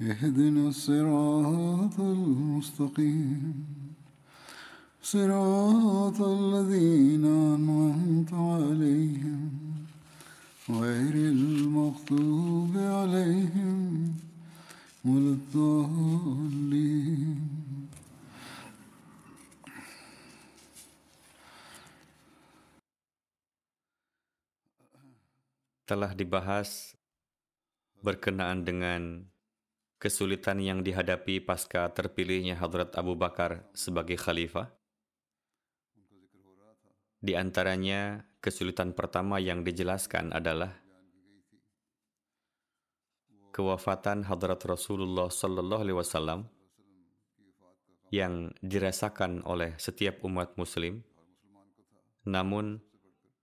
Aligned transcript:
اهدنا 0.00 0.68
الصراط 0.68 1.96
المستقيم. 2.00 3.64
صراط 5.02 6.20
الذين 6.20 7.24
أنعمت 7.24 8.32
عليهم 8.32 9.50
غير 10.68 11.14
المغضوب 11.32 12.76
عليهم 12.76 14.12
ولا 15.04 15.32
الضالين. 15.40 16.36
Telah 25.88 26.12
dibahas 26.12 26.92
berkenaan 28.04 28.66
dengan 28.66 29.24
kesulitan 29.96 30.60
yang 30.60 30.84
dihadapi 30.84 31.40
pasca 31.40 31.88
terpilihnya 31.88 32.60
Hadrat 32.60 32.92
Abu 33.00 33.16
Bakar 33.16 33.64
sebagai 33.72 34.20
khalifah. 34.20 34.68
Di 37.16 37.32
antaranya, 37.32 38.22
kesulitan 38.44 38.92
pertama 38.92 39.40
yang 39.40 39.64
dijelaskan 39.64 40.36
adalah 40.36 40.76
kewafatan 43.56 44.28
Hadrat 44.28 44.60
Rasulullah 44.68 45.32
Sallallahu 45.32 45.80
Alaihi 45.80 45.98
Wasallam 45.98 46.40
yang 48.12 48.52
dirasakan 48.60 49.42
oleh 49.48 49.74
setiap 49.80 50.22
umat 50.28 50.54
Muslim. 50.60 51.00
Namun, 52.28 52.78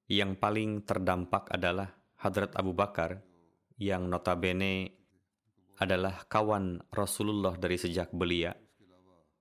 yang 0.05 0.37
paling 0.37 0.85
terdampak 0.85 1.49
adalah 1.49 1.97
Hadrat 2.21 2.53
Abu 2.55 2.71
Bakar 2.77 3.19
yang 3.81 4.07
notabene 4.07 5.02
adalah 5.81 6.25
kawan 6.29 6.81
Rasulullah 6.93 7.57
dari 7.57 7.77
sejak 7.79 8.13
belia. 8.13 8.53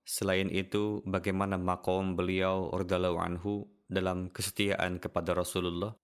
Selain 0.03 0.51
itu, 0.51 0.99
bagaimana 1.07 1.55
makom 1.55 2.19
beliau 2.19 2.73
radhiyallahu 2.73 3.17
anhu 3.21 3.69
dalam 3.87 4.27
kesetiaan 4.33 4.99
kepada 4.99 5.37
Rasulullah 5.37 5.95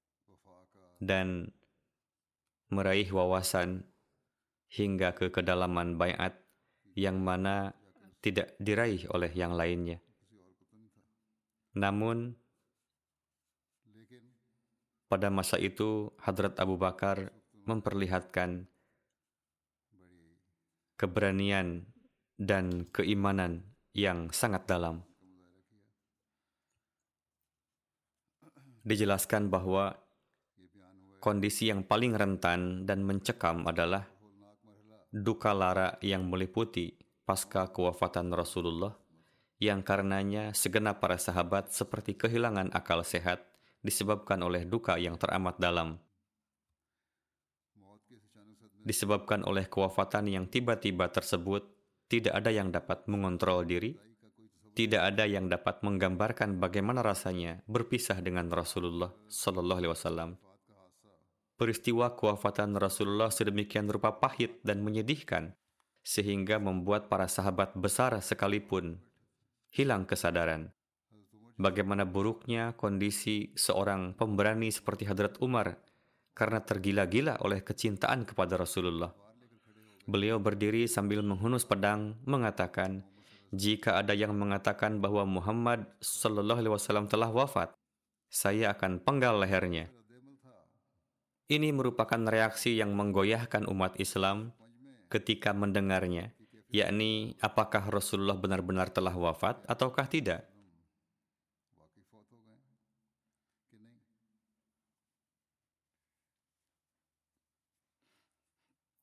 dan 1.02 1.52
meraih 2.70 3.10
wawasan 3.10 3.90
hingga 4.70 5.18
ke 5.18 5.34
kedalaman 5.34 5.98
bayat 5.98 6.38
yang 6.94 7.18
mana 7.20 7.74
tidak 8.22 8.54
diraih 8.62 9.10
oleh 9.10 9.32
yang 9.34 9.58
lainnya. 9.58 9.98
Namun, 11.74 12.38
pada 15.10 15.34
masa 15.34 15.58
itu 15.58 16.14
Hadrat 16.22 16.62
Abu 16.62 16.78
Bakar 16.78 17.34
memperlihatkan 17.66 18.69
keberanian 21.00 21.88
dan 22.36 22.84
keimanan 22.92 23.64
yang 23.96 24.28
sangat 24.36 24.68
dalam. 24.68 25.08
Dijelaskan 28.84 29.48
bahwa 29.48 29.96
kondisi 31.24 31.72
yang 31.72 31.88
paling 31.88 32.20
rentan 32.20 32.84
dan 32.84 33.08
mencekam 33.08 33.64
adalah 33.64 34.04
duka 35.12 35.56
lara 35.56 35.96
yang 36.04 36.28
meliputi 36.28 37.00
pasca 37.24 37.72
kewafatan 37.72 38.36
Rasulullah 38.36 38.96
yang 39.60 39.84
karenanya 39.84 40.56
segenap 40.56 41.04
para 41.04 41.20
sahabat 41.20 41.72
seperti 41.72 42.16
kehilangan 42.16 42.72
akal 42.72 43.04
sehat 43.04 43.44
disebabkan 43.84 44.40
oleh 44.44 44.64
duka 44.64 44.96
yang 44.96 45.20
teramat 45.20 45.60
dalam 45.60 46.00
disebabkan 48.90 49.46
oleh 49.46 49.70
kewafatan 49.70 50.26
yang 50.26 50.50
tiba-tiba 50.50 51.14
tersebut, 51.14 51.62
tidak 52.10 52.42
ada 52.42 52.50
yang 52.50 52.74
dapat 52.74 53.06
mengontrol 53.06 53.62
diri, 53.62 53.94
tidak 54.74 55.14
ada 55.14 55.30
yang 55.30 55.46
dapat 55.46 55.86
menggambarkan 55.86 56.58
bagaimana 56.58 57.06
rasanya 57.06 57.62
berpisah 57.70 58.18
dengan 58.26 58.50
Rasulullah 58.50 59.14
Sallallahu 59.30 59.78
Alaihi 59.78 59.94
Wasallam. 59.94 60.30
Peristiwa 61.60 62.16
kewafatan 62.18 62.74
Rasulullah 62.80 63.30
sedemikian 63.30 63.92
rupa 63.92 64.18
pahit 64.18 64.64
dan 64.66 64.82
menyedihkan, 64.82 65.54
sehingga 66.02 66.58
membuat 66.58 67.12
para 67.12 67.28
sahabat 67.30 67.76
besar 67.78 68.16
sekalipun 68.24 68.98
hilang 69.70 70.10
kesadaran. 70.10 70.74
Bagaimana 71.60 72.08
buruknya 72.08 72.74
kondisi 72.80 73.52
seorang 73.60 74.16
pemberani 74.16 74.72
seperti 74.72 75.04
Hadrat 75.04 75.38
Umar 75.44 75.76
karena 76.40 76.64
tergila-gila 76.64 77.36
oleh 77.44 77.60
kecintaan 77.60 78.24
kepada 78.24 78.56
Rasulullah. 78.56 79.12
Beliau 80.08 80.40
berdiri 80.40 80.88
sambil 80.88 81.20
menghunus 81.20 81.68
pedang, 81.68 82.16
mengatakan, 82.24 83.04
"Jika 83.52 84.00
ada 84.00 84.16
yang 84.16 84.32
mengatakan 84.40 85.04
bahwa 85.04 85.28
Muhammad 85.28 85.84
Sallallahu 86.00 86.64
Alaihi 86.64 86.74
Wasallam 86.80 87.12
telah 87.12 87.28
wafat, 87.28 87.76
saya 88.32 88.72
akan 88.72 89.04
penggal 89.04 89.44
lehernya." 89.44 89.92
Ini 91.52 91.76
merupakan 91.76 92.24
reaksi 92.24 92.80
yang 92.80 92.96
menggoyahkan 92.96 93.68
umat 93.68 94.00
Islam 94.00 94.56
ketika 95.12 95.52
mendengarnya, 95.52 96.32
yakni 96.72 97.36
apakah 97.44 97.90
Rasulullah 97.92 98.40
benar-benar 98.40 98.96
telah 98.96 99.12
wafat 99.12 99.60
ataukah 99.68 100.08
tidak. 100.08 100.48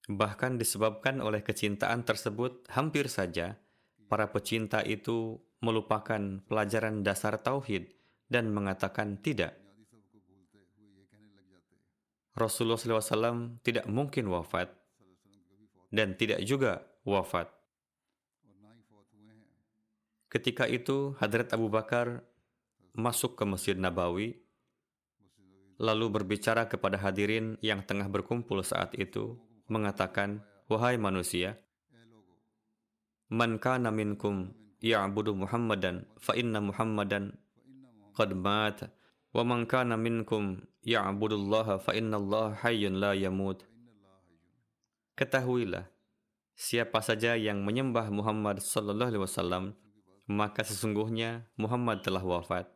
Bahkan 0.06 0.62
disebabkan 0.62 1.19
oleh 1.19 1.43
kecintaan 1.43 2.06
tersebut, 2.06 2.62
hampir 2.71 3.11
saja 3.11 3.59
para 4.06 4.31
pecinta 4.31 4.78
itu 4.87 5.43
melupakan 5.59 6.43
pelajaran 6.47 7.03
dasar 7.03 7.43
tauhid 7.43 7.91
dan 8.31 8.55
mengatakan 8.55 9.19
tidak. 9.19 9.59
Rasulullah 12.37 12.78
SAW 12.78 13.59
tidak 13.65 13.89
mungkin 13.89 14.28
wafat 14.28 14.69
dan 15.89 16.15
tidak 16.15 16.44
juga 16.44 16.84
wafat. 17.03 17.49
Ketika 20.29 20.69
itu, 20.69 21.17
Hadrat 21.17 21.49
Abu 21.56 21.73
Bakar 21.73 22.20
masuk 22.93 23.41
ke 23.41 23.44
Masjid 23.49 23.73
Nabawi, 23.73 24.37
lalu 25.81 26.06
berbicara 26.12 26.69
kepada 26.69 27.00
hadirin 27.00 27.56
yang 27.64 27.81
tengah 27.81 28.05
berkumpul 28.12 28.61
saat 28.61 28.93
itu, 29.00 29.41
mengatakan, 29.66 30.42
Wahai 30.66 30.98
manusia, 30.98 31.58
Man 33.26 33.58
kana 33.58 33.90
minkum 33.90 34.54
ya'budu 34.78 35.34
Muhammadan 35.34 36.06
fa 36.14 36.38
inna 36.38 36.62
Muhammadan 36.62 37.34
qad 38.14 38.30
mat 38.38 38.86
wa 39.34 39.42
man 39.42 39.66
kana 39.66 39.98
minkum 39.98 40.62
ya'budu 40.86 41.34
Allah 41.34 41.82
fa 41.82 41.90
inna 41.90 42.22
Allah 42.22 42.54
hayyun 42.62 43.02
la 43.02 43.18
yamut. 43.18 43.66
Ketahuilah, 45.18 45.90
siapa 46.54 47.02
saja 47.02 47.34
yang 47.34 47.66
menyembah 47.66 48.14
Muhammad 48.14 48.62
sallallahu 48.62 49.10
alaihi 49.10 49.24
wasallam, 49.26 49.74
maka 50.30 50.62
sesungguhnya 50.62 51.50
Muhammad 51.58 52.06
telah 52.06 52.22
wafat. 52.22 52.70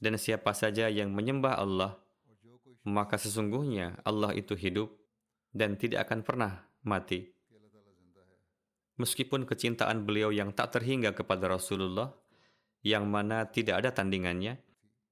Dan 0.00 0.16
siapa 0.16 0.56
saja 0.56 0.88
yang 0.88 1.12
menyembah 1.12 1.60
Allah, 1.60 2.00
maka 2.80 3.20
sesungguhnya 3.20 4.00
Allah 4.08 4.32
itu 4.32 4.56
hidup 4.56 5.03
dan 5.54 5.78
tidak 5.78 6.10
akan 6.10 6.26
pernah 6.26 6.52
mati. 6.82 7.30
Meskipun 8.98 9.46
kecintaan 9.46 10.06
beliau 10.06 10.30
yang 10.34 10.54
tak 10.54 10.74
terhingga 10.78 11.14
kepada 11.14 11.50
Rasulullah, 11.50 12.14
yang 12.82 13.06
mana 13.08 13.46
tidak 13.48 13.82
ada 13.82 13.90
tandingannya, 13.90 14.60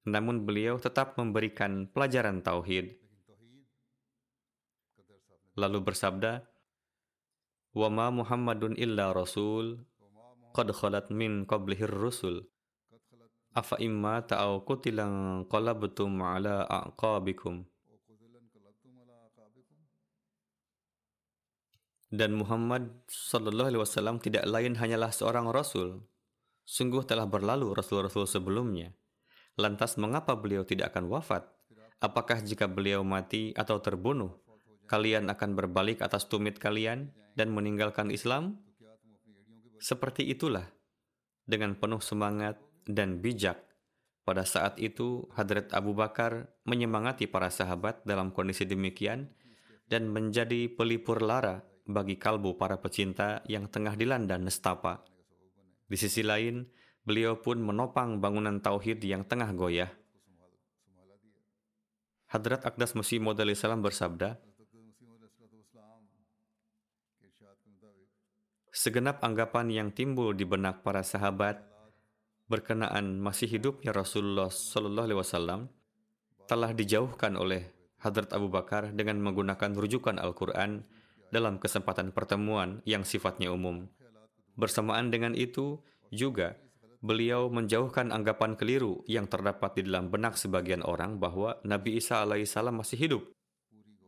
namun 0.07 0.43
beliau 0.43 0.79
tetap 0.83 1.15
memberikan 1.19 1.87
pelajaran 1.91 2.43
tauhid. 2.43 2.99
Lalu 5.59 5.79
bersabda, 5.83 6.47
"Wa 7.75 7.89
ma 7.91 8.11
Muhammadun 8.11 8.75
illa 8.79 9.11
rasul 9.11 9.83
qad 10.55 10.69
khalat 10.75 11.11
min 11.11 11.47
qablihir 11.47 11.91
rusul." 11.91 12.47
Afa 13.53 13.77
imma 13.77 14.25
ta'au 14.25 14.65
kutilang 14.65 15.45
qalabtum 15.45 16.25
ala 16.25 16.65
aqabikum. 16.65 17.69
Dan 22.13 22.37
Muhammad 22.37 23.09
Sallallahu 23.09 23.73
Alaihi 23.73 23.81
Wasallam 23.81 24.21
tidak 24.21 24.45
lain 24.45 24.77
hanyalah 24.77 25.09
seorang 25.09 25.49
rasul. 25.49 26.05
Sungguh 26.61 27.09
telah 27.09 27.25
berlalu 27.25 27.73
rasul-rasul 27.73 28.29
sebelumnya. 28.29 28.93
Lantas 29.57 29.97
mengapa 29.97 30.37
beliau 30.37 30.61
tidak 30.61 30.93
akan 30.93 31.09
wafat? 31.09 31.49
Apakah 32.05 32.45
jika 32.45 32.69
beliau 32.69 33.01
mati 33.01 33.57
atau 33.57 33.81
terbunuh, 33.81 34.29
kalian 34.93 35.25
akan 35.33 35.57
berbalik 35.57 36.05
atas 36.05 36.29
tumit 36.29 36.61
kalian 36.61 37.17
dan 37.33 37.49
meninggalkan 37.49 38.13
Islam? 38.13 38.61
Seperti 39.81 40.29
itulah, 40.29 40.69
dengan 41.49 41.73
penuh 41.81 42.05
semangat 42.05 42.61
dan 42.85 43.25
bijak, 43.25 43.57
pada 44.29 44.45
saat 44.45 44.77
itu 44.77 45.33
Hadrat 45.33 45.73
Abu 45.73 45.97
Bakar 45.97 46.53
menyemangati 46.69 47.25
para 47.25 47.49
sahabat 47.49 48.05
dalam 48.05 48.37
kondisi 48.37 48.69
demikian 48.69 49.33
dan 49.89 50.13
menjadi 50.13 50.69
pelipur 50.77 51.25
lara 51.25 51.72
bagi 51.93 52.17
kalbu 52.17 52.57
para 52.57 52.81
pecinta 52.81 53.45
yang 53.47 53.69
tengah 53.69 53.95
dilanda 53.95 54.41
nestapa. 54.41 55.05
Di 55.87 55.97
sisi 56.01 56.25
lain, 56.25 56.65
beliau 57.05 57.39
pun 57.39 57.61
menopang 57.61 58.19
bangunan 58.19 58.59
tauhid 58.59 59.05
yang 59.05 59.29
tengah 59.29 59.53
goyah. 59.53 59.93
Hadrat 62.33 62.65
Akdas 62.65 62.97
Masih 62.97 63.21
Maud 63.21 63.37
salam 63.53 63.85
bersabda, 63.85 64.41
Segenap 68.73 69.21
anggapan 69.21 69.69
yang 69.69 69.89
timbul 69.93 70.33
di 70.33 70.49
benak 70.49 70.81
para 70.81 71.05
sahabat 71.05 71.61
berkenaan 72.49 73.21
masih 73.21 73.45
hidupnya 73.45 73.93
Rasulullah 73.93 74.49
Sallallahu 74.49 75.07
Alaihi 75.13 75.21
Wasallam 75.21 75.61
telah 76.49 76.73
dijauhkan 76.73 77.37
oleh 77.37 77.69
Hadrat 78.01 78.33
Abu 78.33 78.49
Bakar 78.49 78.91
dengan 78.97 79.21
menggunakan 79.21 79.77
rujukan 79.77 80.17
Al-Quran 80.17 80.89
dalam 81.33 81.57
kesempatan 81.57 82.13
pertemuan 82.13 82.85
yang 82.85 83.03
sifatnya 83.09 83.49
umum. 83.49 83.89
Bersamaan 84.53 85.09
dengan 85.09 85.33
itu, 85.33 85.81
juga 86.13 86.61
beliau 87.03 87.49
menjauhkan 87.49 88.13
anggapan 88.15 88.55
keliru 88.55 89.03
yang 89.11 89.27
terdapat 89.27 89.75
di 89.81 89.89
dalam 89.89 90.13
benak 90.13 90.39
sebagian 90.39 90.87
orang 90.87 91.19
bahwa 91.19 91.59
Nabi 91.67 91.99
Isa 91.99 92.23
alaihissalam 92.23 92.79
masih 92.79 93.01
hidup. 93.01 93.23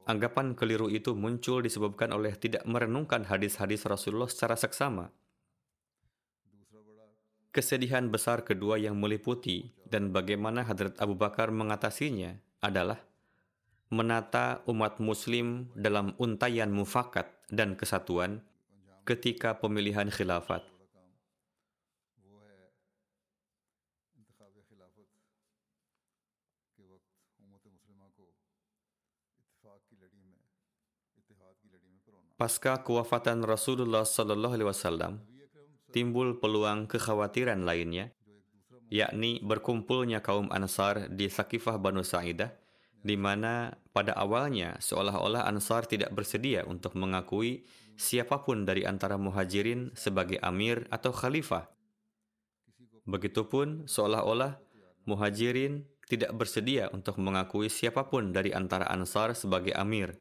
Anggapan 0.05 0.53
keliru 0.53 0.93
itu 0.93 1.17
muncul 1.17 1.65
disebabkan 1.65 2.12
oleh 2.12 2.37
tidak 2.37 2.62
merenungkan 2.69 3.25
hadis-hadis 3.25 3.88
Rasulullah 3.88 4.29
secara 4.29 4.55
seksama. 4.55 5.09
Kesedihan 7.50 8.12
besar 8.12 8.44
kedua 8.44 8.76
yang 8.76 9.00
meliputi 9.00 9.73
dan 9.88 10.12
bagaimana 10.12 10.67
Hadrat 10.67 11.00
Abu 11.00 11.17
Bakar 11.17 11.55
mengatasinya 11.55 12.37
adalah 12.61 13.00
menata 13.93 14.65
umat 14.65 14.97
muslim 14.97 15.69
dalam 15.77 16.17
untayan 16.17 16.73
mufakat 16.73 17.29
dan 17.53 17.77
kesatuan 17.77 18.41
ketika 19.05 19.61
pemilihan 19.61 20.09
khilafat. 20.09 20.65
Pasca 32.35 32.83
kewafatan 32.83 33.47
Rasulullah 33.47 34.03
Sallallahu 34.03 34.59
Alaihi 34.59 34.67
Wasallam, 34.67 35.23
timbul 35.95 36.43
peluang 36.43 36.91
kekhawatiran 36.91 37.63
lainnya, 37.63 38.11
yakni 38.91 39.39
berkumpulnya 39.39 40.19
kaum 40.19 40.51
Ansar 40.51 41.07
di 41.15 41.31
Sakifah 41.31 41.79
Banu 41.79 42.03
Sa'idah 42.03 42.63
di 43.05 43.21
mana 43.21 43.77
pada 43.93 44.17
awalnya 44.17 44.81
seolah-olah 44.81 45.45
Ansar 45.45 45.85
tidak 45.85 46.17
bersedia 46.17 46.65
untuk 46.65 46.97
mengakui 46.97 47.69
siapa 48.01 48.41
pun 48.41 48.65
dari 48.65 48.89
antara 48.89 49.21
muhajirin 49.21 49.93
sebagai 49.93 50.41
amir 50.41 50.89
atau 50.89 51.12
khalifah. 51.12 51.69
Begitupun 53.05 53.85
seolah-olah 53.85 54.56
muhajirin 55.05 55.85
tidak 56.09 56.33
bersedia 56.33 56.89
untuk 56.97 57.21
mengakui 57.21 57.69
siapa 57.69 58.09
pun 58.09 58.33
dari 58.33 58.56
antara 58.56 58.89
Ansar 58.89 59.37
sebagai 59.37 59.77
amir. 59.77 60.17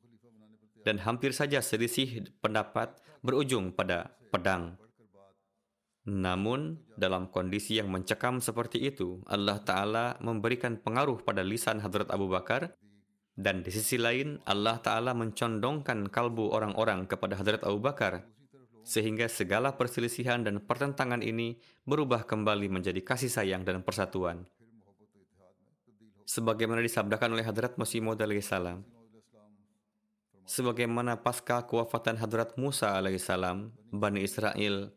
Dan 0.83 0.99
hampir 0.99 1.31
saja 1.31 1.63
selisih 1.63 2.27
pendapat 2.43 2.99
berujung 3.23 3.71
pada 3.71 4.11
pedang. 4.35 4.75
Namun, 6.03 6.83
dalam 6.99 7.31
kondisi 7.31 7.79
yang 7.79 7.87
mencekam 7.87 8.43
seperti 8.43 8.83
itu, 8.83 9.23
Allah 9.23 9.63
Ta'ala 9.63 10.19
memberikan 10.19 10.75
pengaruh 10.75 11.23
pada 11.23 11.47
lisan 11.47 11.79
Hadrat 11.79 12.11
Abu 12.11 12.27
Bakar, 12.27 12.75
dan 13.39 13.63
di 13.63 13.71
sisi 13.71 13.95
lain, 13.95 14.43
Allah 14.43 14.83
Ta'ala 14.83 15.15
mencondongkan 15.15 16.11
kalbu 16.11 16.51
orang-orang 16.51 17.07
kepada 17.07 17.39
Hadrat 17.39 17.63
Abu 17.63 17.79
Bakar, 17.79 18.27
sehingga 18.83 19.31
segala 19.31 19.79
perselisihan 19.79 20.43
dan 20.43 20.59
pertentangan 20.59 21.23
ini 21.23 21.55
berubah 21.87 22.27
kembali 22.27 22.67
menjadi 22.67 22.99
kasih 22.99 23.31
sayang 23.31 23.63
dan 23.63 23.79
persatuan. 23.79 24.43
Sebagaimana 26.27 26.83
disabdakan 26.83 27.39
oleh 27.39 27.47
Hadrat 27.47 27.79
Masih 27.79 28.03
salam, 28.43 28.83
sebagaimana 30.43 31.15
pasca 31.15 31.63
kewafatan 31.63 32.19
Hadrat 32.19 32.59
Musa 32.59 32.91
alaihissalam, 32.91 33.71
Bani 33.87 34.19
Israel 34.19 34.91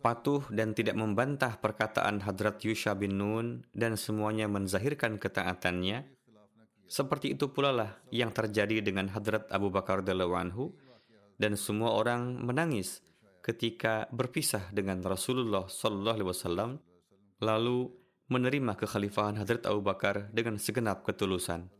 patuh 0.00 0.44
dan 0.52 0.76
tidak 0.76 0.94
membantah 0.94 1.58
perkataan 1.58 2.22
Hadrat 2.22 2.62
Yusha 2.62 2.94
bin 2.94 3.18
Nun 3.18 3.66
dan 3.72 3.98
semuanya 3.98 4.46
menzahirkan 4.46 5.18
ketaatannya, 5.18 6.06
seperti 6.86 7.34
itu 7.34 7.50
pula 7.50 7.74
lah 7.74 7.90
yang 8.14 8.30
terjadi 8.30 8.78
dengan 8.78 9.10
Hadrat 9.10 9.50
Abu 9.50 9.74
Bakar 9.74 10.06
anhu 10.06 10.70
dan 11.34 11.58
semua 11.58 11.98
orang 11.98 12.38
menangis 12.38 13.02
ketika 13.42 14.06
berpisah 14.14 14.70
dengan 14.70 15.02
Rasulullah 15.02 15.66
Sallallahu 15.66 16.16
Alaihi 16.18 16.30
Wasallam 16.30 16.70
lalu 17.42 17.90
menerima 18.30 18.74
kekhalifahan 18.74 19.38
Hadrat 19.38 19.66
Abu 19.66 19.82
Bakar 19.82 20.30
dengan 20.30 20.58
segenap 20.58 21.02
ketulusan. 21.02 21.70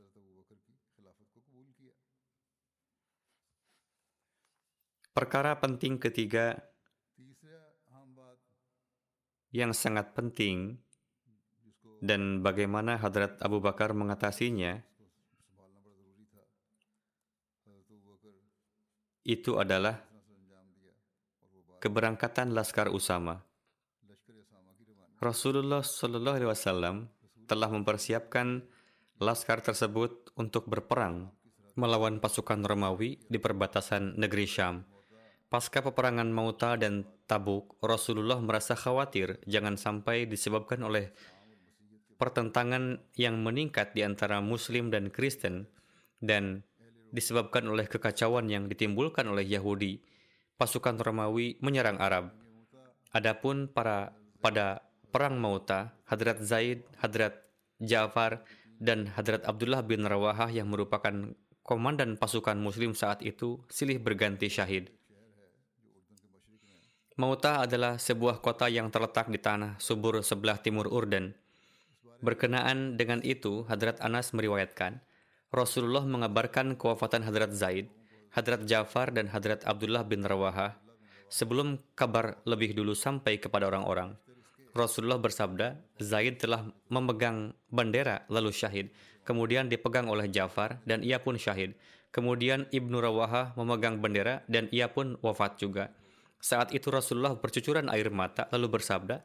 Perkara 5.17 5.57
penting 5.57 5.97
ketiga 5.97 6.61
yang 9.57 9.73
sangat 9.73 10.13
penting 10.13 10.77
dan 12.05 12.45
bagaimana 12.45 13.01
Hadrat 13.01 13.41
Abu 13.41 13.57
Bakar 13.65 13.97
mengatasinya 13.97 14.85
itu 19.25 19.57
adalah 19.57 20.05
keberangkatan 21.81 22.53
Laskar 22.53 22.93
Usama. 22.93 23.41
Rasulullah 25.17 25.81
Shallallahu 25.81 26.37
Alaihi 26.37 26.53
Wasallam 26.53 27.09
telah 27.49 27.73
mempersiapkan 27.73 28.61
laskar 29.17 29.65
tersebut 29.65 30.37
untuk 30.37 30.69
berperang 30.69 31.33
melawan 31.81 32.21
pasukan 32.21 32.61
Romawi 32.61 33.25
di 33.25 33.41
perbatasan 33.41 34.21
negeri 34.21 34.45
Syam. 34.45 34.85
Pasca 35.49 35.81
peperangan 35.81 36.29
Mauta 36.29 36.77
dan 36.77 37.09
Tabuk, 37.27 37.75
Rasulullah 37.83 38.39
merasa 38.39 38.79
khawatir 38.79 39.43
jangan 39.51 39.75
sampai 39.75 40.31
disebabkan 40.31 40.79
oleh 40.87 41.11
pertentangan 42.17 43.03
yang 43.19 43.43
meningkat 43.43 43.93
di 43.93 44.07
antara 44.07 44.39
Muslim 44.39 44.95
dan 44.95 45.11
Kristen 45.11 45.67
dan 46.23 46.63
disebabkan 47.11 47.67
oleh 47.67 47.91
kekacauan 47.91 48.47
yang 48.47 48.71
ditimbulkan 48.71 49.27
oleh 49.27 49.43
Yahudi. 49.43 50.01
Pasukan 50.57 50.97
Romawi 50.97 51.61
menyerang 51.61 52.01
Arab. 52.01 52.33
Adapun 53.13 53.69
para 53.69 54.17
pada 54.41 54.81
perang 55.13 55.37
Mauta, 55.37 55.93
Hadrat 56.09 56.41
Zaid, 56.41 56.87
Hadrat 56.97 57.37
Ja'far, 57.83 58.41
dan 58.81 59.09
Hadrat 59.13 59.45
Abdullah 59.45 59.85
bin 59.85 60.05
Rawahah 60.05 60.49
yang 60.49 60.73
merupakan 60.73 61.37
komandan 61.61 62.17
pasukan 62.17 62.57
Muslim 62.57 62.95
saat 62.97 63.21
itu 63.21 63.61
silih 63.69 64.01
berganti 64.01 64.49
syahid. 64.49 64.93
Mauta 67.17 67.65
adalah 67.65 67.97
sebuah 67.97 68.45
kota 68.45 68.69
yang 68.69 68.93
terletak 68.93 69.33
di 69.33 69.41
tanah 69.41 69.81
subur 69.81 70.21
sebelah 70.21 70.61
timur 70.61 70.85
Urdan. 70.85 71.33
Berkenaan 72.21 73.01
dengan 73.01 73.25
itu, 73.25 73.65
Hadrat 73.69 74.05
Anas 74.05 74.37
meriwayatkan, 74.37 75.01
Rasulullah 75.49 76.05
mengabarkan 76.05 76.77
kewafatan 76.77 77.25
Hadrat 77.25 77.57
Zaid, 77.57 77.89
Hadrat 78.37 78.69
Ja'far 78.69 79.17
dan 79.17 79.33
Hadrat 79.33 79.65
Abdullah 79.65 80.05
bin 80.05 80.29
Rawaha, 80.29 80.77
Sebelum 81.27 81.83
kabar 81.99 82.39
lebih 82.47 82.71
dulu 82.71 82.95
sampai 82.95 83.43
kepada 83.43 83.67
orang-orang, 83.67 84.15
Rasulullah 84.77 85.19
bersabda, 85.19 85.75
Zaid 85.99 86.39
telah 86.39 86.69
memegang 86.87 87.57
bendera 87.67 88.23
lalu 88.31 88.55
syahid. 88.55 88.95
Kemudian 89.27 89.67
dipegang 89.67 90.07
oleh 90.07 90.31
Ja'far 90.31 90.79
dan 90.87 91.03
ia 91.03 91.19
pun 91.19 91.35
syahid. 91.35 91.75
Kemudian 92.15 92.71
Ibnu 92.71 93.03
Rawaha 93.03 93.59
memegang 93.59 93.99
bendera 93.99 94.47
dan 94.47 94.71
ia 94.71 94.87
pun 94.87 95.19
wafat 95.19 95.59
juga. 95.59 95.91
Saat 96.41 96.73
itu 96.77 96.93
Rasulullah 96.93 97.35
bercucuran 97.35 97.89
air 97.91 98.09
mata 98.13 98.47
lalu 98.53 98.79
bersabda, 98.79 99.25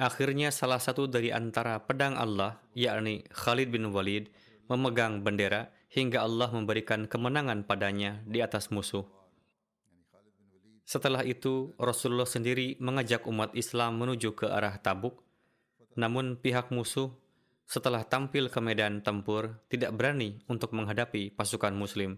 Akhirnya 0.00 0.48
salah 0.48 0.80
satu 0.80 1.04
dari 1.04 1.28
antara 1.28 1.76
pedang 1.84 2.16
Allah, 2.16 2.56
yakni 2.72 3.28
Khalid 3.28 3.68
bin 3.68 3.92
Walid, 3.92 4.32
memegang 4.66 5.20
bendera 5.20 5.68
hingga 5.92 6.24
Allah 6.24 6.48
memberikan 6.48 7.04
kemenangan 7.04 7.68
padanya 7.68 8.24
di 8.24 8.40
atas 8.40 8.72
musuh. 8.72 9.04
Setelah 10.88 11.22
itu, 11.22 11.76
Rasulullah 11.76 12.26
sendiri 12.26 12.80
mengajak 12.80 13.28
umat 13.28 13.52
Islam 13.52 14.00
menuju 14.00 14.32
ke 14.32 14.48
arah 14.48 14.80
Tabuk. 14.80 15.20
Namun 15.94 16.40
pihak 16.40 16.72
musuh 16.72 17.12
setelah 17.68 18.04
tampil 18.04 18.48
ke 18.48 18.60
medan 18.64 19.04
tempur 19.04 19.60
tidak 19.68 19.92
berani 19.92 20.40
untuk 20.48 20.72
menghadapi 20.72 21.32
pasukan 21.36 21.72
muslim. 21.76 22.16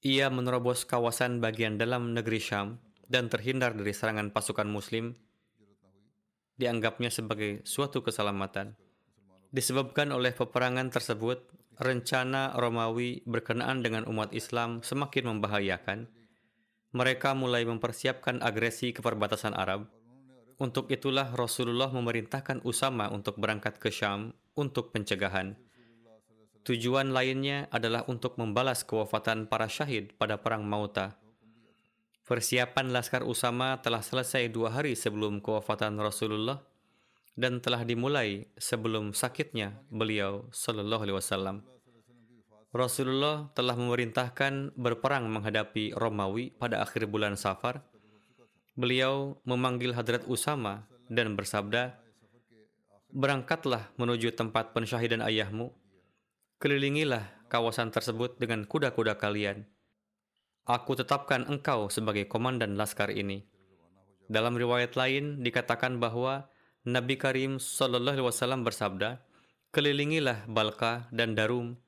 Ia 0.00 0.32
menerobos 0.32 0.88
kawasan 0.88 1.44
bagian 1.44 1.76
dalam 1.76 2.16
negeri 2.16 2.40
Syam 2.40 2.80
dan 3.04 3.28
terhindar 3.28 3.76
dari 3.76 3.92
serangan 3.92 4.32
pasukan 4.32 4.64
muslim 4.64 5.12
dianggapnya 6.56 7.12
sebagai 7.12 7.60
suatu 7.68 8.00
keselamatan. 8.00 8.80
Disebabkan 9.52 10.08
oleh 10.16 10.32
peperangan 10.32 10.88
tersebut, 10.88 11.44
rencana 11.76 12.56
Romawi 12.56 13.24
berkenaan 13.28 13.84
dengan 13.84 14.08
umat 14.08 14.32
Islam 14.32 14.80
semakin 14.80 15.36
membahayakan. 15.36 16.08
Mereka 16.96 17.36
mulai 17.36 17.68
mempersiapkan 17.68 18.40
agresi 18.40 18.96
ke 18.96 19.04
perbatasan 19.04 19.52
Arab. 19.52 19.84
Untuk 20.56 20.88
itulah 20.88 21.28
Rasulullah 21.32 21.92
memerintahkan 21.92 22.64
Usama 22.64 23.12
untuk 23.12 23.36
berangkat 23.36 23.76
ke 23.76 23.92
Syam 23.92 24.36
untuk 24.56 24.92
pencegahan. 24.96 25.60
Tujuan 26.60 27.16
lainnya 27.16 27.72
adalah 27.72 28.04
untuk 28.04 28.36
membalas 28.36 28.84
kewafatan 28.84 29.48
para 29.48 29.64
syahid 29.64 30.12
pada 30.20 30.36
Perang 30.36 30.60
Mauta. 30.60 31.16
Persiapan 32.28 32.92
Laskar 32.92 33.24
Usama 33.24 33.80
telah 33.80 34.04
selesai 34.04 34.52
dua 34.52 34.70
hari 34.70 34.92
sebelum 34.94 35.40
kewafatan 35.40 35.96
Rasulullah 35.98 36.62
dan 37.34 37.64
telah 37.64 37.82
dimulai 37.82 38.44
sebelum 38.60 39.16
sakitnya 39.16 39.80
beliau 39.88 40.46
Sallallahu. 40.52 41.08
Rasulullah 42.70 43.50
telah 43.56 43.74
memerintahkan 43.74 44.76
berperang 44.78 45.26
menghadapi 45.26 45.96
Romawi 45.96 46.54
pada 46.54 46.84
akhir 46.84 47.10
bulan 47.10 47.34
Safar. 47.34 47.82
Beliau 48.78 49.40
memanggil 49.42 49.96
Hadrat 49.96 50.22
Usama 50.28 50.86
dan 51.10 51.34
bersabda, 51.34 51.98
Berangkatlah 53.10 53.90
menuju 53.98 54.30
tempat 54.38 54.70
pensyahidan 54.70 55.18
ayahmu 55.18 55.74
Kelilingilah 56.60 57.48
kawasan 57.48 57.88
tersebut 57.88 58.36
dengan 58.36 58.68
kuda-kuda 58.68 59.16
kalian. 59.16 59.64
Aku 60.68 60.92
tetapkan 60.92 61.48
engkau 61.48 61.88
sebagai 61.88 62.28
komandan 62.28 62.76
laskar 62.76 63.08
ini. 63.08 63.48
Dalam 64.28 64.60
riwayat 64.60 64.92
lain 64.92 65.40
dikatakan 65.40 65.96
bahwa 65.96 66.52
Nabi 66.84 67.16
Karim 67.16 67.56
Shallallahu 67.56 68.12
Alaihi 68.12 68.28
Wasallam 68.28 68.60
bersabda, 68.68 69.24
kelilingilah 69.72 70.44
Balka 70.52 71.08
dan 71.08 71.32
Darum 71.32 71.80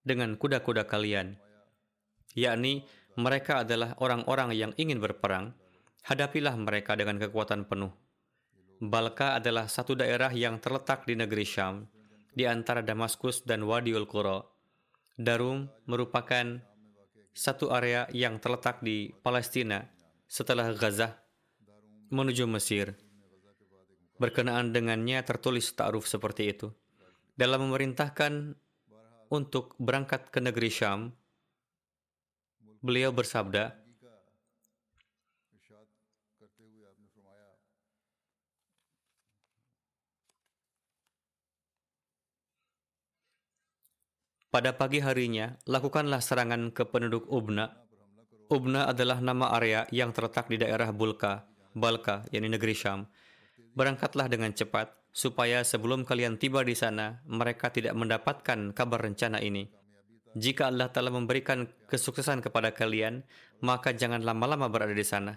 dengan 0.00 0.40
kuda-kuda 0.40 0.88
kalian, 0.88 1.36
yakni 2.32 2.88
mereka 3.20 3.68
adalah 3.68 4.00
orang-orang 4.00 4.56
yang 4.56 4.72
ingin 4.80 4.96
berperang, 4.96 5.52
hadapilah 6.08 6.56
mereka 6.56 6.96
dengan 6.96 7.20
kekuatan 7.20 7.68
penuh. 7.68 7.92
Balka 8.80 9.36
adalah 9.36 9.68
satu 9.68 9.92
daerah 9.92 10.32
yang 10.32 10.56
terletak 10.56 11.04
di 11.04 11.20
negeri 11.20 11.44
Syam, 11.44 11.84
di 12.36 12.44
antara 12.44 12.84
Damaskus 12.84 13.48
dan 13.48 13.64
Wadiul 13.64 14.04
Qura. 14.04 14.44
Darum 15.16 15.72
merupakan 15.88 16.60
satu 17.32 17.72
area 17.72 18.04
yang 18.12 18.36
terletak 18.36 18.84
di 18.84 19.08
Palestina 19.24 19.80
setelah 20.28 20.68
Gaza 20.76 21.16
menuju 22.12 22.44
Mesir. 22.44 22.92
Berkenaan 24.20 24.76
dengannya 24.76 25.24
tertulis 25.24 25.72
ta'ruf 25.72 26.04
seperti 26.04 26.52
itu. 26.52 26.68
Dalam 27.36 27.68
memerintahkan 27.68 28.52
untuk 29.32 29.72
berangkat 29.80 30.28
ke 30.28 30.40
negeri 30.40 30.68
Syam, 30.68 31.12
beliau 32.84 33.12
bersabda, 33.12 33.76
Pada 44.56 44.72
pagi 44.72 45.04
harinya, 45.04 45.52
lakukanlah 45.68 46.24
serangan 46.24 46.72
ke 46.72 46.88
penduduk 46.88 47.28
Ubna. 47.28 47.76
Ubna 48.48 48.88
adalah 48.88 49.20
nama 49.20 49.52
area 49.52 49.84
yang 49.92 50.16
terletak 50.16 50.48
di 50.48 50.56
daerah 50.56 50.96
Bulka, 50.96 51.44
Balka, 51.76 52.24
yakni 52.32 52.48
negeri 52.48 52.72
Syam. 52.72 53.04
Berangkatlah 53.76 54.32
dengan 54.32 54.56
cepat, 54.56 54.96
supaya 55.12 55.60
sebelum 55.60 56.08
kalian 56.08 56.40
tiba 56.40 56.64
di 56.64 56.72
sana, 56.72 57.20
mereka 57.28 57.68
tidak 57.68 57.92
mendapatkan 58.00 58.72
kabar 58.72 59.04
rencana 59.04 59.44
ini. 59.44 59.68
Jika 60.32 60.72
Allah 60.72 60.88
telah 60.88 61.12
memberikan 61.12 61.68
kesuksesan 61.92 62.40
kepada 62.40 62.72
kalian, 62.72 63.28
maka 63.60 63.92
jangan 63.92 64.24
lama-lama 64.24 64.72
berada 64.72 64.96
di 64.96 65.04
sana. 65.04 65.36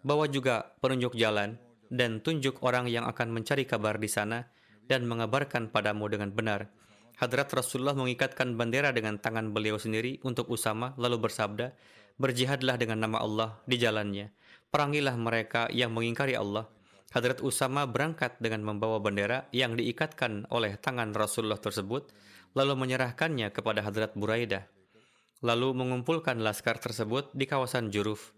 Bawa 0.00 0.24
juga 0.24 0.72
penunjuk 0.80 1.20
jalan, 1.20 1.60
dan 1.92 2.24
tunjuk 2.24 2.64
orang 2.64 2.88
yang 2.88 3.04
akan 3.04 3.28
mencari 3.28 3.68
kabar 3.68 4.00
di 4.00 4.08
sana, 4.08 4.48
dan 4.88 5.04
mengabarkan 5.04 5.68
padamu 5.68 6.08
dengan 6.08 6.32
benar 6.32 6.72
Hadrat 7.14 7.46
Rasulullah 7.54 7.94
mengikatkan 7.94 8.58
bendera 8.58 8.90
dengan 8.90 9.22
tangan 9.22 9.54
beliau 9.54 9.78
sendiri 9.78 10.18
untuk 10.26 10.50
Usama 10.50 10.98
lalu 10.98 11.30
bersabda, 11.30 11.74
Berjihadlah 12.14 12.78
dengan 12.78 13.02
nama 13.02 13.18
Allah 13.18 13.58
di 13.66 13.74
jalannya. 13.74 14.30
Perangilah 14.70 15.18
mereka 15.18 15.66
yang 15.74 15.90
mengingkari 15.90 16.38
Allah. 16.38 16.70
Hadrat 17.10 17.42
Usama 17.42 17.86
berangkat 17.86 18.38
dengan 18.38 18.62
membawa 18.62 18.98
bendera 18.98 19.46
yang 19.54 19.74
diikatkan 19.78 20.50
oleh 20.50 20.78
tangan 20.78 21.14
Rasulullah 21.14 21.58
tersebut, 21.58 22.10
lalu 22.54 22.74
menyerahkannya 22.78 23.50
kepada 23.50 23.82
Hadrat 23.82 24.14
Buraidah. 24.18 24.66
Lalu 25.42 25.74
mengumpulkan 25.74 26.38
laskar 26.42 26.78
tersebut 26.78 27.30
di 27.34 27.46
kawasan 27.46 27.90
Juruf. 27.90 28.34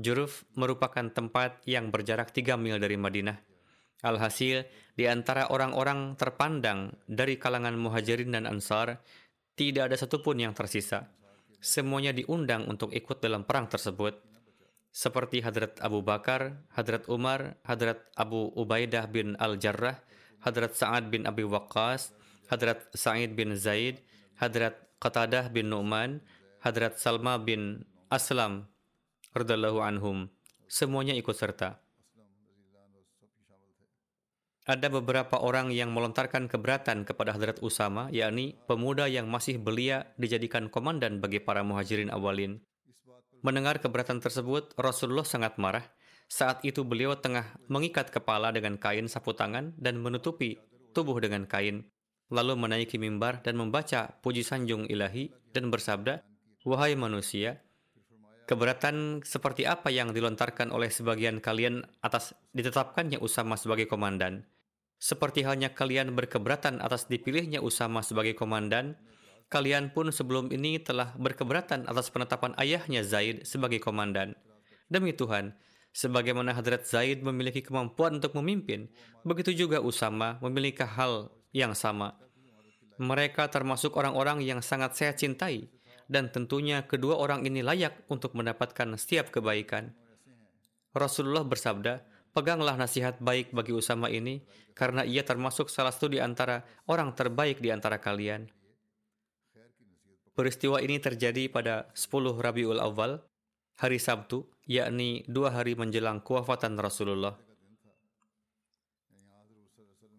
Juruf 0.00 0.48
merupakan 0.56 1.04
tempat 1.12 1.60
yang 1.68 1.92
berjarak 1.92 2.32
3 2.32 2.56
mil 2.56 2.80
dari 2.80 2.96
Madinah. 2.96 3.36
Alhasil, 4.04 4.64
di 4.92 5.08
antara 5.08 5.48
orang-orang 5.48 6.14
terpandang 6.20 6.92
dari 7.08 7.40
kalangan 7.40 7.76
muhajirin 7.76 8.36
dan 8.36 8.44
ansar, 8.44 9.00
tidak 9.56 9.92
ada 9.92 9.96
satupun 9.96 10.40
yang 10.40 10.52
tersisa. 10.52 11.08
Semuanya 11.62 12.12
diundang 12.12 12.66
untuk 12.68 12.92
ikut 12.92 13.22
dalam 13.22 13.46
perang 13.48 13.70
tersebut, 13.70 14.20
seperti 14.92 15.40
Hadrat 15.40 15.80
Abu 15.80 16.04
Bakar, 16.04 16.68
Hadrat 16.76 17.08
Umar, 17.08 17.56
Hadrat 17.64 18.04
Abu 18.12 18.52
Ubaidah 18.52 19.08
bin 19.08 19.34
Al-Jarrah, 19.40 19.96
Hadrat 20.44 20.76
Sa'ad 20.76 21.08
bin 21.08 21.24
Abi 21.24 21.48
Waqqas, 21.48 22.12
Hadrat 22.52 22.92
Sa'id 22.92 23.32
bin 23.32 23.56
Zaid, 23.56 24.04
Hadrat 24.36 24.76
Qatadah 25.00 25.48
bin 25.48 25.72
Nu'man, 25.72 26.20
Hadrat 26.60 27.00
Salma 27.00 27.40
bin 27.40 27.88
Aslam, 28.12 28.68
radallahu 29.32 29.80
anhum. 29.80 30.28
Semuanya 30.68 31.16
ikut 31.16 31.34
serta. 31.34 31.81
Ada 34.62 34.94
beberapa 34.94 35.42
orang 35.42 35.74
yang 35.74 35.90
melontarkan 35.90 36.46
keberatan 36.46 37.02
kepada 37.02 37.34
Hadrat 37.34 37.58
Usama, 37.66 38.06
yakni 38.14 38.54
pemuda 38.70 39.10
yang 39.10 39.26
masih 39.26 39.58
belia 39.58 40.14
dijadikan 40.14 40.70
komandan 40.70 41.18
bagi 41.18 41.42
para 41.42 41.66
muhajirin 41.66 42.14
awalin. 42.14 42.62
Mendengar 43.42 43.82
keberatan 43.82 44.22
tersebut, 44.22 44.70
Rasulullah 44.78 45.26
sangat 45.26 45.58
marah. 45.58 45.82
Saat 46.30 46.62
itu 46.62 46.86
beliau 46.86 47.18
tengah 47.18 47.58
mengikat 47.66 48.14
kepala 48.14 48.54
dengan 48.54 48.78
kain 48.78 49.10
sapu 49.10 49.34
tangan 49.34 49.74
dan 49.82 49.98
menutupi 49.98 50.62
tubuh 50.94 51.18
dengan 51.18 51.42
kain, 51.50 51.82
lalu 52.30 52.54
menaiki 52.54 53.02
mimbar 53.02 53.42
dan 53.42 53.58
membaca 53.58 54.14
puji 54.22 54.46
sanjung 54.46 54.86
ilahi 54.86 55.34
dan 55.50 55.74
bersabda, 55.74 56.22
Wahai 56.62 56.94
manusia, 56.94 57.58
Keberatan 58.42 59.22
seperti 59.22 59.64
apa 59.64 59.88
yang 59.94 60.10
dilontarkan 60.10 60.74
oleh 60.74 60.90
sebagian 60.90 61.38
kalian 61.38 61.86
atas 62.02 62.34
ditetapkannya 62.50 63.22
Usama 63.22 63.54
sebagai 63.54 63.86
komandan? 63.86 64.44
Seperti 65.02 65.42
halnya 65.42 65.74
kalian 65.74 66.14
berkeberatan 66.14 66.78
atas 66.78 67.10
dipilihnya 67.10 67.58
Usama 67.58 68.06
sebagai 68.06 68.38
komandan, 68.38 68.94
kalian 69.50 69.90
pun 69.90 70.14
sebelum 70.14 70.54
ini 70.54 70.78
telah 70.78 71.18
berkeberatan 71.18 71.90
atas 71.90 72.06
penetapan 72.14 72.54
ayahnya 72.54 73.02
Zaid 73.02 73.42
sebagai 73.42 73.82
komandan. 73.82 74.38
Demi 74.86 75.10
Tuhan, 75.10 75.58
sebagaimana 75.90 76.54
Hadrat 76.54 76.86
Zaid 76.86 77.18
memiliki 77.26 77.66
kemampuan 77.66 78.22
untuk 78.22 78.38
memimpin, 78.38 78.94
begitu 79.26 79.66
juga 79.66 79.82
Usama 79.82 80.38
memiliki 80.38 80.86
hal 80.86 81.34
yang 81.50 81.74
sama. 81.74 82.14
Mereka 83.02 83.50
termasuk 83.50 83.98
orang-orang 83.98 84.38
yang 84.46 84.62
sangat 84.62 84.94
saya 84.94 85.18
cintai, 85.18 85.66
dan 86.06 86.30
tentunya 86.30 86.86
kedua 86.86 87.18
orang 87.18 87.42
ini 87.42 87.58
layak 87.58 88.06
untuk 88.06 88.38
mendapatkan 88.38 88.94
setiap 88.94 89.34
kebaikan. 89.34 89.98
Rasulullah 90.94 91.42
bersabda, 91.42 92.11
Peganglah 92.32 92.80
nasihat 92.80 93.20
baik 93.20 93.52
bagi 93.52 93.76
Usama 93.76 94.08
ini, 94.08 94.40
karena 94.72 95.04
ia 95.04 95.20
termasuk 95.20 95.68
salah 95.68 95.92
satu 95.92 96.08
di 96.08 96.16
antara 96.16 96.64
orang 96.88 97.12
terbaik 97.12 97.60
di 97.60 97.68
antara 97.68 98.00
kalian. 98.00 98.48
Peristiwa 100.32 100.80
ini 100.80 100.96
terjadi 100.96 101.52
pada 101.52 101.92
10 101.92 102.40
Rabiul 102.40 102.80
Awal, 102.80 103.20
hari 103.76 104.00
Sabtu, 104.00 104.48
yakni 104.64 105.28
dua 105.28 105.52
hari 105.52 105.76
menjelang 105.76 106.24
kewafatan 106.24 106.80
Rasulullah. 106.80 107.36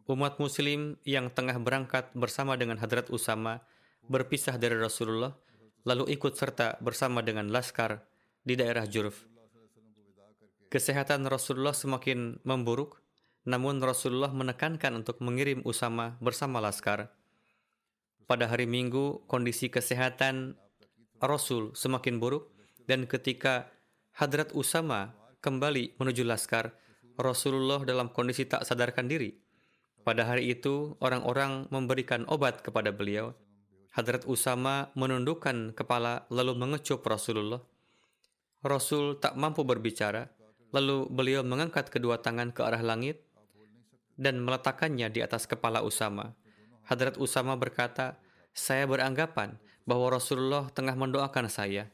Umat 0.05 0.37
muslim 0.37 1.01
yang 1.07 1.33
tengah 1.33 1.57
berangkat 1.57 2.13
bersama 2.13 2.53
dengan 2.53 2.77
Hadrat 2.77 3.09
Usama 3.09 3.65
berpisah 4.05 4.61
dari 4.61 4.77
Rasulullah, 4.77 5.33
lalu 5.81 6.13
ikut 6.13 6.37
serta 6.37 6.77
bersama 6.77 7.25
dengan 7.25 7.49
Laskar 7.49 8.05
di 8.45 8.53
daerah 8.53 8.85
Jurf. 8.85 9.32
Kesehatan 10.73 11.29
Rasulullah 11.29 11.77
semakin 11.77 12.41
memburuk, 12.41 12.97
namun 13.45 13.77
Rasulullah 13.77 14.33
menekankan 14.33 15.05
untuk 15.05 15.21
mengirim 15.21 15.61
Usama 15.69 16.17
bersama 16.17 16.57
Laskar. 16.57 17.13
Pada 18.25 18.49
hari 18.49 18.65
Minggu, 18.65 19.21
kondisi 19.29 19.69
kesehatan 19.69 20.57
Rasul 21.21 21.77
semakin 21.77 22.17
buruk 22.17 22.57
dan 22.89 23.05
ketika 23.05 23.69
Hadrat 24.17 24.49
Usama 24.57 25.13
kembali 25.45 25.93
menuju 26.01 26.25
Laskar, 26.25 26.73
Rasulullah 27.21 27.85
dalam 27.85 28.09
kondisi 28.09 28.49
tak 28.49 28.65
sadarkan 28.65 29.05
diri. 29.05 29.29
Pada 30.01 30.25
hari 30.25 30.57
itu, 30.57 30.97
orang-orang 31.05 31.69
memberikan 31.69 32.25
obat 32.25 32.65
kepada 32.65 32.89
beliau. 32.89 33.37
Hadrat 33.93 34.25
Usama 34.25 34.89
menundukkan 34.97 35.77
kepala 35.77 36.25
lalu 36.33 36.57
mengecup 36.57 37.05
Rasulullah. 37.05 37.61
Rasul 38.65 39.21
tak 39.21 39.37
mampu 39.37 39.61
berbicara, 39.61 40.33
Lalu 40.73 41.05
beliau 41.07 41.45
mengangkat 41.45 41.93
kedua 41.93 42.17
tangan 42.17 42.49
ke 42.49 42.65
arah 42.65 42.81
langit 42.81 43.21
dan 44.17 44.41
meletakkannya 44.41 45.13
di 45.13 45.21
atas 45.21 45.45
kepala 45.45 45.85
Usama. 45.85 46.33
Hadrat 46.89 47.15
Usama 47.21 47.53
berkata, 47.53 48.17
saya 48.57 48.89
beranggapan 48.89 49.61
bahwa 49.85 50.17
Rasulullah 50.17 50.73
tengah 50.73 50.97
mendoakan 50.97 51.45
saya. 51.45 51.93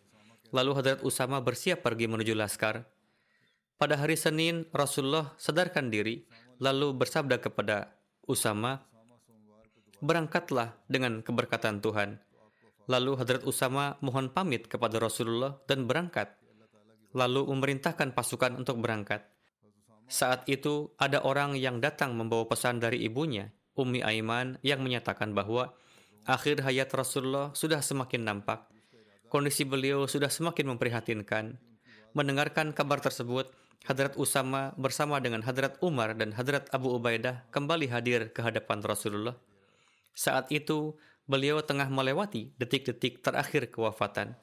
Lalu 0.56 0.72
Hadrat 0.80 1.02
Usama 1.04 1.44
bersiap 1.44 1.84
pergi 1.84 2.08
menuju 2.08 2.34
Laskar. 2.34 2.88
Pada 3.76 3.96
hari 4.00 4.16
Senin, 4.16 4.68
Rasulullah 4.72 5.36
sadarkan 5.36 5.92
diri, 5.92 6.24
lalu 6.60 6.96
bersabda 6.96 7.40
kepada 7.40 7.96
Usama, 8.28 8.84
Berangkatlah 10.00 10.80
dengan 10.88 11.20
keberkatan 11.20 11.84
Tuhan. 11.84 12.24
Lalu 12.88 13.20
Hadrat 13.20 13.44
Usama 13.44 14.00
mohon 14.00 14.32
pamit 14.32 14.72
kepada 14.72 14.96
Rasulullah 14.96 15.60
dan 15.68 15.92
berangkat 15.92 16.39
lalu 17.14 17.46
memerintahkan 17.50 18.14
pasukan 18.14 18.58
untuk 18.58 18.82
berangkat. 18.82 19.26
Saat 20.10 20.50
itu, 20.50 20.90
ada 20.98 21.22
orang 21.22 21.54
yang 21.54 21.78
datang 21.78 22.18
membawa 22.18 22.50
pesan 22.50 22.82
dari 22.82 23.06
ibunya, 23.06 23.54
Ummi 23.78 24.02
Aiman, 24.02 24.58
yang 24.66 24.82
menyatakan 24.82 25.38
bahwa 25.38 25.74
akhir 26.26 26.66
hayat 26.66 26.90
Rasulullah 26.90 27.54
sudah 27.54 27.82
semakin 27.86 28.26
nampak. 28.26 28.66
Kondisi 29.30 29.62
beliau 29.70 30.10
sudah 30.10 30.34
semakin 30.34 30.74
memprihatinkan. 30.74 31.62
Mendengarkan 32.18 32.74
kabar 32.74 32.98
tersebut, 32.98 33.54
Hadrat 33.86 34.18
Usama 34.18 34.74
bersama 34.76 35.22
dengan 35.22 35.46
Hadrat 35.46 35.78
Umar 35.86 36.18
dan 36.18 36.34
Hadrat 36.34 36.68
Abu 36.74 36.90
Ubaidah 36.98 37.46
kembali 37.54 37.88
hadir 37.94 38.34
ke 38.34 38.42
hadapan 38.42 38.82
Rasulullah. 38.82 39.38
Saat 40.18 40.50
itu, 40.50 40.98
beliau 41.30 41.62
tengah 41.62 41.88
melewati 41.88 42.58
detik-detik 42.58 43.22
terakhir 43.22 43.70
kewafatan 43.70 44.34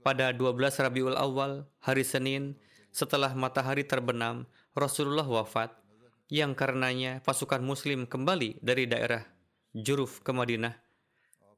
pada 0.00 0.32
12 0.32 0.56
Rabiul 0.56 1.16
Awal, 1.16 1.68
hari 1.84 2.04
Senin, 2.04 2.56
setelah 2.90 3.36
matahari 3.36 3.84
terbenam, 3.84 4.48
Rasulullah 4.72 5.26
wafat, 5.28 5.76
yang 6.30 6.54
karenanya 6.54 7.20
pasukan 7.26 7.60
muslim 7.60 8.06
kembali 8.06 8.62
dari 8.62 8.86
daerah 8.86 9.26
Juruf 9.74 10.22
ke 10.22 10.30
Madinah. 10.30 10.74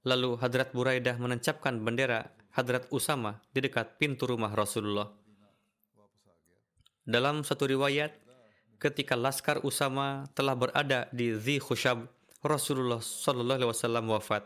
Lalu 0.02 0.40
Hadrat 0.40 0.74
Buraidah 0.74 1.16
menancapkan 1.20 1.78
bendera 1.78 2.34
Hadrat 2.52 2.90
Usama 2.90 3.40
di 3.54 3.62
dekat 3.62 3.96
pintu 3.96 4.26
rumah 4.26 4.50
Rasulullah. 4.50 5.08
Dalam 7.06 7.46
satu 7.46 7.70
riwayat, 7.70 8.14
ketika 8.82 9.14
Laskar 9.14 9.62
Usama 9.62 10.26
telah 10.34 10.58
berada 10.58 11.06
di 11.14 11.32
Zi 11.38 11.62
Khushab, 11.62 12.10
Rasulullah 12.42 12.98
Shallallahu 12.98 13.58
Alaihi 13.62 13.70
Wasallam 13.70 14.04
wafat. 14.10 14.42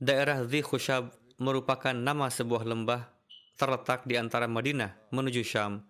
Daerah 0.00 0.40
Zi 0.48 0.64
Khushab 0.64 1.12
merupakan 1.38 1.94
nama 1.94 2.26
sebuah 2.26 2.66
lembah 2.66 3.06
terletak 3.54 4.06
di 4.10 4.18
antara 4.18 4.50
Madinah 4.50 4.94
menuju 5.14 5.42
Syam. 5.46 5.86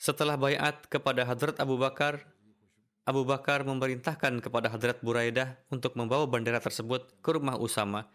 Setelah 0.00 0.38
bayat 0.40 0.88
kepada 0.88 1.26
Hadrat 1.28 1.60
Abu 1.60 1.76
Bakar, 1.76 2.24
Abu 3.04 3.26
Bakar 3.26 3.66
memerintahkan 3.66 4.40
kepada 4.40 4.70
Hadrat 4.70 5.02
Buraidah 5.04 5.60
untuk 5.68 5.98
membawa 5.98 6.24
bendera 6.24 6.62
tersebut 6.62 7.20
ke 7.20 7.36
rumah 7.36 7.58
Usama, 7.58 8.08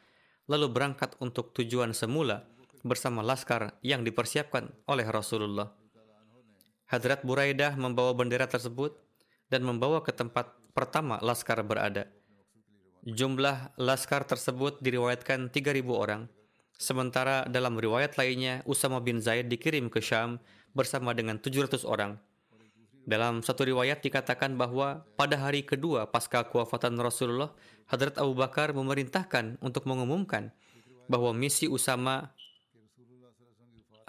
lalu 0.49 0.71
berangkat 0.71 1.13
untuk 1.21 1.54
tujuan 1.54 1.93
semula 1.93 2.47
bersama 2.82 3.21
laskar 3.21 3.78
yang 3.84 4.01
dipersiapkan 4.01 4.71
oleh 4.89 5.06
Rasulullah. 5.06 5.75
Hadrat 6.89 7.21
Buraidah 7.21 7.75
membawa 7.75 8.15
bendera 8.15 8.47
tersebut 8.47 8.95
dan 9.51 9.62
membawa 9.67 10.01
ke 10.01 10.15
tempat 10.15 10.54
pertama 10.73 11.21
laskar 11.21 11.62
berada. 11.62 12.10
Jumlah 13.05 13.69
laskar 13.77 14.25
tersebut 14.25 14.81
diriwayatkan 14.81 15.53
3.000 15.53 15.85
orang. 15.93 16.25
Sementara 16.73 17.45
dalam 17.45 17.77
riwayat 17.77 18.17
lainnya, 18.17 18.65
Usama 18.65 18.97
bin 18.97 19.21
Zaid 19.21 19.45
dikirim 19.45 19.93
ke 19.93 20.01
Syam 20.01 20.41
bersama 20.73 21.13
dengan 21.13 21.37
700 21.37 21.85
orang. 21.85 22.17
Dalam 23.05 23.45
satu 23.45 23.61
riwayat 23.61 24.01
dikatakan 24.01 24.57
bahwa 24.57 25.05
pada 25.13 25.37
hari 25.37 25.61
kedua 25.61 26.09
pasca 26.09 26.49
kewafatan 26.49 26.97
Rasulullah, 26.97 27.53
Hadrat 27.85 28.17
Abu 28.17 28.33
Bakar 28.33 28.73
memerintahkan 28.73 29.61
untuk 29.61 29.85
mengumumkan 29.85 30.49
bahwa 31.05 31.29
misi 31.29 31.69
Usama 31.69 32.33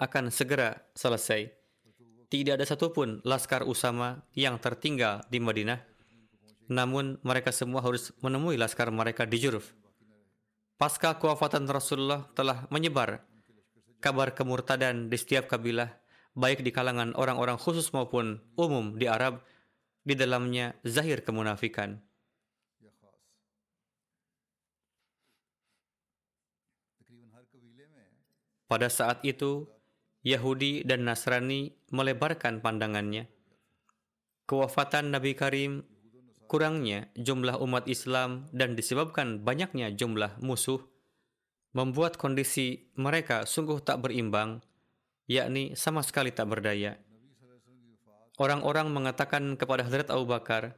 akan 0.01 0.33
segera 0.33 0.81
selesai. 0.97 1.53
Tidak 2.33 2.57
ada 2.57 2.65
satupun 2.65 3.21
laskar 3.21 3.61
Usama 3.61 4.25
yang 4.33 4.57
tertinggal 4.57 5.21
di 5.29 5.37
Madinah 5.37 5.96
namun 6.67 7.19
mereka 7.23 7.55
semua 7.55 7.83
harus 7.83 8.11
menemui 8.19 8.59
laskar 8.59 8.91
mereka 8.91 9.23
di 9.23 9.39
Juruf. 9.39 9.75
Pasca 10.77 11.17
kewafatan 11.17 11.65
Rasulullah 11.65 12.29
telah 12.37 12.69
menyebar 12.69 13.25
kabar 13.97 14.37
kemurtadan 14.37 15.09
di 15.09 15.17
setiap 15.17 15.49
kabilah, 15.49 15.89
baik 16.37 16.61
di 16.61 16.69
kalangan 16.69 17.17
orang-orang 17.17 17.57
khusus 17.57 17.89
maupun 17.91 18.37
umum 18.53 18.93
di 18.93 19.09
Arab, 19.09 19.41
di 20.05 20.13
dalamnya 20.13 20.77
zahir 20.85 21.25
kemunafikan. 21.25 21.99
Pada 28.67 28.91
saat 28.91 29.23
itu, 29.23 29.63
Yahudi 30.27 30.83
dan 30.83 31.07
Nasrani 31.07 31.71
melebarkan 31.87 32.59
pandangannya. 32.59 33.31
Kewafatan 34.43 35.15
Nabi 35.15 35.39
Karim 35.39 35.87
kurangnya 36.47 37.11
jumlah 37.19 37.59
umat 37.59 37.85
Islam 37.91 38.47
dan 38.55 38.73
disebabkan 38.73 39.43
banyaknya 39.43 39.91
jumlah 39.91 40.39
musuh 40.39 40.79
membuat 41.77 42.17
kondisi 42.17 42.89
mereka 42.97 43.45
sungguh 43.45 43.77
tak 43.85 44.01
berimbang, 44.01 44.65
yakni 45.29 45.77
sama 45.77 46.01
sekali 46.01 46.33
tak 46.33 46.49
berdaya. 46.49 46.97
Orang-orang 48.41 48.89
mengatakan 48.89 49.53
kepada 49.53 49.85
Hadrat 49.85 50.09
Abu 50.09 50.25
Bakar, 50.25 50.73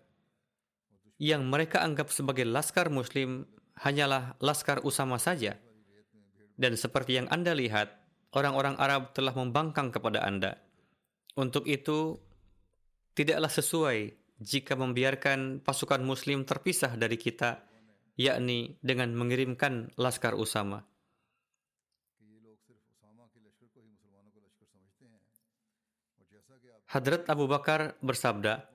yang 1.19 1.47
mereka 1.47 1.83
anggap 1.83 2.11
sebagai 2.11 2.43
laskar 2.43 2.91
muslim 2.91 3.47
hanyalah 3.79 4.35
laskar 4.43 4.83
Usama 4.83 5.15
saja. 5.19 5.55
Dan 6.59 6.75
seperti 6.75 7.15
yang 7.15 7.31
Anda 7.31 7.55
lihat, 7.55 7.95
orang-orang 8.35 8.75
Arab 8.75 9.15
telah 9.15 9.31
membangkang 9.31 9.95
kepada 9.95 10.23
Anda. 10.23 10.59
Untuk 11.39 11.63
itu, 11.67 12.19
tidaklah 13.15 13.47
sesuai 13.47 14.18
jika 14.39 14.79
membiarkan 14.79 15.59
pasukan 15.59 15.99
muslim 15.99 16.47
terpisah 16.47 16.95
dari 16.95 17.19
kita, 17.19 17.59
yakni 18.15 18.79
dengan 18.79 19.11
mengirimkan 19.15 19.91
laskar 19.99 20.35
Usama. 20.35 20.83
Hadrat 26.89 27.29
Abu 27.29 27.45
Bakar 27.45 27.99
bersabda, 28.01 28.65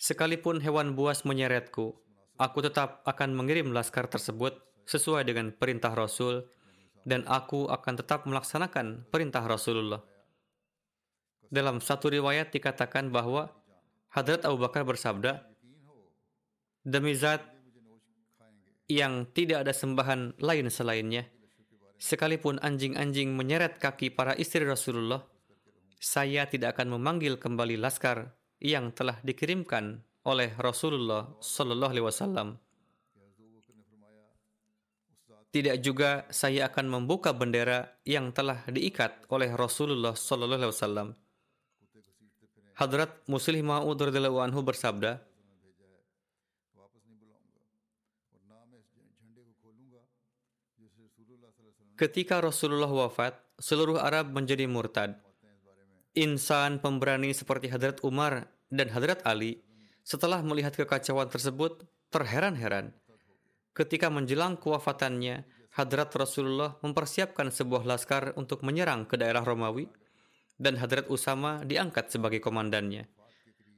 Sekalipun 0.00 0.62
hewan 0.62 0.94
buas 0.96 1.26
menyeretku, 1.26 1.92
aku 2.38 2.58
tetap 2.62 3.02
akan 3.04 3.36
mengirim 3.36 3.74
laskar 3.74 4.06
tersebut 4.06 4.56
sesuai 4.88 5.28
dengan 5.28 5.52
perintah 5.52 5.92
Rasul 5.92 6.46
dan 7.04 7.26
aku 7.26 7.68
akan 7.68 7.94
tetap 8.00 8.24
melaksanakan 8.24 9.10
perintah 9.10 9.44
Rasulullah. 9.44 10.00
Dalam 11.50 11.82
satu 11.82 12.08
riwayat 12.14 12.54
dikatakan 12.54 13.10
bahwa 13.10 13.50
Hadrat 14.10 14.42
Abu 14.42 14.58
Bakar 14.58 14.82
bersabda, 14.82 15.46
Demi 16.82 17.14
zat 17.14 17.46
yang 18.90 19.28
tidak 19.30 19.62
ada 19.62 19.70
sembahan 19.70 20.34
lain 20.42 20.66
selainnya. 20.66 21.30
Sekalipun 22.00 22.58
anjing-anjing 22.58 23.30
menyeret 23.30 23.78
kaki 23.78 24.10
para 24.10 24.34
istri 24.34 24.66
Rasulullah, 24.66 25.22
saya 26.00 26.48
tidak 26.50 26.74
akan 26.74 26.98
memanggil 26.98 27.38
kembali 27.38 27.78
laskar 27.78 28.34
yang 28.58 28.90
telah 28.90 29.20
dikirimkan 29.22 30.02
oleh 30.26 30.56
Rasulullah 30.58 31.30
Sallallahu 31.38 31.92
Alaihi 31.94 32.06
Wasallam. 32.08 32.48
Tidak 35.50 35.76
juga 35.82 36.26
saya 36.30 36.66
akan 36.66 36.86
membuka 36.88 37.30
bendera 37.30 37.94
yang 38.02 38.34
telah 38.34 38.66
diikat 38.66 39.30
oleh 39.30 39.54
Rasulullah 39.54 40.18
Sallallahu 40.18 40.66
Alaihi 40.66 40.74
Wasallam. 40.74 41.08
Hadrat 42.80 43.12
Muslim 43.28 43.68
Ma'ud 43.68 44.00
anhu 44.00 44.60
bersabda, 44.64 45.20
Ketika 52.00 52.40
Rasulullah 52.40 52.88
wafat, 52.88 53.36
seluruh 53.60 54.00
Arab 54.00 54.32
menjadi 54.32 54.64
murtad. 54.64 55.20
Insan 56.16 56.80
pemberani 56.80 57.36
seperti 57.36 57.68
Hadrat 57.68 58.00
Umar 58.00 58.48
dan 58.72 58.88
Hadrat 58.88 59.20
Ali 59.28 59.60
setelah 60.00 60.40
melihat 60.40 60.72
kekacauan 60.72 61.28
tersebut 61.28 61.84
terheran-heran. 62.08 62.96
Ketika 63.76 64.08
menjelang 64.08 64.56
kewafatannya, 64.56 65.44
Hadrat 65.76 66.16
Rasulullah 66.16 66.80
mempersiapkan 66.80 67.52
sebuah 67.52 67.84
laskar 67.84 68.32
untuk 68.40 68.64
menyerang 68.64 69.04
ke 69.04 69.20
daerah 69.20 69.44
Romawi 69.44 69.99
dan 70.60 70.76
Hadrat 70.76 71.08
Usama 71.08 71.64
diangkat 71.64 72.12
sebagai 72.12 72.44
komandannya. 72.44 73.08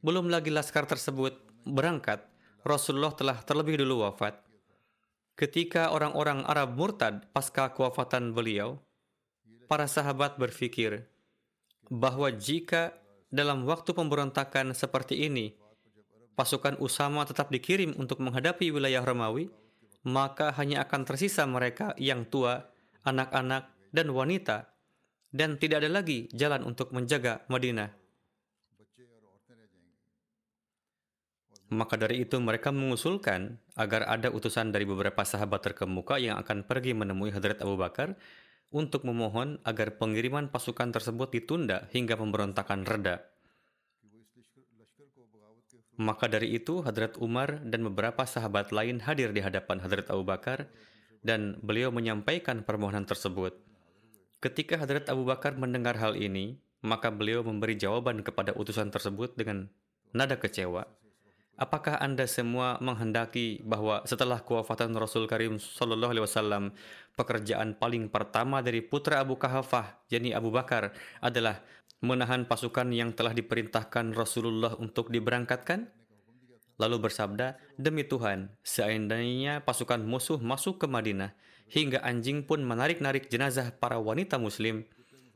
Belum 0.02 0.26
lagi 0.26 0.50
laskar 0.50 0.90
tersebut 0.90 1.38
berangkat, 1.62 2.26
Rasulullah 2.66 3.14
telah 3.14 3.38
terlebih 3.46 3.78
dulu 3.78 4.02
wafat. 4.02 4.42
Ketika 5.38 5.94
orang-orang 5.94 6.42
Arab 6.42 6.74
murtad 6.74 7.30
pasca 7.30 7.70
kewafatan 7.70 8.34
beliau, 8.34 8.82
para 9.70 9.86
sahabat 9.86 10.36
berpikir 10.36 11.06
bahwa 11.88 12.28
jika 12.34 12.98
dalam 13.32 13.64
waktu 13.64 13.94
pemberontakan 13.96 14.76
seperti 14.76 15.24
ini, 15.24 15.56
pasukan 16.36 16.76
Usama 16.82 17.24
tetap 17.24 17.48
dikirim 17.48 17.96
untuk 17.96 18.20
menghadapi 18.20 18.68
wilayah 18.68 19.00
Romawi, 19.00 19.48
maka 20.04 20.50
hanya 20.58 20.84
akan 20.84 21.06
tersisa 21.06 21.46
mereka 21.48 21.94
yang 21.96 22.26
tua, 22.26 22.68
anak-anak, 23.06 23.70
dan 23.94 24.10
wanita, 24.12 24.71
dan 25.32 25.56
tidak 25.56 25.82
ada 25.82 25.90
lagi 25.90 26.28
jalan 26.30 26.62
untuk 26.68 26.92
menjaga 26.92 27.42
Madinah. 27.48 27.90
Maka 31.72 31.96
dari 31.96 32.28
itu 32.28 32.36
mereka 32.36 32.68
mengusulkan 32.68 33.56
agar 33.80 34.04
ada 34.04 34.28
utusan 34.28 34.76
dari 34.76 34.84
beberapa 34.84 35.24
sahabat 35.24 35.64
terkemuka 35.64 36.20
yang 36.20 36.36
akan 36.36 36.68
pergi 36.68 36.92
menemui 36.92 37.32
Hadrat 37.32 37.64
Abu 37.64 37.80
Bakar 37.80 38.12
untuk 38.68 39.08
memohon 39.08 39.56
agar 39.64 39.96
pengiriman 39.96 40.52
pasukan 40.52 40.92
tersebut 40.92 41.32
ditunda 41.32 41.88
hingga 41.96 42.20
pemberontakan 42.20 42.84
reda. 42.84 43.24
Maka 45.96 46.28
dari 46.28 46.52
itu 46.56 46.84
Hadrat 46.84 47.16
Umar 47.16 47.64
dan 47.64 47.88
beberapa 47.88 48.28
sahabat 48.28 48.68
lain 48.68 49.00
hadir 49.00 49.32
di 49.32 49.40
hadapan 49.40 49.80
Hadrat 49.80 50.12
Abu 50.12 50.28
Bakar 50.28 50.68
dan 51.24 51.56
beliau 51.64 51.88
menyampaikan 51.88 52.64
permohonan 52.68 53.08
tersebut. 53.08 53.71
Ketika 54.42 54.74
Hadrat 54.74 55.06
Abu 55.06 55.22
Bakar 55.22 55.54
mendengar 55.54 55.94
hal 56.02 56.18
ini, 56.18 56.58
maka 56.82 57.14
beliau 57.14 57.46
memberi 57.46 57.78
jawaban 57.78 58.26
kepada 58.26 58.50
utusan 58.58 58.90
tersebut 58.90 59.38
dengan 59.38 59.70
nada 60.10 60.34
kecewa. 60.34 60.82
Apakah 61.54 62.02
Anda 62.02 62.26
semua 62.26 62.74
menghendaki 62.82 63.62
bahwa 63.62 64.02
setelah 64.02 64.42
kewafatan 64.42 64.98
Rasul 64.98 65.30
Karim 65.30 65.62
Sallallahu 65.62 66.10
Alaihi 66.10 66.26
Wasallam, 66.26 66.74
pekerjaan 67.14 67.78
paling 67.78 68.10
pertama 68.10 68.58
dari 68.66 68.82
putra 68.82 69.22
Abu 69.22 69.38
Kahafah, 69.38 70.02
yakni 70.10 70.34
Abu 70.34 70.50
Bakar, 70.50 70.90
adalah 71.22 71.62
menahan 72.02 72.42
pasukan 72.42 72.90
yang 72.90 73.14
telah 73.14 73.30
diperintahkan 73.38 74.10
Rasulullah 74.10 74.74
untuk 74.74 75.14
diberangkatkan? 75.14 75.86
Lalu 76.82 76.98
bersabda, 76.98 77.62
Demi 77.78 78.02
Tuhan, 78.02 78.58
seandainya 78.66 79.62
pasukan 79.62 80.02
musuh 80.02 80.42
masuk 80.42 80.82
ke 80.82 80.90
Madinah, 80.90 81.30
hingga 81.68 82.00
anjing 82.02 82.46
pun 82.46 82.64
menarik-narik 82.64 83.28
jenazah 83.28 83.74
para 83.76 84.00
wanita 84.00 84.40
muslim, 84.40 84.86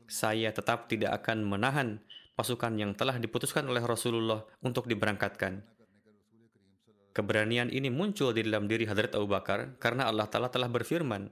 saya 0.07 0.49
tetap 0.55 0.87
tidak 0.87 1.23
akan 1.23 1.43
menahan 1.43 1.99
pasukan 2.37 2.73
yang 2.79 2.95
telah 2.95 3.19
diputuskan 3.19 3.67
oleh 3.67 3.83
Rasulullah 3.83 4.45
untuk 4.63 4.87
diberangkatkan. 4.87 5.65
Keberanian 7.11 7.73
ini 7.73 7.89
muncul 7.89 8.29
di 8.29 8.45
dalam 8.45 8.69
diri 8.69 8.85
Hadrat 8.85 9.17
Abu 9.17 9.25
Bakar 9.25 9.75
karena 9.81 10.05
Allah 10.05 10.29
Ta'ala 10.29 10.53
telah 10.53 10.69
berfirman, 10.69 11.27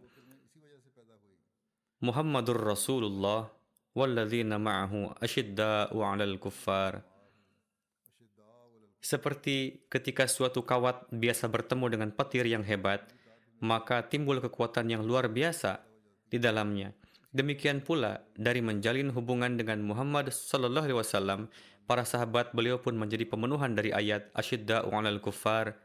Muhammadur 2.03 2.59
Rasulullah 2.59 3.47
walladzina 3.95 4.59
ma'ahu 4.59 5.15
asyidda'u 5.23 5.95
'alal 6.03 6.35
kuffar. 6.41 7.05
Seperti 8.99 9.85
ketika 9.87 10.25
suatu 10.25 10.65
kawat 10.65 11.05
biasa 11.13 11.45
bertemu 11.47 11.85
dengan 11.93 12.09
petir 12.11 12.49
yang 12.49 12.65
hebat, 12.65 13.14
maka 13.65 14.05
timbul 14.05 14.37
kekuatan 14.37 14.93
yang 14.93 15.01
luar 15.01 15.27
biasa 15.33 15.81
di 16.29 16.37
dalamnya. 16.37 16.93
Demikian 17.35 17.83
pula 17.83 18.23
dari 18.37 18.63
menjalin 18.63 19.11
hubungan 19.11 19.59
dengan 19.59 19.83
Muhammad 19.83 20.31
sallallahu 20.31 20.87
alaihi 20.87 20.99
wasallam 21.01 21.51
para 21.83 22.07
sahabat 22.07 22.55
beliau 22.55 22.79
pun 22.79 22.95
menjadi 22.95 23.27
pemenuhan 23.27 23.75
dari 23.75 23.91
ayat 23.91 24.31
Asyidda'u 24.31 24.87
'alal 24.87 25.19
kuffar. 25.19 25.75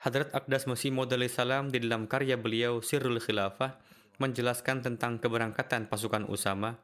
Hadrat 0.00 0.32
Aqdas 0.32 0.64
Masih 0.64 0.90
Maud 0.90 1.12
salam 1.28 1.68
di 1.68 1.78
dalam 1.78 2.08
karya 2.08 2.40
beliau 2.40 2.80
Sirrul 2.80 3.20
Khilafah 3.20 3.78
menjelaskan 4.16 4.80
tentang 4.80 5.20
keberangkatan 5.20 5.92
pasukan 5.92 6.24
Usama. 6.26 6.80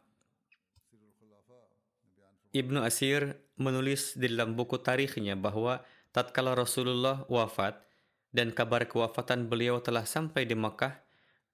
Ibnu 2.52 2.85
Asir 2.85 3.40
menulis 3.57 4.14
di 4.20 4.28
dalam 4.28 4.52
buku 4.52 4.78
tarikhnya 4.85 5.33
bahwa 5.33 5.81
tatkala 6.12 6.52
Rasulullah 6.52 7.24
wafat 7.26 7.88
dan 8.33 8.53
kabar 8.53 8.85
kewafatan 8.85 9.49
beliau 9.49 9.81
telah 9.81 10.05
sampai 10.05 10.45
di 10.45 10.55
Mekah 10.57 10.95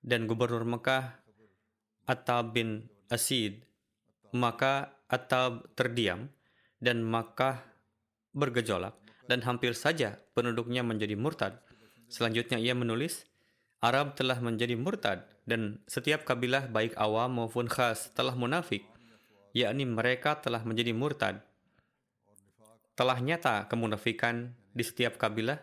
dan 0.04 0.26
gubernur 0.28 0.66
Mekah 0.66 1.24
Attab 2.04 2.52
bin 2.52 2.84
Asid, 3.08 3.64
maka 4.36 5.00
Attab 5.08 5.72
terdiam 5.72 6.28
dan 6.82 7.00
Makkah 7.00 7.64
bergejolak 8.36 8.92
dan 9.24 9.40
hampir 9.46 9.72
saja 9.72 10.20
penduduknya 10.36 10.84
menjadi 10.84 11.16
murtad. 11.16 11.64
Selanjutnya 12.12 12.60
ia 12.60 12.76
menulis, 12.76 13.24
Arab 13.80 14.16
telah 14.20 14.36
menjadi 14.40 14.76
murtad 14.76 15.24
dan 15.48 15.80
setiap 15.88 16.28
kabilah 16.28 16.68
baik 16.68 16.92
awam 17.00 17.40
maupun 17.40 17.68
khas 17.68 18.12
telah 18.12 18.36
munafik, 18.36 18.84
yakni 19.56 19.88
mereka 19.88 20.36
telah 20.36 20.60
menjadi 20.60 20.92
murtad. 20.92 21.40
Telah 22.94 23.18
nyata 23.20 23.64
kemunafikan 23.72 24.52
di 24.76 24.84
setiap 24.84 25.16
kabilah, 25.16 25.56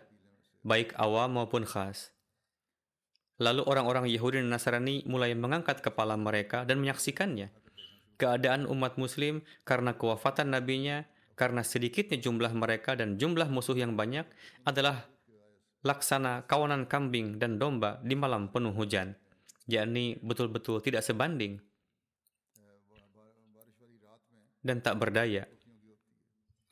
baik 0.62 0.94
awam 0.98 1.38
maupun 1.38 1.66
khas. 1.66 2.10
Lalu 3.42 3.66
orang-orang 3.66 4.06
Yahudi 4.06 4.38
dan 4.38 4.54
Nasrani 4.54 5.02
mulai 5.06 5.34
mengangkat 5.34 5.82
kepala 5.82 6.14
mereka 6.14 6.62
dan 6.62 6.78
menyaksikannya. 6.78 7.50
Keadaan 8.18 8.70
umat 8.70 8.96
muslim 9.02 9.42
karena 9.66 9.98
kewafatan 9.98 10.54
nabinya 10.54 11.02
karena 11.34 11.66
sedikitnya 11.66 12.22
jumlah 12.22 12.54
mereka 12.54 12.94
dan 12.94 13.18
jumlah 13.18 13.50
musuh 13.50 13.74
yang 13.74 13.98
banyak 13.98 14.28
adalah 14.62 15.10
laksana 15.82 16.46
kawanan 16.46 16.86
kambing 16.86 17.42
dan 17.42 17.58
domba 17.58 17.98
di 18.06 18.14
malam 18.14 18.46
penuh 18.54 18.70
hujan, 18.70 19.18
yakni 19.66 20.22
betul-betul 20.22 20.78
tidak 20.78 21.02
sebanding 21.02 21.58
dan 24.62 24.78
tak 24.78 24.96
berdaya. 24.96 25.50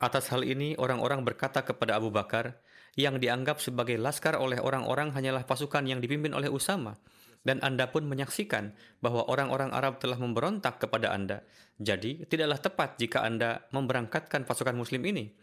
Atas 0.01 0.33
hal 0.33 0.41
ini, 0.41 0.73
orang-orang 0.79 1.21
berkata 1.21 1.61
kepada 1.61 1.99
Abu 1.99 2.09
Bakar, 2.09 2.57
yang 2.99 3.19
dianggap 3.19 3.63
sebagai 3.63 3.95
laskar 3.95 4.35
oleh 4.35 4.59
orang-orang 4.59 5.15
hanyalah 5.15 5.47
pasukan 5.47 5.87
yang 5.87 6.03
dipimpin 6.03 6.35
oleh 6.35 6.51
Usama, 6.51 6.99
dan 7.41 7.57
Anda 7.63 7.89
pun 7.89 8.05
menyaksikan 8.05 8.75
bahwa 9.01 9.25
orang-orang 9.25 9.73
Arab 9.73 9.97
telah 9.97 10.19
memberontak 10.19 10.77
kepada 10.77 11.09
Anda. 11.15 11.41
Jadi, 11.81 12.27
tidaklah 12.29 12.59
tepat 12.61 12.89
jika 13.01 13.25
Anda 13.25 13.65
memberangkatkan 13.73 14.45
pasukan 14.45 14.77
muslim 14.77 15.01
ini. 15.07 15.33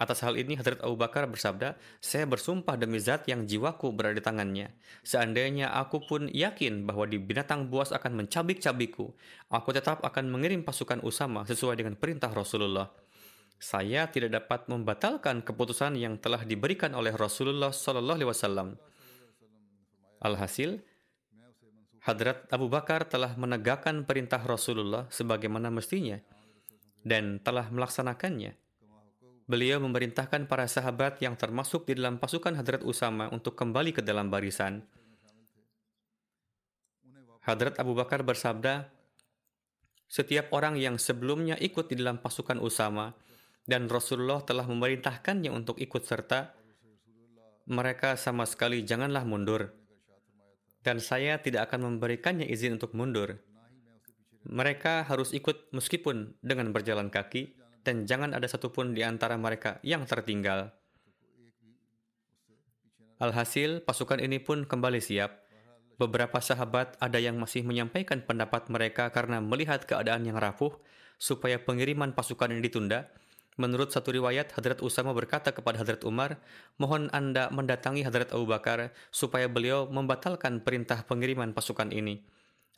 Atas 0.00 0.24
hal 0.24 0.32
ini, 0.40 0.56
Hadrat 0.56 0.80
Abu 0.80 0.96
Bakar 0.96 1.28
bersabda, 1.28 1.76
Saya 2.00 2.24
bersumpah 2.24 2.80
demi 2.80 2.96
zat 2.96 3.28
yang 3.28 3.44
jiwaku 3.44 3.92
berada 3.92 4.16
di 4.16 4.24
tangannya. 4.24 4.72
Seandainya 5.04 5.76
aku 5.76 6.00
pun 6.00 6.24
yakin 6.32 6.88
bahwa 6.88 7.04
di 7.04 7.20
binatang 7.20 7.68
buas 7.68 7.92
akan 7.92 8.24
mencabik-cabikku, 8.24 9.12
aku 9.52 9.68
tetap 9.76 10.00
akan 10.00 10.32
mengirim 10.32 10.64
pasukan 10.64 11.04
Usama 11.04 11.44
sesuai 11.44 11.76
dengan 11.76 12.00
perintah 12.00 12.32
Rasulullah. 12.32 12.88
Saya 13.60 14.08
tidak 14.08 14.32
dapat 14.40 14.72
membatalkan 14.72 15.44
keputusan 15.44 15.92
yang 16.00 16.16
telah 16.16 16.48
diberikan 16.48 16.96
oleh 16.96 17.12
Rasulullah 17.12 17.68
Sallallahu 17.68 18.16
Alaihi 18.16 18.30
Wasallam. 18.32 18.68
Alhasil, 20.24 20.80
Hadrat 22.00 22.48
Abu 22.48 22.72
Bakar 22.72 23.04
telah 23.04 23.36
menegakkan 23.36 24.08
perintah 24.08 24.40
Rasulullah 24.40 25.04
sebagaimana 25.12 25.68
mestinya 25.68 26.16
dan 27.04 27.36
telah 27.44 27.68
melaksanakannya. 27.68 28.56
Beliau 29.44 29.76
memerintahkan 29.84 30.48
para 30.48 30.64
sahabat 30.64 31.20
yang 31.20 31.36
termasuk 31.36 31.84
di 31.84 32.00
dalam 32.00 32.16
pasukan 32.16 32.56
Hadrat 32.56 32.80
Usama 32.80 33.28
untuk 33.28 33.60
kembali 33.60 33.92
ke 33.92 34.00
dalam 34.00 34.32
barisan. 34.32 34.80
Hadrat 37.44 37.76
Abu 37.76 37.92
Bakar 37.92 38.24
bersabda, 38.24 38.88
setiap 40.08 40.48
orang 40.56 40.80
yang 40.80 40.96
sebelumnya 40.96 41.60
ikut 41.60 41.92
di 41.92 42.00
dalam 42.00 42.16
pasukan 42.24 42.56
Usama 42.56 43.12
dan 43.68 43.88
Rasulullah 43.88 44.40
telah 44.44 44.64
memerintahkannya 44.64 45.50
untuk 45.52 45.80
ikut 45.80 46.02
serta, 46.04 46.54
mereka 47.70 48.18
sama 48.18 48.48
sekali 48.48 48.82
janganlah 48.82 49.22
mundur. 49.22 49.70
Dan 50.80 50.98
saya 50.98 51.38
tidak 51.38 51.68
akan 51.68 51.92
memberikannya 51.92 52.48
izin 52.48 52.80
untuk 52.80 52.96
mundur. 52.96 53.36
Mereka 54.48 55.04
harus 55.04 55.36
ikut 55.36 55.68
meskipun 55.76 56.40
dengan 56.40 56.72
berjalan 56.72 57.12
kaki, 57.12 57.60
dan 57.84 58.08
jangan 58.08 58.32
ada 58.32 58.48
satupun 58.48 58.96
di 58.96 59.04
antara 59.04 59.36
mereka 59.36 59.76
yang 59.84 60.08
tertinggal. 60.08 60.72
Alhasil, 63.20 63.84
pasukan 63.84 64.16
ini 64.16 64.40
pun 64.40 64.64
kembali 64.64 64.96
siap. 64.96 65.44
Beberapa 66.00 66.40
sahabat 66.40 66.96
ada 66.96 67.20
yang 67.20 67.36
masih 67.36 67.60
menyampaikan 67.60 68.24
pendapat 68.24 68.72
mereka 68.72 69.12
karena 69.12 69.44
melihat 69.44 69.84
keadaan 69.84 70.24
yang 70.24 70.40
rapuh, 70.40 70.72
supaya 71.20 71.60
pengiriman 71.60 72.16
pasukan 72.16 72.48
ini 72.48 72.64
ditunda. 72.64 73.12
Menurut 73.60 73.92
satu 73.92 74.08
riwayat, 74.08 74.56
Hadrat 74.56 74.80
Usama 74.80 75.12
berkata 75.12 75.52
kepada 75.52 75.84
Hadrat 75.84 76.00
Umar, 76.08 76.40
mohon 76.80 77.12
Anda 77.12 77.52
mendatangi 77.52 78.00
Hadrat 78.00 78.32
Abu 78.32 78.48
Bakar 78.48 78.88
supaya 79.12 79.52
beliau 79.52 79.84
membatalkan 79.84 80.64
perintah 80.64 81.04
pengiriman 81.04 81.52
pasukan 81.52 81.92
ini, 81.92 82.24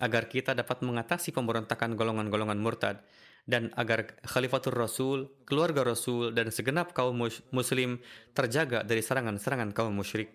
agar 0.03 0.27
kita 0.27 0.59
dapat 0.59 0.83
mengatasi 0.83 1.31
pemberontakan 1.31 1.95
golongan-golongan 1.95 2.59
murtad 2.59 2.99
dan 3.47 3.71
agar 3.79 4.11
Khalifatul 4.27 4.75
Rasul, 4.75 5.31
keluarga 5.47 5.87
Rasul, 5.87 6.35
dan 6.35 6.51
segenap 6.51 6.91
kaum 6.99 7.15
muslim 7.55 8.03
terjaga 8.35 8.83
dari 8.83 9.07
serangan-serangan 9.07 9.71
kaum 9.71 9.95
musyrik. 9.95 10.35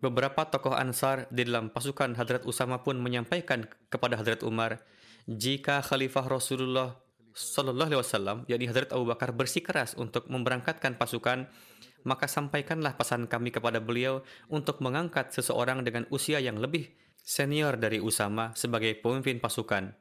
Beberapa 0.00 0.48
tokoh 0.48 0.72
Ansar 0.72 1.28
di 1.28 1.44
dalam 1.44 1.68
pasukan 1.68 2.16
Hadrat 2.16 2.48
Usama 2.48 2.80
pun 2.80 2.96
menyampaikan 2.96 3.68
kepada 3.92 4.16
Hadrat 4.16 4.40
Umar, 4.48 4.80
jika 5.28 5.84
Khalifah 5.84 6.24
Rasulullah 6.24 7.01
Sallallahu 7.32 7.88
Alaihi 7.88 8.02
Wasallam, 8.04 8.38
yakni 8.44 8.68
Hadrat 8.68 8.92
Abu 8.92 9.08
Bakar 9.08 9.32
bersikeras 9.32 9.96
untuk 9.96 10.28
memberangkatkan 10.28 11.00
pasukan, 11.00 11.48
maka 12.04 12.26
sampaikanlah 12.28 12.92
pesan 12.98 13.24
kami 13.24 13.48
kepada 13.48 13.80
beliau 13.80 14.20
untuk 14.52 14.84
mengangkat 14.84 15.32
seseorang 15.32 15.80
dengan 15.80 16.04
usia 16.12 16.42
yang 16.44 16.60
lebih 16.60 16.92
senior 17.22 17.78
dari 17.78 18.02
Usama 18.02 18.52
sebagai 18.52 18.92
pemimpin 19.00 19.40
pasukan. 19.40 19.94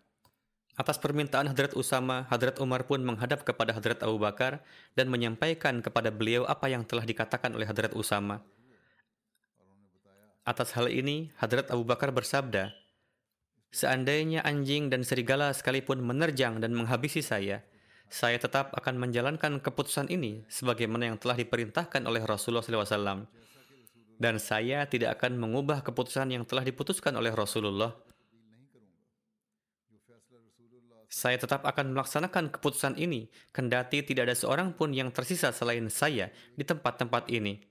Atas 0.76 0.98
permintaan 0.98 1.52
Hadrat 1.52 1.78
Usama, 1.78 2.26
Hadrat 2.32 2.58
Umar 2.58 2.88
pun 2.88 3.04
menghadap 3.04 3.44
kepada 3.46 3.76
Hadrat 3.76 4.02
Abu 4.02 4.18
Bakar 4.18 4.64
dan 4.98 5.12
menyampaikan 5.12 5.84
kepada 5.84 6.10
beliau 6.10 6.48
apa 6.48 6.72
yang 6.72 6.88
telah 6.88 7.06
dikatakan 7.06 7.54
oleh 7.54 7.68
Hadrat 7.68 7.94
Usama. 7.94 8.42
Atas 10.42 10.74
hal 10.74 10.90
ini, 10.90 11.30
Hadrat 11.38 11.70
Abu 11.70 11.86
Bakar 11.86 12.10
bersabda, 12.10 12.74
Seandainya 13.72 14.44
anjing 14.44 14.92
dan 14.92 15.08
serigala 15.08 15.56
sekalipun 15.56 16.04
menerjang 16.04 16.60
dan 16.60 16.76
menghabisi 16.76 17.24
saya, 17.24 17.64
saya 18.12 18.36
tetap 18.36 18.76
akan 18.76 19.00
menjalankan 19.00 19.64
keputusan 19.64 20.12
ini 20.12 20.44
sebagaimana 20.52 21.08
yang 21.08 21.16
telah 21.16 21.40
diperintahkan 21.40 22.04
oleh 22.04 22.20
Rasulullah 22.28 22.68
SAW. 22.68 23.24
Dan 24.20 24.36
saya 24.44 24.84
tidak 24.92 25.16
akan 25.18 25.40
mengubah 25.40 25.88
keputusan 25.88 26.36
yang 26.36 26.44
telah 26.44 26.68
diputuskan 26.68 27.16
oleh 27.16 27.32
Rasulullah. 27.32 27.96
Saya 31.08 31.40
tetap 31.40 31.64
akan 31.64 31.96
melaksanakan 31.96 32.52
keputusan 32.52 33.00
ini, 33.00 33.32
kendati 33.56 34.04
tidak 34.04 34.32
ada 34.32 34.36
seorang 34.36 34.76
pun 34.76 34.92
yang 34.92 35.16
tersisa 35.16 35.56
selain 35.56 35.88
saya 35.88 36.28
di 36.60 36.68
tempat-tempat 36.68 37.32
ini. 37.32 37.71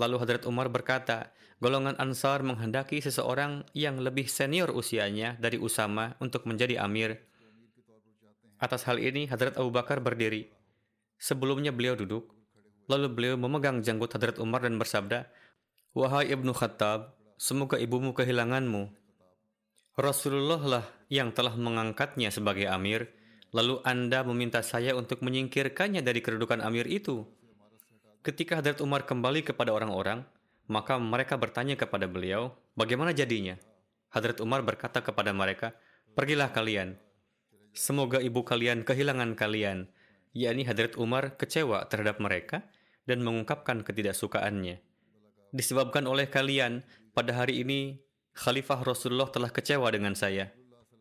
Lalu 0.00 0.16
Hadrat 0.20 0.44
Umar 0.48 0.72
berkata, 0.72 1.32
golongan 1.62 1.94
Ansar 2.00 2.42
menghendaki 2.42 2.98
seseorang 2.98 3.66
yang 3.76 4.00
lebih 4.00 4.26
senior 4.26 4.72
usianya 4.72 5.36
dari 5.36 5.60
Usama 5.60 6.16
untuk 6.18 6.48
menjadi 6.48 6.80
amir. 6.82 7.22
Atas 8.62 8.86
hal 8.86 9.02
ini, 9.02 9.26
Hadrat 9.26 9.58
Abu 9.58 9.74
Bakar 9.74 9.98
berdiri. 9.98 10.48
Sebelumnya 11.18 11.70
beliau 11.70 11.94
duduk, 11.94 12.34
lalu 12.90 13.06
beliau 13.10 13.34
memegang 13.38 13.82
janggut 13.82 14.10
Hadrat 14.10 14.38
Umar 14.42 14.66
dan 14.66 14.78
bersabda, 14.78 15.30
Wahai 15.92 16.32
Ibnu 16.32 16.56
Khattab, 16.56 17.14
semoga 17.36 17.76
ibumu 17.76 18.16
kehilanganmu. 18.16 18.90
Rasulullah 19.92 20.62
lah 20.64 20.84
yang 21.12 21.36
telah 21.36 21.52
mengangkatnya 21.52 22.32
sebagai 22.32 22.64
amir, 22.64 23.12
lalu 23.52 23.84
Anda 23.84 24.24
meminta 24.24 24.64
saya 24.64 24.96
untuk 24.96 25.20
menyingkirkannya 25.20 26.00
dari 26.00 26.24
kedudukan 26.24 26.64
amir 26.64 26.88
itu. 26.88 27.28
Ketika 28.22 28.62
Hadrat 28.62 28.78
Umar 28.78 29.02
kembali 29.02 29.42
kepada 29.42 29.74
orang-orang, 29.74 30.22
maka 30.70 30.94
mereka 30.94 31.34
bertanya 31.34 31.74
kepada 31.74 32.06
beliau, 32.06 32.54
bagaimana 32.78 33.10
jadinya? 33.10 33.58
Hadrat 34.14 34.38
Umar 34.38 34.62
berkata 34.62 35.02
kepada 35.02 35.34
mereka, 35.34 35.74
pergilah 36.14 36.54
kalian. 36.54 36.94
Semoga 37.74 38.22
ibu 38.22 38.46
kalian 38.46 38.86
kehilangan 38.86 39.34
kalian. 39.34 39.90
yakni 40.38 40.62
Hadrat 40.62 40.94
Umar 41.02 41.34
kecewa 41.34 41.90
terhadap 41.90 42.22
mereka 42.22 42.62
dan 43.10 43.26
mengungkapkan 43.26 43.82
ketidaksukaannya. 43.82 44.78
Disebabkan 45.50 46.06
oleh 46.06 46.30
kalian, 46.30 46.86
pada 47.18 47.34
hari 47.34 47.66
ini 47.66 47.98
Khalifah 48.38 48.86
Rasulullah 48.86 49.34
telah 49.34 49.50
kecewa 49.50 49.90
dengan 49.90 50.14
saya. 50.14 50.54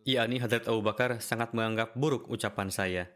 yakni 0.10 0.42
Hadrat 0.42 0.66
Abu 0.66 0.82
Bakar 0.82 1.22
sangat 1.22 1.54
menganggap 1.54 1.94
buruk 1.94 2.26
ucapan 2.34 2.74
saya. 2.74 3.14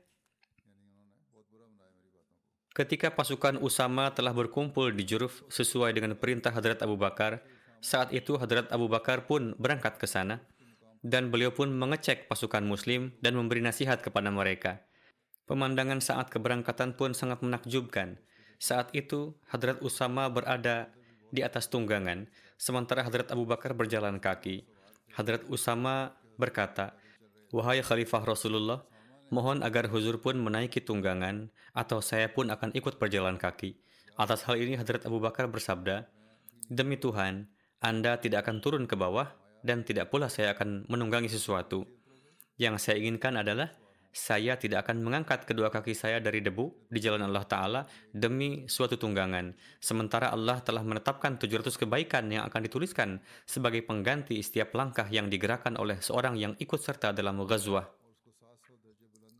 Ketika 2.75 3.07
pasukan 3.07 3.55
Usama 3.63 4.11
telah 4.11 4.35
berkumpul 4.35 4.91
di 4.91 5.07
Juruf 5.07 5.47
sesuai 5.47 5.95
dengan 5.95 6.11
perintah 6.19 6.51
Hadrat 6.51 6.83
Abu 6.83 6.99
Bakar, 6.99 7.39
saat 7.79 8.11
itu 8.11 8.35
Hadrat 8.35 8.67
Abu 8.67 8.91
Bakar 8.91 9.23
pun 9.23 9.55
berangkat 9.55 9.95
ke 9.95 10.03
sana 10.03 10.43
dan 10.99 11.31
beliau 11.31 11.55
pun 11.55 11.71
mengecek 11.71 12.27
pasukan 12.27 12.67
muslim 12.67 13.15
dan 13.23 13.39
memberi 13.39 13.63
nasihat 13.63 14.03
kepada 14.03 14.27
mereka. 14.27 14.83
Pemandangan 15.47 16.03
saat 16.03 16.27
keberangkatan 16.27 16.99
pun 16.99 17.15
sangat 17.15 17.39
menakjubkan. 17.39 18.19
Saat 18.59 18.91
itu 18.91 19.39
Hadrat 19.47 19.79
Usama 19.79 20.27
berada 20.27 20.91
di 21.31 21.47
atas 21.47 21.71
tunggangan, 21.71 22.27
sementara 22.59 23.07
Hadrat 23.07 23.31
Abu 23.31 23.47
Bakar 23.47 23.71
berjalan 23.71 24.19
kaki. 24.19 24.67
Hadrat 25.15 25.47
Usama 25.47 26.11
berkata, 26.35 26.91
Wahai 27.55 27.79
Khalifah 27.79 28.27
Rasulullah, 28.27 28.83
Mohon 29.33 29.65
agar 29.65 29.89
huzur 29.89 30.21
pun 30.21 30.37
menaiki 30.37 30.85
tunggangan 30.85 31.49
atau 31.73 31.97
saya 32.01 32.29
pun 32.29 32.53
akan 32.53 32.75
ikut 32.77 33.01
berjalan 33.01 33.41
kaki. 33.41 33.77
Atas 34.15 34.45
hal 34.45 34.61
ini 34.61 34.77
Hadrat 34.77 35.03
Abu 35.09 35.17
Bakar 35.17 35.49
bersabda, 35.49 36.07
Demi 36.69 36.97
Tuhan, 36.97 37.49
Anda 37.81 38.17
tidak 38.21 38.45
akan 38.45 38.57
turun 38.61 38.83
ke 38.85 38.93
bawah 38.93 39.27
dan 39.65 39.81
tidak 39.81 40.13
pula 40.13 40.29
saya 40.29 40.53
akan 40.53 40.85
menunggangi 40.85 41.27
sesuatu. 41.27 41.83
Yang 42.55 42.85
saya 42.85 43.01
inginkan 43.01 43.35
adalah 43.35 43.73
saya 44.15 44.55
tidak 44.55 44.87
akan 44.87 45.03
mengangkat 45.03 45.43
kedua 45.43 45.67
kaki 45.67 45.91
saya 45.91 46.23
dari 46.23 46.39
debu 46.39 46.87
di 46.87 47.03
jalan 47.03 47.27
Allah 47.27 47.43
Ta'ala 47.43 47.81
demi 48.15 48.63
suatu 48.71 48.95
tunggangan. 48.95 49.51
Sementara 49.83 50.31
Allah 50.31 50.63
telah 50.63 50.87
menetapkan 50.87 51.35
700 51.35 51.75
kebaikan 51.83 52.31
yang 52.31 52.47
akan 52.47 52.61
dituliskan 52.63 53.19
sebagai 53.43 53.83
pengganti 53.83 54.39
setiap 54.39 54.71
langkah 54.71 55.03
yang 55.11 55.27
digerakkan 55.27 55.75
oleh 55.75 55.99
seorang 55.99 56.39
yang 56.39 56.55
ikut 56.63 56.79
serta 56.79 57.11
dalam 57.11 57.43
ghazwah. 57.43 58.04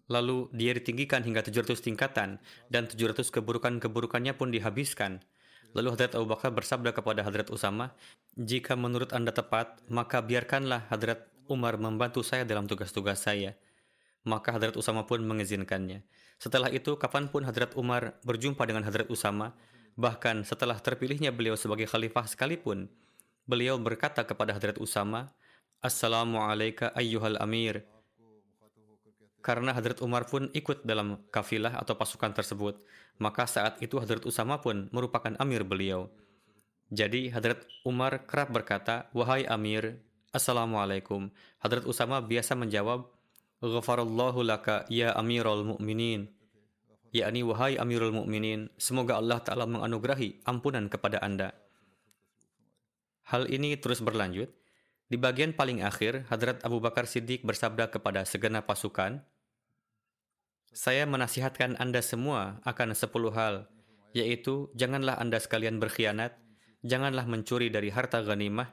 Lalu 0.05 0.53
dia 0.53 0.71
ditinggikan 0.77 1.25
hingga 1.25 1.41
700 1.41 1.81
tingkatan 1.81 2.37
dan 2.69 2.83
700 2.85 3.25
keburukan-keburukannya 3.33 4.37
pun 4.37 4.53
dihabiskan. 4.53 5.25
Lalu 5.73 5.97
Hadrat 5.97 6.13
Abu 6.15 6.29
Bakar 6.29 6.53
bersabda 6.53 6.95
kepada 6.95 7.25
Hadrat 7.25 7.51
Usama, 7.51 7.91
jika 8.37 8.77
menurut 8.79 9.11
Anda 9.11 9.35
tepat, 9.35 9.81
maka 9.91 10.23
biarkanlah 10.23 10.87
Hadrat 10.87 11.27
Umar 11.51 11.75
membantu 11.75 12.23
saya 12.23 12.47
dalam 12.47 12.69
tugas-tugas 12.69 13.19
saya. 13.19 13.57
Maka 14.23 14.55
Hadrat 14.55 14.77
Usama 14.79 15.03
pun 15.03 15.19
mengizinkannya. 15.25 16.05
Setelah 16.39 16.71
itu, 16.71 16.95
kapan 16.95 17.27
pun 17.27 17.43
Hadrat 17.43 17.75
Umar 17.75 18.15
berjumpa 18.23 18.63
dengan 18.63 18.87
Hadrat 18.87 19.11
Usama, 19.11 19.51
bahkan 19.99 20.43
setelah 20.47 20.79
terpilihnya 20.79 21.35
beliau 21.35 21.59
sebagai 21.59 21.87
khalifah 21.87 22.27
sekalipun, 22.27 22.87
beliau 23.43 23.75
berkata 23.79 24.23
kepada 24.23 24.55
Hadrat 24.55 24.79
Usama, 24.79 25.31
Assalamualaikum 25.83 26.89
ayyuhal 26.95 27.37
amir, 27.37 27.85
karena 29.45 29.77
Hadrat 29.77 30.01
Umar 30.01 30.25
pun 30.25 30.49
ikut 30.57 30.81
dalam 30.89 31.21
kafilah 31.29 31.77
atau 31.77 31.93
pasukan 31.93 32.33
tersebut. 32.33 32.81
Maka 33.21 33.45
saat 33.45 33.77
itu 33.77 34.01
Hadrat 34.01 34.25
Usama 34.25 34.57
pun 34.57 34.89
merupakan 34.89 35.37
amir 35.37 35.61
beliau. 35.61 36.09
Jadi 36.89 37.29
Hadrat 37.29 37.61
Umar 37.85 38.25
kerap 38.25 38.49
berkata, 38.49 39.05
Wahai 39.13 39.45
amir, 39.45 40.01
Assalamualaikum. 40.33 41.29
Hadrat 41.61 41.85
Usama 41.85 42.25
biasa 42.25 42.57
menjawab, 42.57 43.05
Ghafarallahu 43.61 44.41
laka 44.41 44.89
ya 44.89 45.13
amirul 45.13 45.77
mu'minin. 45.77 46.25
Yakni, 47.13 47.45
wahai 47.45 47.77
amirul 47.79 48.11
mu'minin, 48.11 48.67
semoga 48.75 49.15
Allah 49.15 49.39
Ta'ala 49.39 49.63
menganugerahi 49.69 50.43
ampunan 50.43 50.89
kepada 50.91 51.21
anda. 51.23 51.55
Hal 53.29 53.47
ini 53.47 53.77
terus 53.77 54.01
berlanjut. 54.01 54.51
Di 55.05 55.21
bagian 55.21 55.53
paling 55.53 55.85
akhir, 55.85 56.27
Hadrat 56.33 56.65
Abu 56.65 56.81
Bakar 56.81 57.05
Siddiq 57.07 57.45
bersabda 57.47 57.93
kepada 57.93 58.27
segenap 58.27 58.67
pasukan, 58.67 59.23
saya 60.75 61.07
menasihatkan 61.07 61.79
Anda 61.79 62.03
semua 62.03 62.59
akan 62.67 62.91
sepuluh 62.91 63.31
hal, 63.31 63.71
yaitu 64.11 64.67
janganlah 64.75 65.15
Anda 65.15 65.39
sekalian 65.39 65.79
berkhianat, 65.79 66.35
janganlah 66.83 67.23
mencuri 67.23 67.71
dari 67.71 67.87
harta 67.87 68.19
ghanimah, 68.19 68.67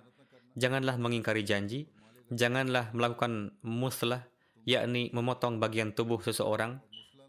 janganlah 0.59 0.99
mengingkari 0.99 1.47
janji, 1.47 1.87
janganlah 2.35 2.91
melakukan 2.91 3.55
muslah, 3.63 4.27
yakni 4.67 5.15
memotong 5.15 5.63
bagian 5.63 5.95
tubuh 5.95 6.19
seseorang, 6.19 6.83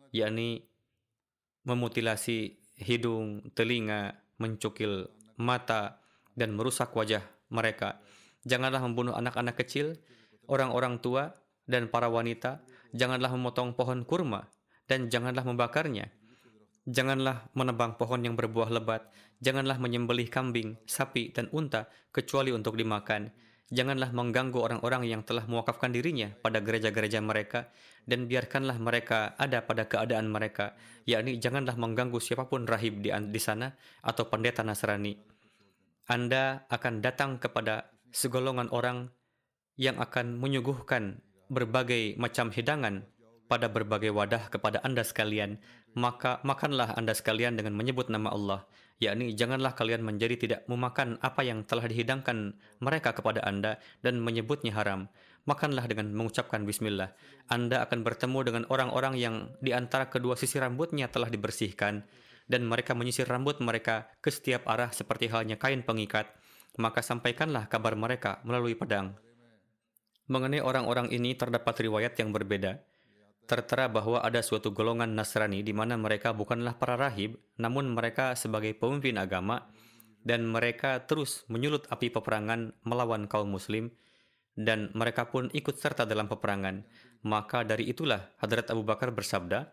yakni 0.09 0.65
memutilasi 1.69 2.57
hidung, 2.81 3.53
telinga, 3.53 4.17
mencukil 4.41 5.13
mata, 5.37 6.01
dan 6.33 6.49
merusak 6.57 6.89
wajah 6.97 7.21
mereka. 7.53 8.01
Janganlah 8.41 8.81
membunuh 8.81 9.13
anak-anak 9.13 9.53
kecil, 9.53 10.01
orang-orang 10.49 10.97
tua, 10.97 11.37
dan 11.69 11.93
para 11.93 12.09
wanita. 12.09 12.65
Janganlah 12.91 13.31
memotong 13.31 13.77
pohon 13.77 14.03
kurma, 14.03 14.49
dan 14.93 15.09
janganlah 15.09 15.41
membakarnya. 15.41 16.13
Janganlah 16.85 17.49
menebang 17.57 17.97
pohon 17.97 18.21
yang 18.21 18.37
berbuah 18.37 18.69
lebat. 18.69 19.09
Janganlah 19.41 19.81
menyembelih 19.81 20.29
kambing, 20.29 20.77
sapi, 20.85 21.33
dan 21.33 21.49
unta, 21.49 21.89
kecuali 22.13 22.53
untuk 22.53 22.77
dimakan 22.77 23.33
Janganlah 23.73 24.13
mengganggu 24.13 24.59
orang-orang 24.61 25.09
yang 25.09 25.25
telah 25.25 25.49
mewakafkan 25.49 25.89
dirinya 25.89 26.29
pada 26.45 26.61
gereja-gereja 26.61 27.25
mereka 27.25 27.73
dan 28.05 28.29
biarkanlah 28.29 28.77
mereka 28.77 29.33
ada 29.39 29.65
pada 29.65 29.89
keadaan 29.89 30.29
mereka, 30.29 30.77
yakni 31.09 31.41
janganlah 31.41 31.73
mengganggu 31.73 32.21
siapa 32.21 32.45
pun 32.45 32.69
rahib 32.69 33.01
di, 33.01 33.09
di 33.09 33.41
sana 33.41 33.73
atau 34.05 34.29
pendeta 34.29 34.61
Nasrani. 34.61 35.17
Anda 36.05 36.69
akan 36.69 37.01
datang 37.01 37.41
kepada 37.41 37.89
segolongan 38.13 38.69
orang 38.69 39.09
yang 39.79 39.97
akan 39.97 40.37
menyuguhkan 40.37 41.25
berbagai 41.49 42.19
macam 42.21 42.53
hidangan 42.53 43.09
pada 43.53 43.69
berbagai 43.69 44.09
wadah 44.09 44.49
kepada 44.49 44.81
Anda 44.81 45.05
sekalian, 45.05 45.61
maka 45.93 46.41
makanlah 46.41 46.97
Anda 46.97 47.13
sekalian 47.13 47.53
dengan 47.53 47.77
menyebut 47.77 48.09
nama 48.09 48.33
Allah 48.33 48.65
yakni 49.03 49.35
janganlah 49.35 49.75
kalian 49.75 49.99
menjadi 50.05 50.35
tidak 50.39 50.61
memakan 50.71 51.19
apa 51.19 51.43
yang 51.43 51.67
telah 51.67 51.83
dihidangkan 51.83 52.55
mereka 52.79 53.11
kepada 53.11 53.43
Anda 53.43 53.81
dan 53.99 54.23
menyebutnya 54.23 54.71
haram. 54.79 55.11
Makanlah 55.43 55.91
dengan 55.91 56.15
mengucapkan 56.15 56.63
bismillah. 56.63 57.11
Anda 57.51 57.83
akan 57.83 58.07
bertemu 58.07 58.39
dengan 58.47 58.63
orang-orang 58.71 59.19
yang 59.19 59.35
di 59.59 59.75
antara 59.75 60.07
kedua 60.07 60.39
sisi 60.39 60.55
rambutnya 60.55 61.11
telah 61.11 61.27
dibersihkan 61.27 62.07
dan 62.47 62.61
mereka 62.63 62.95
menyisir 62.95 63.27
rambut 63.27 63.59
mereka 63.59 64.07
ke 64.23 64.31
setiap 64.31 64.63
arah 64.71 64.95
seperti 64.95 65.27
halnya 65.27 65.59
kain 65.59 65.83
pengikat. 65.83 66.31
Maka 66.79 67.03
sampaikanlah 67.03 67.67
kabar 67.67 67.93
mereka 67.99 68.39
melalui 68.47 68.73
pedang. 68.73 69.19
Mengenai 70.31 70.63
orang-orang 70.63 71.11
ini 71.11 71.35
terdapat 71.35 71.75
riwayat 71.83 72.15
yang 72.17 72.31
berbeda 72.31 72.79
tertera 73.45 73.91
bahwa 73.91 74.23
ada 74.23 74.39
suatu 74.39 74.71
golongan 74.71 75.11
Nasrani 75.13 75.61
di 75.61 75.75
mana 75.75 75.99
mereka 75.99 76.31
bukanlah 76.31 76.79
para 76.79 76.95
rahib, 76.95 77.37
namun 77.59 77.91
mereka 77.91 78.33
sebagai 78.39 78.73
pemimpin 78.75 79.19
agama 79.19 79.67
dan 80.23 80.47
mereka 80.47 81.03
terus 81.03 81.43
menyulut 81.51 81.83
api 81.91 82.07
peperangan 82.07 82.71
melawan 82.87 83.27
kaum 83.27 83.51
muslim 83.51 83.91
dan 84.55 84.93
mereka 84.95 85.27
pun 85.27 85.51
ikut 85.51 85.75
serta 85.75 86.07
dalam 86.07 86.31
peperangan. 86.31 86.87
Maka 87.23 87.63
dari 87.63 87.87
itulah 87.87 88.35
Hadrat 88.39 88.67
Abu 88.71 88.83
Bakar 88.83 89.15
bersabda 89.15 89.71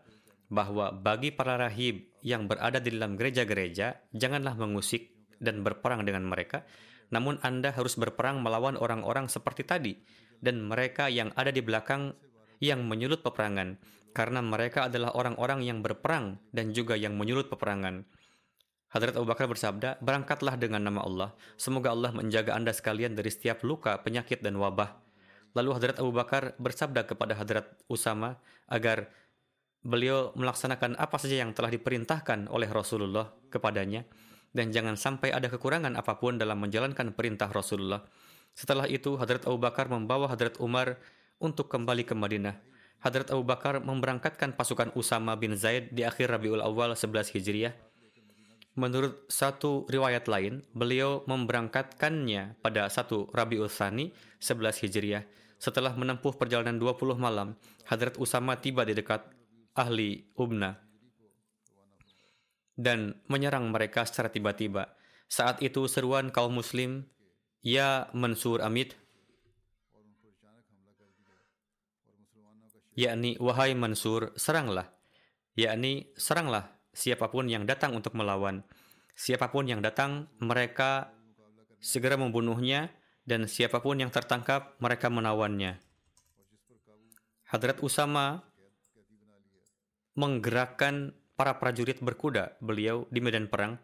bahwa 0.51 0.91
bagi 0.91 1.31
para 1.31 1.55
rahib 1.55 2.11
yang 2.23 2.47
berada 2.47 2.83
di 2.83 2.91
dalam 2.91 3.15
gereja-gereja, 3.15 4.11
janganlah 4.11 4.55
mengusik 4.59 5.15
dan 5.39 5.63
berperang 5.63 6.03
dengan 6.03 6.27
mereka, 6.27 6.67
namun 7.11 7.39
Anda 7.43 7.71
harus 7.71 7.95
berperang 7.95 8.43
melawan 8.43 8.75
orang-orang 8.75 9.31
seperti 9.31 9.63
tadi, 9.63 9.93
dan 10.43 10.63
mereka 10.63 11.07
yang 11.07 11.31
ada 11.39 11.55
di 11.55 11.63
belakang 11.63 12.15
yang 12.61 12.85
menyulut 12.85 13.25
peperangan, 13.25 13.81
karena 14.13 14.39
mereka 14.39 14.87
adalah 14.87 15.11
orang-orang 15.17 15.65
yang 15.65 15.81
berperang 15.81 16.37
dan 16.53 16.71
juga 16.71 16.93
yang 16.95 17.17
menyulut 17.17 17.49
peperangan. 17.49 18.05
Hadrat 18.91 19.15
Abu 19.15 19.25
Bakar 19.25 19.47
bersabda, 19.47 20.03
berangkatlah 20.03 20.59
dengan 20.59 20.83
nama 20.83 21.01
Allah. 21.01 21.29
Semoga 21.55 21.95
Allah 21.95 22.11
menjaga 22.11 22.53
anda 22.53 22.75
sekalian 22.75 23.15
dari 23.15 23.31
setiap 23.31 23.63
luka, 23.63 23.95
penyakit, 24.03 24.43
dan 24.43 24.59
wabah. 24.59 24.99
Lalu 25.55 25.69
Hadrat 25.79 25.97
Abu 25.99 26.11
Bakar 26.11 26.53
bersabda 26.59 27.07
kepada 27.07 27.35
Hadrat 27.39 27.71
Usama 27.87 28.39
agar 28.67 29.07
beliau 29.81 30.35
melaksanakan 30.37 30.99
apa 30.99 31.17
saja 31.17 31.41
yang 31.41 31.55
telah 31.55 31.73
diperintahkan 31.73 32.51
oleh 32.51 32.69
Rasulullah 32.69 33.33
kepadanya 33.49 34.05
dan 34.51 34.69
jangan 34.69 34.99
sampai 34.99 35.31
ada 35.31 35.47
kekurangan 35.47 35.95
apa 35.95 36.19
pun 36.19 36.35
dalam 36.35 36.59
menjalankan 36.59 37.15
perintah 37.15 37.47
Rasulullah. 37.47 38.03
Setelah 38.51 38.87
itu, 38.91 39.15
Hadrat 39.15 39.47
Abu 39.47 39.55
Bakar 39.55 39.87
membawa 39.87 40.27
Hadrat 40.27 40.59
Umar 40.59 40.99
untuk 41.41 41.67
kembali 41.67 42.05
ke 42.05 42.13
Madinah. 42.13 42.55
Hadrat 43.01 43.33
Abu 43.33 43.41
Bakar 43.41 43.81
memberangkatkan 43.81 44.53
pasukan 44.53 44.93
Usama 44.93 45.33
bin 45.33 45.57
Zaid 45.57 45.89
di 45.89 46.05
akhir 46.05 46.29
Rabiul 46.29 46.61
Awal 46.61 46.93
11 46.93 47.33
Hijriah. 47.33 47.73
Menurut 48.77 49.25
satu 49.27 49.89
riwayat 49.89 50.29
lain, 50.29 50.63
beliau 50.71 51.25
memberangkatkannya 51.25 52.61
pada 52.61 52.87
satu 52.87 53.27
Rabiul 53.33 53.67
Thani 53.67 54.13
11 54.39 54.85
Hijriah. 54.85 55.25
Setelah 55.57 55.97
menempuh 55.97 56.37
perjalanan 56.37 56.77
20 56.77 57.17
malam, 57.17 57.57
Hadrat 57.89 58.15
Usama 58.21 58.55
tiba 58.61 58.85
di 58.85 58.93
dekat 58.93 59.25
ahli 59.75 60.29
Ubna 60.37 60.91
dan 62.81 63.19
menyerang 63.29 63.69
mereka 63.69 64.07
secara 64.07 64.33
tiba-tiba. 64.33 64.97
Saat 65.29 65.61
itu 65.63 65.85
seruan 65.87 66.33
kaum 66.33 66.57
muslim, 66.57 67.07
Ya 67.61 68.09
Mansur 68.11 68.65
Amit, 68.65 68.97
yakni 72.95 73.39
wahai 73.39 73.75
Mansur, 73.75 74.35
seranglah. 74.35 74.91
Yakni 75.55 76.11
seranglah 76.15 76.71
siapa 76.91 77.31
pun 77.31 77.47
yang 77.47 77.63
datang 77.67 77.95
untuk 77.95 78.15
melawan. 78.15 78.63
Siapa 79.15 79.51
pun 79.51 79.67
yang 79.67 79.83
datang, 79.83 80.31
mereka 80.39 81.11
segera 81.79 82.15
membunuhnya 82.15 82.91
dan 83.27 83.47
siapa 83.47 83.79
pun 83.83 83.99
yang 83.99 84.09
tertangkap, 84.09 84.75
mereka 84.79 85.11
menawannya. 85.11 85.79
Hadrat 87.51 87.83
Usama 87.83 88.47
menggerakkan 90.15 91.11
para 91.35 91.59
prajurit 91.59 91.99
berkuda 91.99 92.55
beliau 92.63 93.07
di 93.11 93.19
medan 93.19 93.51
perang. 93.51 93.75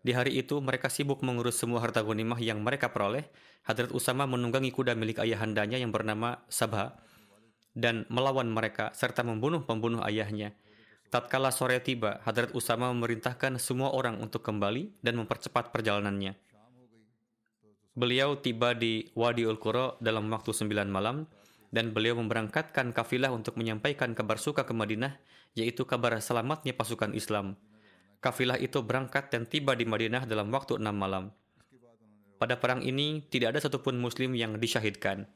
Di 0.00 0.16
hari 0.16 0.40
itu 0.40 0.62
mereka 0.64 0.88
sibuk 0.88 1.20
mengurus 1.20 1.60
semua 1.60 1.82
harta 1.84 2.00
gonimah 2.00 2.40
yang 2.40 2.62
mereka 2.64 2.88
peroleh. 2.88 3.28
Hadrat 3.66 3.92
Usama 3.92 4.24
menunggangi 4.24 4.72
kuda 4.72 4.96
milik 4.96 5.20
ayahandanya 5.20 5.76
yang 5.76 5.92
bernama 5.92 6.40
Sabha 6.48 6.96
dan 7.74 8.06
melawan 8.10 8.50
mereka 8.50 8.90
serta 8.92 9.22
membunuh 9.22 9.62
pembunuh 9.62 10.02
ayahnya. 10.06 10.54
Tatkala 11.10 11.50
sore 11.50 11.82
tiba, 11.82 12.22
Hadrat 12.22 12.54
Usama 12.54 12.86
memerintahkan 12.94 13.58
semua 13.58 13.90
orang 13.90 14.22
untuk 14.22 14.46
kembali 14.46 15.02
dan 15.02 15.18
mempercepat 15.18 15.74
perjalanannya. 15.74 16.38
Beliau 17.98 18.38
tiba 18.38 18.78
di 18.78 19.10
Wadi 19.18 19.42
Ul-Qura 19.42 19.98
dalam 19.98 20.30
waktu 20.30 20.54
sembilan 20.54 20.86
malam 20.86 21.26
dan 21.74 21.90
beliau 21.90 22.14
memberangkatkan 22.22 22.94
kafilah 22.94 23.34
untuk 23.34 23.58
menyampaikan 23.58 24.14
kabar 24.14 24.38
suka 24.38 24.62
ke 24.62 24.70
Madinah, 24.70 25.18
yaitu 25.58 25.82
kabar 25.82 26.14
selamatnya 26.22 26.74
pasukan 26.78 27.10
Islam. 27.14 27.58
Kafilah 28.22 28.62
itu 28.62 28.78
berangkat 28.84 29.34
dan 29.34 29.50
tiba 29.50 29.74
di 29.74 29.88
Madinah 29.88 30.30
dalam 30.30 30.54
waktu 30.54 30.78
enam 30.78 30.94
malam. 30.94 31.24
Pada 32.38 32.54
perang 32.56 32.86
ini, 32.86 33.26
tidak 33.26 33.56
ada 33.56 33.60
satupun 33.66 33.98
muslim 33.98 34.38
yang 34.38 34.56
disyahidkan. 34.62 35.26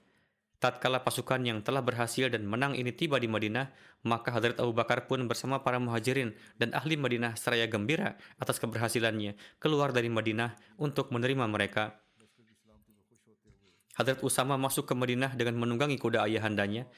Tatkala 0.64 1.04
pasukan 1.04 1.44
yang 1.44 1.60
telah 1.60 1.84
berhasil 1.84 2.32
dan 2.32 2.48
menang 2.48 2.72
ini 2.72 2.88
tiba 2.88 3.20
di 3.20 3.28
Madinah, 3.28 3.68
maka 4.08 4.32
Hadrat 4.32 4.56
Abu 4.56 4.72
Bakar 4.72 5.04
pun 5.04 5.20
bersama 5.28 5.60
para 5.60 5.76
muhajirin 5.76 6.32
dan 6.56 6.72
ahli 6.72 6.96
Madinah 6.96 7.36
seraya 7.36 7.68
gembira 7.68 8.16
atas 8.40 8.56
keberhasilannya 8.64 9.36
keluar 9.60 9.92
dari 9.92 10.08
Madinah 10.08 10.56
untuk 10.80 11.12
menerima 11.12 11.44
mereka. 11.52 12.00
Hadrat 14.00 14.24
Usama 14.24 14.56
masuk 14.56 14.88
ke 14.88 14.96
Madinah 14.96 15.36
dengan 15.36 15.60
menunggangi 15.60 16.00
kuda 16.00 16.24
ayahandanya 16.24 16.88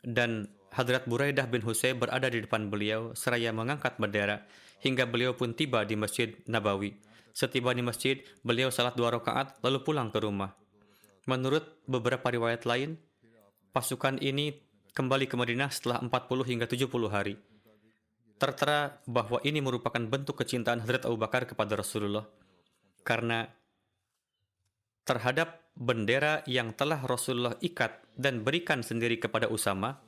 dan 0.00 0.48
Hadrat 0.72 1.04
Buraidah 1.04 1.44
bin 1.44 1.60
Husayn 1.60 2.00
berada 2.00 2.32
di 2.32 2.40
depan 2.40 2.72
beliau 2.72 3.12
seraya 3.12 3.52
mengangkat 3.52 4.00
bendera 4.00 4.48
hingga 4.80 5.04
beliau 5.04 5.36
pun 5.36 5.52
tiba 5.52 5.84
di 5.84 5.92
Masjid 5.92 6.40
Nabawi. 6.48 6.96
Setiba 7.36 7.76
di 7.76 7.84
masjid, 7.84 8.16
beliau 8.40 8.72
salat 8.72 8.96
dua 8.96 9.12
rakaat 9.12 9.60
lalu 9.60 9.84
pulang 9.84 10.08
ke 10.08 10.24
rumah. 10.24 10.56
Menurut 11.28 11.84
beberapa 11.84 12.26
riwayat 12.26 12.64
lain, 12.64 12.96
pasukan 13.70 14.18
ini 14.18 14.54
kembali 14.94 15.30
ke 15.30 15.38
Madinah 15.38 15.70
setelah 15.70 16.02
40 16.02 16.50
hingga 16.50 16.66
70 16.66 16.90
hari. 17.10 17.34
Tertera 18.40 18.98
bahwa 19.04 19.38
ini 19.44 19.60
merupakan 19.60 20.00
bentuk 20.00 20.40
kecintaan 20.40 20.82
Hadrat 20.82 21.04
Abu 21.04 21.20
Bakar 21.20 21.44
kepada 21.44 21.76
Rasulullah 21.76 22.24
karena 23.04 23.46
terhadap 25.04 25.70
bendera 25.76 26.44
yang 26.48 26.72
telah 26.72 27.00
Rasulullah 27.04 27.56
ikat 27.60 28.16
dan 28.16 28.44
berikan 28.44 28.80
sendiri 28.80 29.20
kepada 29.20 29.48
Usama 29.48 30.00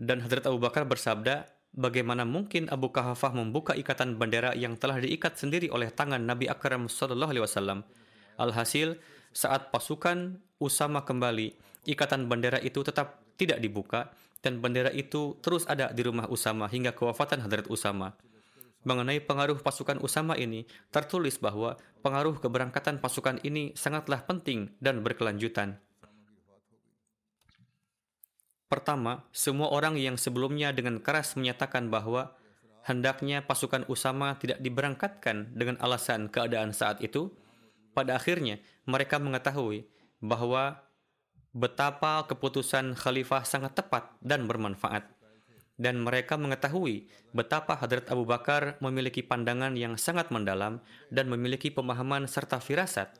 dan 0.00 0.24
Hadrat 0.24 0.48
Abu 0.48 0.56
Bakar 0.56 0.88
bersabda, 0.88 1.44
bagaimana 1.76 2.24
mungkin 2.24 2.72
Abu 2.72 2.88
Kahafah 2.88 3.36
membuka 3.36 3.76
ikatan 3.76 4.16
bendera 4.16 4.56
yang 4.56 4.80
telah 4.80 4.96
diikat 4.96 5.36
sendiri 5.36 5.68
oleh 5.68 5.92
tangan 5.92 6.24
Nabi 6.24 6.48
Akram 6.48 6.88
Sallallahu 6.88 7.36
Alaihi 7.36 7.44
Wasallam. 7.44 7.84
Alhasil, 8.40 8.96
saat 9.36 9.68
pasukan 9.68 10.40
Usama 10.56 11.04
kembali, 11.04 11.52
ikatan 11.88 12.28
bendera 12.28 12.60
itu 12.60 12.84
tetap 12.84 13.22
tidak 13.40 13.60
dibuka 13.60 14.12
dan 14.40 14.60
bendera 14.60 14.92
itu 14.92 15.36
terus 15.44 15.68
ada 15.68 15.92
di 15.92 16.00
rumah 16.04 16.28
Usama 16.28 16.68
hingga 16.68 16.96
kewafatan 16.96 17.44
Hadrat 17.44 17.68
Usama. 17.68 18.16
Mengenai 18.80 19.20
pengaruh 19.20 19.60
pasukan 19.60 20.00
Usama 20.00 20.40
ini, 20.40 20.64
tertulis 20.88 21.36
bahwa 21.36 21.76
pengaruh 22.00 22.40
keberangkatan 22.40 22.96
pasukan 22.96 23.36
ini 23.44 23.76
sangatlah 23.76 24.24
penting 24.24 24.72
dan 24.80 25.04
berkelanjutan. 25.04 25.76
Pertama, 28.72 29.28
semua 29.36 29.68
orang 29.68 30.00
yang 30.00 30.16
sebelumnya 30.16 30.72
dengan 30.72 30.96
keras 31.04 31.36
menyatakan 31.36 31.92
bahwa 31.92 32.32
hendaknya 32.88 33.44
pasukan 33.44 33.84
Usama 33.84 34.40
tidak 34.40 34.64
diberangkatkan 34.64 35.52
dengan 35.52 35.76
alasan 35.84 36.32
keadaan 36.32 36.72
saat 36.72 37.04
itu, 37.04 37.28
pada 37.92 38.16
akhirnya 38.16 38.62
mereka 38.88 39.20
mengetahui 39.20 39.84
bahwa 40.24 40.80
betapa 41.50 42.30
keputusan 42.30 42.94
khalifah 42.94 43.42
sangat 43.42 43.74
tepat 43.74 44.14
dan 44.22 44.46
bermanfaat. 44.46 45.06
Dan 45.80 46.04
mereka 46.04 46.36
mengetahui 46.36 47.08
betapa 47.32 47.72
Hadrat 47.72 48.12
Abu 48.12 48.28
Bakar 48.28 48.76
memiliki 48.84 49.24
pandangan 49.24 49.72
yang 49.80 49.96
sangat 49.96 50.28
mendalam 50.28 50.84
dan 51.08 51.32
memiliki 51.32 51.72
pemahaman 51.72 52.28
serta 52.28 52.60
firasat. 52.60 53.16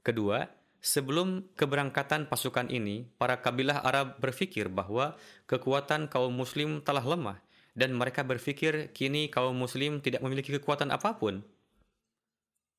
Kedua, 0.00 0.48
sebelum 0.80 1.52
keberangkatan 1.52 2.26
pasukan 2.32 2.72
ini, 2.72 3.04
para 3.20 3.38
kabilah 3.44 3.84
Arab 3.84 4.16
berpikir 4.16 4.72
bahwa 4.72 5.14
kekuatan 5.44 6.08
kaum 6.08 6.32
muslim 6.32 6.80
telah 6.80 7.04
lemah 7.04 7.38
dan 7.76 7.92
mereka 7.92 8.24
berpikir 8.24 8.88
kini 8.96 9.28
kaum 9.28 9.52
muslim 9.52 10.00
tidak 10.00 10.24
memiliki 10.24 10.56
kekuatan 10.56 10.88
apa 10.88 11.20
pun. 11.20 11.44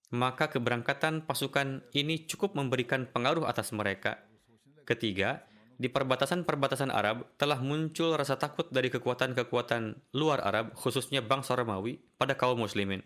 Maka 0.09 0.49
keberangkatan 0.49 1.29
pasukan 1.29 1.85
ini 1.93 2.25
cukup 2.25 2.57
memberikan 2.57 3.05
pengaruh 3.05 3.45
atas 3.45 3.69
mereka 3.69 4.32
Ketiga, 4.83 5.43
di 5.79 5.89
perbatasan-perbatasan 5.89 6.93
Arab 6.93 7.35
telah 7.35 7.59
muncul 7.59 8.13
rasa 8.15 8.37
takut 8.37 8.69
dari 8.69 8.87
kekuatan-kekuatan 8.93 10.13
luar 10.15 10.43
Arab, 10.43 10.71
khususnya 10.77 11.23
bangsa 11.23 11.57
Romawi, 11.57 11.99
pada 12.15 12.37
kaum 12.37 12.61
muslimin. 12.61 13.01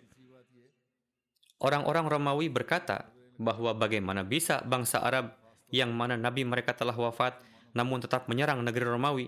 Orang-orang 1.58 2.06
Romawi 2.06 2.54
berkata 2.54 3.10
bahwa 3.42 3.74
bagaimana 3.74 4.22
bisa 4.22 4.62
bangsa 4.62 5.02
Arab 5.02 5.34
yang 5.74 5.90
mana 5.94 6.14
nabi 6.14 6.46
mereka 6.46 6.78
telah 6.78 6.94
wafat 6.94 7.38
namun 7.74 8.02
tetap 8.02 8.30
menyerang 8.30 8.62
negeri 8.62 8.86
Romawi. 8.86 9.28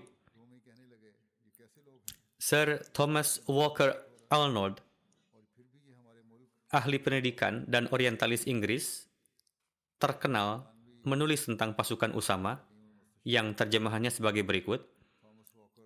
Sir 2.40 2.80
Thomas 2.96 3.42
Walker 3.44 3.94
Arnold, 4.32 4.80
ahli 6.72 6.96
pendidikan 7.02 7.66
dan 7.68 7.90
orientalis 7.92 8.48
Inggris, 8.48 9.10
terkenal 10.00 10.69
menulis 11.04 11.46
tentang 11.48 11.72
pasukan 11.72 12.12
Usama 12.12 12.60
yang 13.24 13.52
terjemahannya 13.52 14.12
sebagai 14.12 14.44
berikut. 14.44 14.84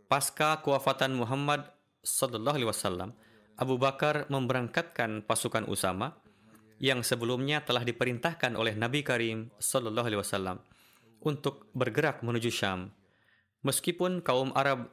Pasca 0.07 0.61
kewafatan 0.63 1.17
Muhammad 1.17 1.67
Sallallahu 2.05 2.57
Alaihi 2.61 2.71
Wasallam, 2.71 3.11
Abu 3.57 3.81
Bakar 3.81 4.29
memberangkatkan 4.29 5.25
pasukan 5.25 5.67
Usama 5.67 6.15
yang 6.83 7.01
sebelumnya 7.01 7.63
telah 7.63 7.87
diperintahkan 7.87 8.59
oleh 8.59 8.77
Nabi 8.77 9.01
Karim 9.07 9.49
Sallallahu 9.57 10.07
Alaihi 10.07 10.21
Wasallam 10.21 10.59
untuk 11.25 11.73
bergerak 11.73 12.21
menuju 12.21 12.53
Syam. 12.53 12.93
Meskipun 13.65 14.21
kaum 14.21 14.53
Arab 14.53 14.93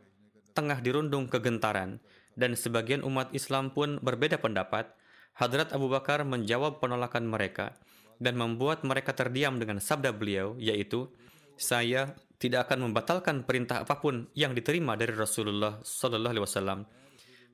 tengah 0.55 0.80
dirundung 0.80 1.28
kegentaran 1.28 1.99
dan 2.39 2.55
sebagian 2.55 3.03
umat 3.03 3.30
Islam 3.36 3.76
pun 3.76 3.99
berbeda 3.99 4.39
pendapat, 4.39 4.88
Hadrat 5.36 5.76
Abu 5.76 5.91
Bakar 5.91 6.24
menjawab 6.24 6.80
penolakan 6.80 7.28
mereka 7.28 7.76
dan 8.22 8.38
membuat 8.38 8.86
mereka 8.86 9.17
terdiam 9.17 9.57
dengan 9.57 9.82
sabda 9.82 10.13
beliau, 10.13 10.53
yaitu, 10.61 11.09
saya 11.57 12.13
tidak 12.38 12.69
akan 12.69 12.89
membatalkan 12.89 13.41
perintah 13.41 13.82
apa 13.82 13.97
pun 13.97 14.30
yang 14.38 14.53
diterima 14.53 14.93
dari 14.93 15.17
Rasulullah 15.17 15.82
Sallallahu 15.82 16.34
Alaihi 16.38 16.45
Wasallam, 16.45 16.80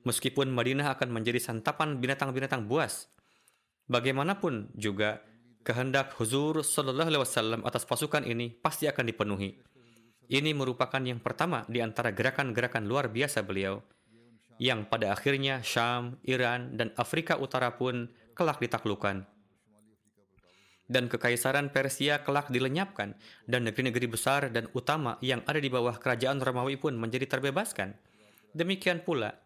meskipun 0.04 0.52
Madinah 0.52 0.92
akan 0.92 1.08
menjadi 1.08 1.40
santapan 1.40 1.96
binatang-binatang 1.96 2.68
buas. 2.68 3.08
Bagaimanapun 3.88 4.76
juga 4.76 5.24
kehendak 5.64 6.12
Huzur 6.20 6.60
Sallallahu 6.60 7.08
Alaihi 7.08 7.24
Wasallam 7.24 7.60
atas 7.64 7.88
pasukan 7.88 8.28
ini 8.28 8.52
pasti 8.52 8.84
akan 8.84 9.08
dipenuhi. 9.08 9.56
Ini 10.28 10.52
merupakan 10.52 11.00
yang 11.00 11.24
pertama 11.24 11.64
di 11.64 11.80
antara 11.80 12.12
gerakan-gerakan 12.12 12.84
luar 12.84 13.08
biasa 13.08 13.40
beliau, 13.40 13.80
yang 14.60 14.84
pada 14.84 15.16
akhirnya 15.16 15.64
Syam, 15.64 16.20
Iran, 16.28 16.76
dan 16.76 16.92
Afrika 17.00 17.40
Utara 17.40 17.72
pun 17.80 18.12
kelak 18.36 18.60
ditaklukkan 18.60 19.37
dan 20.88 21.06
kekaisaran 21.06 21.68
Persia 21.68 22.24
kelak 22.24 22.48
dilenyapkan, 22.48 23.12
dan 23.44 23.68
negeri-negeri 23.68 24.08
besar 24.08 24.48
dan 24.48 24.72
utama 24.72 25.20
yang 25.20 25.44
ada 25.44 25.60
di 25.60 25.68
bawah 25.68 26.00
kerajaan 26.00 26.40
Romawi 26.40 26.80
pun 26.80 26.96
menjadi 26.96 27.28
terbebaskan. 27.28 27.92
Demikian 28.56 29.04
pula, 29.04 29.36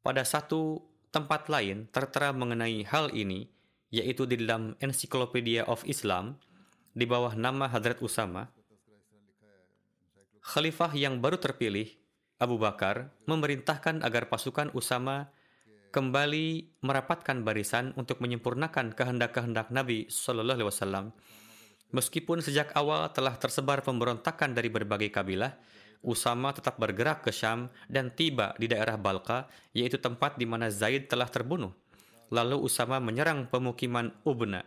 pada 0.00 0.22
satu 0.22 0.86
tempat 1.10 1.50
lain 1.50 1.90
tertera 1.90 2.30
mengenai 2.30 2.86
hal 2.86 3.10
ini, 3.10 3.50
yaitu 3.90 4.24
di 4.30 4.38
dalam 4.38 4.78
Encyclopedia 4.78 5.66
of 5.66 5.82
Islam, 5.90 6.38
di 6.94 7.02
bawah 7.04 7.34
nama 7.34 7.66
Hadrat 7.66 7.98
Usama, 7.98 8.46
Khalifah 10.40 10.94
yang 10.96 11.18
baru 11.18 11.36
terpilih, 11.36 11.90
Abu 12.40 12.56
Bakar, 12.56 13.12
memerintahkan 13.28 14.00
agar 14.00 14.32
pasukan 14.32 14.72
Usama 14.72 15.28
kembali 15.90 16.78
merapatkan 16.86 17.42
barisan 17.42 17.90
untuk 17.98 18.22
menyempurnakan 18.22 18.94
kehendak-kehendak 18.94 19.74
Nabi 19.74 20.06
Shallallahu 20.06 20.62
Alaihi 20.62 20.70
Wasallam. 20.70 21.06
Meskipun 21.90 22.38
sejak 22.38 22.70
awal 22.78 23.10
telah 23.10 23.34
tersebar 23.34 23.82
pemberontakan 23.82 24.54
dari 24.54 24.70
berbagai 24.70 25.10
kabilah, 25.10 25.58
Usama 26.00 26.54
tetap 26.56 26.80
bergerak 26.80 27.26
ke 27.26 27.34
Syam 27.34 27.68
dan 27.90 28.14
tiba 28.14 28.56
di 28.56 28.70
daerah 28.70 28.96
Balka, 28.96 29.50
yaitu 29.76 30.00
tempat 30.00 30.38
di 30.40 30.48
mana 30.48 30.72
Zaid 30.72 31.12
telah 31.12 31.28
terbunuh. 31.28 31.74
Lalu 32.32 32.56
Usama 32.62 33.02
menyerang 33.02 33.50
pemukiman 33.50 34.14
Ubna. 34.24 34.64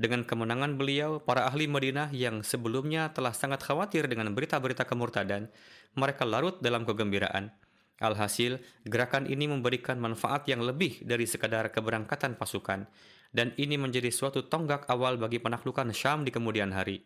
Dengan 0.00 0.24
kemenangan 0.24 0.80
beliau, 0.80 1.20
para 1.20 1.44
ahli 1.44 1.68
Madinah 1.68 2.12
yang 2.14 2.40
sebelumnya 2.40 3.12
telah 3.12 3.36
sangat 3.36 3.60
khawatir 3.64 4.08
dengan 4.08 4.32
berita-berita 4.32 4.88
kemurtadan, 4.88 5.50
mereka 5.96 6.24
larut 6.24 6.56
dalam 6.64 6.88
kegembiraan. 6.88 7.52
Alhasil, 8.00 8.64
gerakan 8.88 9.28
ini 9.28 9.44
memberikan 9.44 10.00
manfaat 10.00 10.48
yang 10.48 10.64
lebih 10.64 11.04
dari 11.04 11.28
sekadar 11.28 11.68
keberangkatan 11.68 12.40
pasukan, 12.40 12.88
dan 13.36 13.52
ini 13.60 13.76
menjadi 13.76 14.08
suatu 14.08 14.48
tonggak 14.48 14.88
awal 14.88 15.20
bagi 15.20 15.36
penaklukan 15.36 15.92
Syam 15.92 16.24
di 16.24 16.32
kemudian 16.32 16.72
hari. 16.72 17.04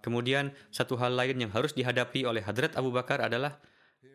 Kemudian, 0.00 0.56
satu 0.72 0.96
hal 0.96 1.12
lain 1.12 1.44
yang 1.44 1.52
harus 1.52 1.76
dihadapi 1.76 2.24
oleh 2.24 2.40
Hadrat 2.40 2.72
Abu 2.76 2.88
Bakar 2.88 3.20
adalah 3.20 3.60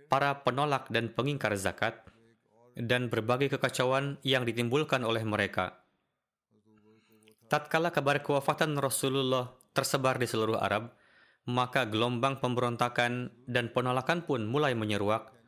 para 0.10 0.42
penolak 0.42 0.90
dan 0.90 1.14
pengingkar 1.14 1.54
zakat 1.58 2.02
dan 2.74 3.10
berbagai 3.14 3.58
kekacauan 3.58 4.18
yang 4.26 4.46
ditimbulkan 4.50 5.06
oleh 5.06 5.22
mereka. 5.22 5.86
Tatkala 7.50 7.90
kabar 7.90 8.22
kewafatan 8.22 8.78
Rasulullah 8.78 9.50
tersebar 9.74 10.22
di 10.22 10.30
seluruh 10.30 10.58
Arab, 10.58 10.94
maka 11.50 11.86
gelombang 11.90 12.38
pemberontakan 12.38 13.34
dan 13.50 13.74
penolakan 13.74 14.22
pun 14.26 14.46
mulai 14.46 14.78
menyeruak 14.78 15.39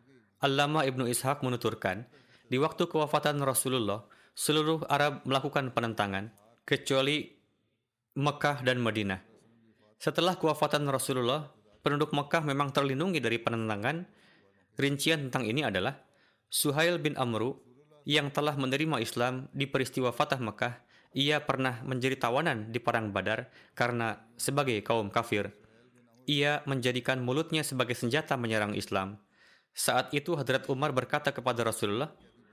Allama 0.41 0.81
Ibnu 0.81 1.05
Ishaq 1.05 1.45
menuturkan, 1.45 2.09
di 2.49 2.57
waktu 2.57 2.89
kewafatan 2.89 3.37
Rasulullah, 3.45 4.09
seluruh 4.33 4.89
Arab 4.89 5.21
melakukan 5.29 5.69
penentangan, 5.69 6.33
kecuali 6.65 7.29
Mekah 8.17 8.65
dan 8.65 8.81
Madinah. 8.81 9.21
Setelah 10.01 10.41
kewafatan 10.41 10.89
Rasulullah, 10.89 11.45
penduduk 11.85 12.09
Mekah 12.17 12.41
memang 12.41 12.73
terlindungi 12.73 13.21
dari 13.21 13.37
penentangan. 13.37 14.01
Rincian 14.81 15.29
tentang 15.29 15.45
ini 15.45 15.61
adalah 15.61 15.93
Suhail 16.49 16.97
bin 16.97 17.13
Amru 17.21 17.61
yang 18.09 18.33
telah 18.33 18.57
menerima 18.57 18.97
Islam 18.97 19.45
di 19.53 19.69
peristiwa 19.69 20.09
Fatah 20.09 20.41
Mekah, 20.41 20.73
ia 21.13 21.43
pernah 21.43 21.83
menjadi 21.85 22.17
tawanan 22.17 22.71
di 22.71 22.79
Perang 22.81 23.13
Badar 23.13 23.51
karena 23.77 24.25
sebagai 24.39 24.79
kaum 24.81 25.13
kafir. 25.13 25.53
Ia 26.25 26.63
menjadikan 26.65 27.19
mulutnya 27.21 27.61
sebagai 27.61 27.93
senjata 27.93 28.39
menyerang 28.39 28.73
Islam. 28.73 29.21
Saat 29.71 30.11
itu 30.11 30.35
Hadrat 30.35 30.67
Umar 30.67 30.91
berkata 30.91 31.31
kepada 31.31 31.63
Rasulullah, 31.63 32.11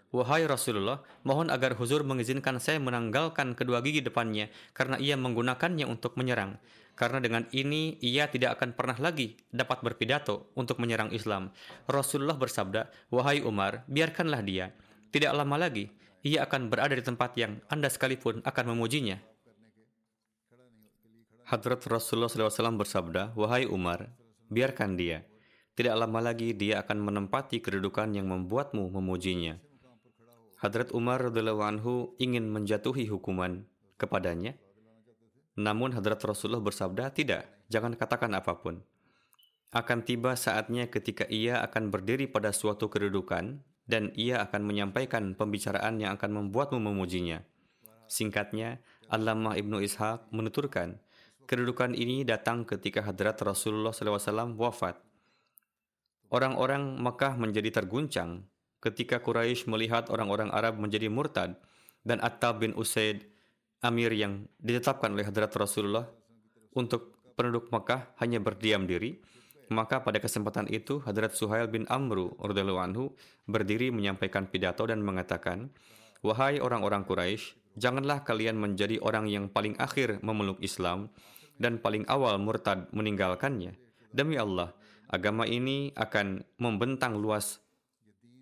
Wahai 0.09 0.49
Rasulullah, 0.49 1.05
mohon 1.21 1.53
agar 1.53 1.77
Huzur 1.77 2.01
mengizinkan 2.01 2.57
saya 2.57 2.81
menanggalkan 2.81 3.53
kedua 3.53 3.85
gigi 3.85 4.01
depannya 4.01 4.49
karena 4.73 4.97
ia 4.97 5.21
menggunakannya 5.21 5.85
untuk 5.85 6.17
menyerang. 6.17 6.57
Karena 6.97 7.21
dengan 7.21 7.45
ini 7.53 8.01
ia 8.01 8.27
tidak 8.27 8.59
akan 8.59 8.73
pernah 8.73 8.97
lagi 8.97 9.37
dapat 9.53 9.85
berpidato 9.85 10.51
untuk 10.57 10.81
menyerang 10.81 11.13
Islam. 11.13 11.53
Rasulullah 11.85 12.41
bersabda, 12.41 13.13
Wahai 13.13 13.45
Umar, 13.45 13.85
biarkanlah 13.87 14.41
dia. 14.41 14.73
Tidak 15.13 15.31
lama 15.31 15.61
lagi, 15.61 15.93
ia 16.25 16.49
akan 16.49 16.73
berada 16.73 16.97
di 16.97 17.05
tempat 17.05 17.37
yang 17.37 17.61
Anda 17.69 17.93
sekalipun 17.93 18.41
akan 18.43 18.65
memujinya. 18.75 19.21
Hadrat 21.49 21.85
Rasulullah 21.85 22.33
SAW 22.33 22.81
bersabda, 22.81 23.37
Wahai 23.37 23.69
Umar, 23.69 24.09
biarkan 24.49 24.97
dia. 24.97 25.23
Tidak 25.79 25.95
lama 25.95 26.19
lagi 26.19 26.59
dia 26.59 26.83
akan 26.83 26.99
menempati 27.07 27.63
kedudukan 27.63 28.11
yang 28.11 28.27
membuatmu 28.27 28.91
memujinya. 28.99 29.63
Hadrat 30.59 30.91
Umar 30.91 31.31
radhiallahu 31.31 31.63
anhu 31.63 32.19
ingin 32.19 32.51
menjatuhi 32.51 33.07
hukuman 33.07 33.63
kepadanya. 33.95 34.59
Namun 35.55 35.95
Hadrat 35.95 36.19
Rasulullah 36.19 36.67
bersabda, 36.67 37.15
tidak, 37.15 37.47
jangan 37.71 37.95
katakan 37.95 38.35
apa 38.35 38.59
pun. 38.59 38.83
Akan 39.71 40.03
tiba 40.03 40.35
saatnya 40.35 40.91
ketika 40.91 41.31
ia 41.31 41.63
akan 41.63 41.95
berdiri 41.95 42.27
pada 42.27 42.51
suatu 42.51 42.91
kedudukan 42.91 43.63
dan 43.87 44.11
ia 44.19 44.43
akan 44.43 44.67
menyampaikan 44.67 45.39
pembicaraan 45.39 46.03
yang 46.03 46.19
akan 46.19 46.43
membuatmu 46.43 46.83
memujinya. 46.91 47.47
Singkatnya, 48.11 48.83
Allamah 49.07 49.55
Ibnu 49.55 49.79
Ishaq 49.79 50.27
menuturkan, 50.35 50.99
kedudukan 51.47 51.95
ini 51.95 52.27
datang 52.27 52.67
ketika 52.67 53.07
Hadrat 53.07 53.39
Rasulullah 53.47 53.95
SAW 53.95 54.59
wafat 54.59 55.07
Orang-orang 56.29 57.01
Mekah 57.01 57.41
menjadi 57.41 57.73
terguncang 57.73 58.45
ketika 58.85 59.19
Quraisy 59.19 59.65
melihat 59.65 60.13
orang-orang 60.13 60.53
Arab 60.53 60.77
menjadi 60.77 61.09
murtad 61.09 61.57
dan 62.05 62.21
Attab 62.21 62.61
bin 62.61 62.77
Usaid, 62.77 63.27
amir 63.81 64.13
yang 64.13 64.45
ditetapkan 64.61 65.15
oleh 65.15 65.25
Hadrat 65.25 65.51
Rasulullah 65.57 66.07
untuk 66.77 67.17
penduduk 67.35 67.73
Mekah 67.73 68.13
hanya 68.21 68.39
berdiam 68.43 68.85
diri. 68.85 69.19
Maka 69.69 70.01
pada 70.01 70.17
kesempatan 70.17 70.65
itu 70.73 71.05
Hadrat 71.05 71.37
Suhail 71.37 71.69
bin 71.69 71.85
Amru 71.93 72.33
anhu 72.41 73.13
berdiri 73.45 73.93
menyampaikan 73.93 74.49
pidato 74.49 74.89
dan 74.89 75.05
mengatakan, 75.05 75.69
"Wahai 76.25 76.57
orang-orang 76.57 77.05
Quraisy, 77.05 77.77
janganlah 77.77 78.25
kalian 78.25 78.57
menjadi 78.57 78.97
orang 79.05 79.29
yang 79.29 79.53
paling 79.53 79.77
akhir 79.77 80.25
memeluk 80.25 80.57
Islam 80.65 81.13
dan 81.61 81.77
paling 81.83 82.09
awal 82.09 82.41
murtad 82.41 82.89
meninggalkannya. 82.97 83.77
Demi 84.09 84.41
Allah, 84.41 84.73
Agama 85.09 85.49
ini 85.49 85.89
akan 85.97 86.45
membentang 86.61 87.17
luas 87.17 87.65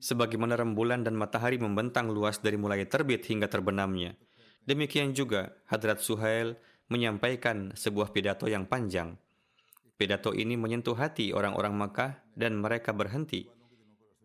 sebagaimana 0.02 0.58
rembulan 0.58 1.06
dan 1.06 1.14
matahari 1.14 1.62
membentang 1.62 2.10
luas 2.10 2.42
dari 2.42 2.58
mulai 2.58 2.84
terbit 2.90 3.22
hingga 3.26 3.46
terbenamnya. 3.46 4.18
Demikian 4.66 5.14
juga 5.14 5.54
Hadrat 5.70 6.02
Suhail 6.02 6.58
menyampaikan 6.90 7.70
sebuah 7.74 8.10
pidato 8.10 8.50
yang 8.50 8.66
panjang. 8.66 9.14
Pidato 9.94 10.34
ini 10.34 10.58
menyentuh 10.58 10.98
hati 10.98 11.30
orang-orang 11.30 11.72
Makkah 11.78 12.12
dan 12.34 12.58
mereka 12.58 12.90
berhenti. 12.90 13.46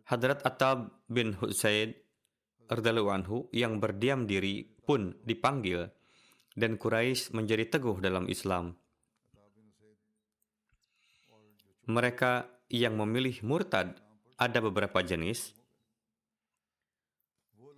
Hadrat 0.09 0.43
Attab 0.43 1.05
bin 1.07 1.37
Husaid 1.37 1.95
anhu 2.67 3.47
yang 3.53 3.77
berdiam 3.77 4.25
diri 4.25 4.65
pun 4.81 5.13
dipanggil 5.23 5.87
dan 6.57 6.75
Quraisy 6.75 7.31
menjadi 7.37 7.69
teguh 7.69 8.01
dalam 8.03 8.27
Islam. 8.27 8.80
Mereka 11.89 12.45
yang 12.69 12.95
memilih 12.95 13.41
murtad 13.41 13.97
ada 14.37 14.59
beberapa 14.61 15.01
jenis. 15.01 15.53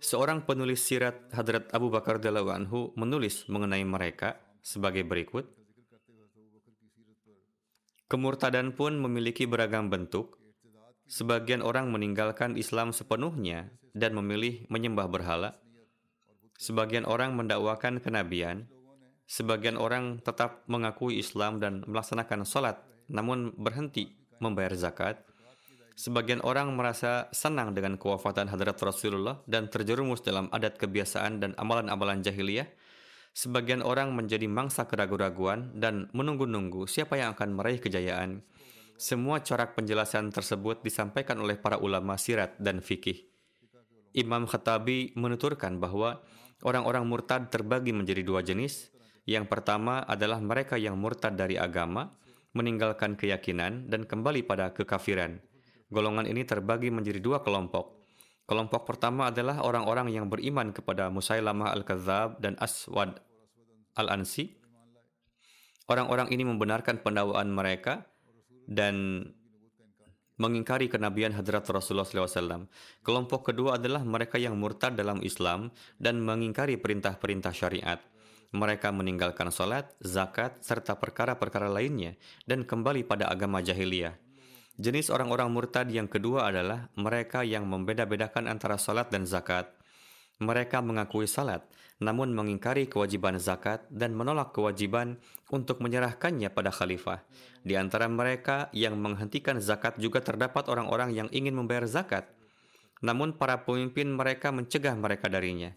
Seorang 0.04 0.44
penulis 0.44 0.84
sirat 0.84 1.32
Hadrat 1.32 1.72
Abu 1.72 1.88
Bakar 1.88 2.20
anhu 2.20 2.92
menulis 2.92 3.48
mengenai 3.48 3.82
mereka 3.88 4.36
sebagai 4.60 5.00
berikut. 5.04 5.48
Kemurtadan 8.08 8.76
pun 8.76 9.00
memiliki 9.00 9.48
beragam 9.48 9.88
bentuk. 9.88 10.36
Sebagian 11.08 11.64
orang 11.64 11.88
meninggalkan 11.88 12.56
Islam 12.56 12.92
sepenuhnya 12.92 13.72
dan 13.96 14.12
memilih 14.12 14.68
menyembah 14.68 15.08
berhala. 15.08 15.56
Sebagian 16.60 17.08
orang 17.08 17.32
mendakwakan 17.36 18.00
kenabian. 18.00 18.68
Sebagian 19.24 19.80
orang 19.80 20.20
tetap 20.20 20.68
mengakui 20.68 21.16
Islam 21.16 21.56
dan 21.60 21.80
melaksanakan 21.88 22.44
sholat 22.44 22.76
namun 23.08 23.52
berhenti 23.56 24.12
membayar 24.38 24.74
zakat. 24.76 25.20
Sebagian 25.94 26.42
orang 26.42 26.74
merasa 26.74 27.30
senang 27.30 27.70
dengan 27.70 27.94
kewafatan 27.94 28.50
hadrat 28.50 28.74
Rasulullah 28.82 29.38
dan 29.46 29.70
terjerumus 29.70 30.26
dalam 30.26 30.50
adat 30.50 30.74
kebiasaan 30.74 31.38
dan 31.38 31.50
amalan-amalan 31.54 32.18
jahiliyah. 32.18 32.66
Sebagian 33.34 33.82
orang 33.82 34.14
menjadi 34.14 34.46
mangsa 34.46 34.86
keraguan-raguan 34.86 35.74
dan 35.78 36.10
menunggu-nunggu 36.14 36.86
siapa 36.86 37.18
yang 37.18 37.34
akan 37.34 37.54
meraih 37.58 37.78
kejayaan. 37.78 38.42
Semua 38.94 39.42
corak 39.42 39.74
penjelasan 39.74 40.30
tersebut 40.30 40.82
disampaikan 40.86 41.42
oleh 41.42 41.58
para 41.58 41.78
ulama 41.82 42.14
sirat 42.14 42.54
dan 42.62 42.78
fikih. 42.78 43.26
Imam 44.14 44.46
Khattabi 44.46 45.18
menuturkan 45.18 45.82
bahwa 45.82 46.22
orang-orang 46.62 47.02
murtad 47.02 47.50
terbagi 47.50 47.90
menjadi 47.90 48.22
dua 48.22 48.46
jenis. 48.46 48.94
Yang 49.26 49.50
pertama 49.50 50.06
adalah 50.06 50.38
mereka 50.38 50.78
yang 50.78 50.94
murtad 50.94 51.34
dari 51.34 51.58
agama, 51.58 52.14
meninggalkan 52.54 53.18
keyakinan 53.18 53.90
dan 53.90 54.06
kembali 54.06 54.46
pada 54.46 54.70
kekafiran. 54.70 55.42
Golongan 55.90 56.24
ini 56.24 56.46
terbagi 56.46 56.88
menjadi 56.88 57.18
dua 57.18 57.42
kelompok. 57.42 58.06
Kelompok 58.46 58.86
pertama 58.86 59.28
adalah 59.34 59.60
orang-orang 59.60 60.14
yang 60.14 60.30
beriman 60.30 60.70
kepada 60.70 61.10
Musailamah 61.10 61.74
al-Kadzab 61.74 62.38
dan 62.38 62.54
Aswad 62.62 63.18
al-Ansi. 63.98 64.54
Orang-orang 65.90 66.32
ini 66.32 66.48
membenarkan 66.48 67.04
pendakwaan 67.04 67.52
mereka 67.52 68.08
dan 68.64 69.28
mengingkari 70.40 70.88
kenabian 70.88 71.36
hadrat 71.36 71.66
Rasulullah 71.68 72.08
SAW. 72.08 72.70
Kelompok 73.04 73.52
kedua 73.52 73.76
adalah 73.76 74.00
mereka 74.06 74.40
yang 74.40 74.56
murtad 74.56 74.96
dalam 74.96 75.20
Islam 75.20 75.68
dan 76.00 76.22
mengingkari 76.24 76.80
perintah-perintah 76.80 77.52
syariat 77.52 78.00
mereka 78.54 78.94
meninggalkan 78.94 79.50
salat, 79.50 79.90
zakat, 79.98 80.62
serta 80.62 80.94
perkara-perkara 80.94 81.66
lainnya 81.66 82.14
dan 82.46 82.62
kembali 82.62 83.02
pada 83.02 83.26
agama 83.26 83.58
jahiliyah. 83.58 84.14
Jenis 84.78 85.10
orang-orang 85.10 85.50
murtad 85.50 85.90
yang 85.90 86.06
kedua 86.06 86.50
adalah 86.50 86.86
mereka 86.94 87.42
yang 87.42 87.66
membeda-bedakan 87.66 88.46
antara 88.46 88.78
salat 88.78 89.10
dan 89.10 89.26
zakat. 89.26 89.74
Mereka 90.38 90.82
mengakui 90.82 91.30
salat, 91.30 91.66
namun 92.02 92.34
mengingkari 92.34 92.90
kewajiban 92.90 93.38
zakat 93.38 93.86
dan 93.90 94.14
menolak 94.18 94.50
kewajiban 94.50 95.18
untuk 95.50 95.78
menyerahkannya 95.78 96.50
pada 96.50 96.74
khalifah. 96.74 97.22
Di 97.62 97.78
antara 97.78 98.10
mereka 98.10 98.70
yang 98.74 98.98
menghentikan 98.98 99.62
zakat 99.62 99.94
juga 99.98 100.22
terdapat 100.22 100.66
orang-orang 100.66 101.14
yang 101.14 101.28
ingin 101.30 101.54
membayar 101.54 101.86
zakat, 101.86 102.26
namun 102.98 103.34
para 103.34 103.62
pemimpin 103.62 104.10
mereka 104.10 104.50
mencegah 104.50 104.98
mereka 104.98 105.30
darinya. 105.30 105.70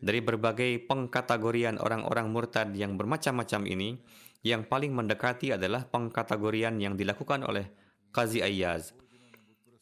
Dari 0.00 0.24
berbagai 0.24 0.80
pengkategorian 0.88 1.76
orang-orang 1.76 2.32
murtad 2.32 2.72
yang 2.72 2.96
bermacam-macam 2.96 3.68
ini, 3.68 4.00
yang 4.40 4.64
paling 4.64 4.96
mendekati 4.96 5.52
adalah 5.52 5.84
pengkategorian 5.84 6.80
yang 6.80 6.96
dilakukan 6.96 7.44
oleh 7.44 7.68
Qazi 8.08 8.40
Ayyaz. 8.40 8.96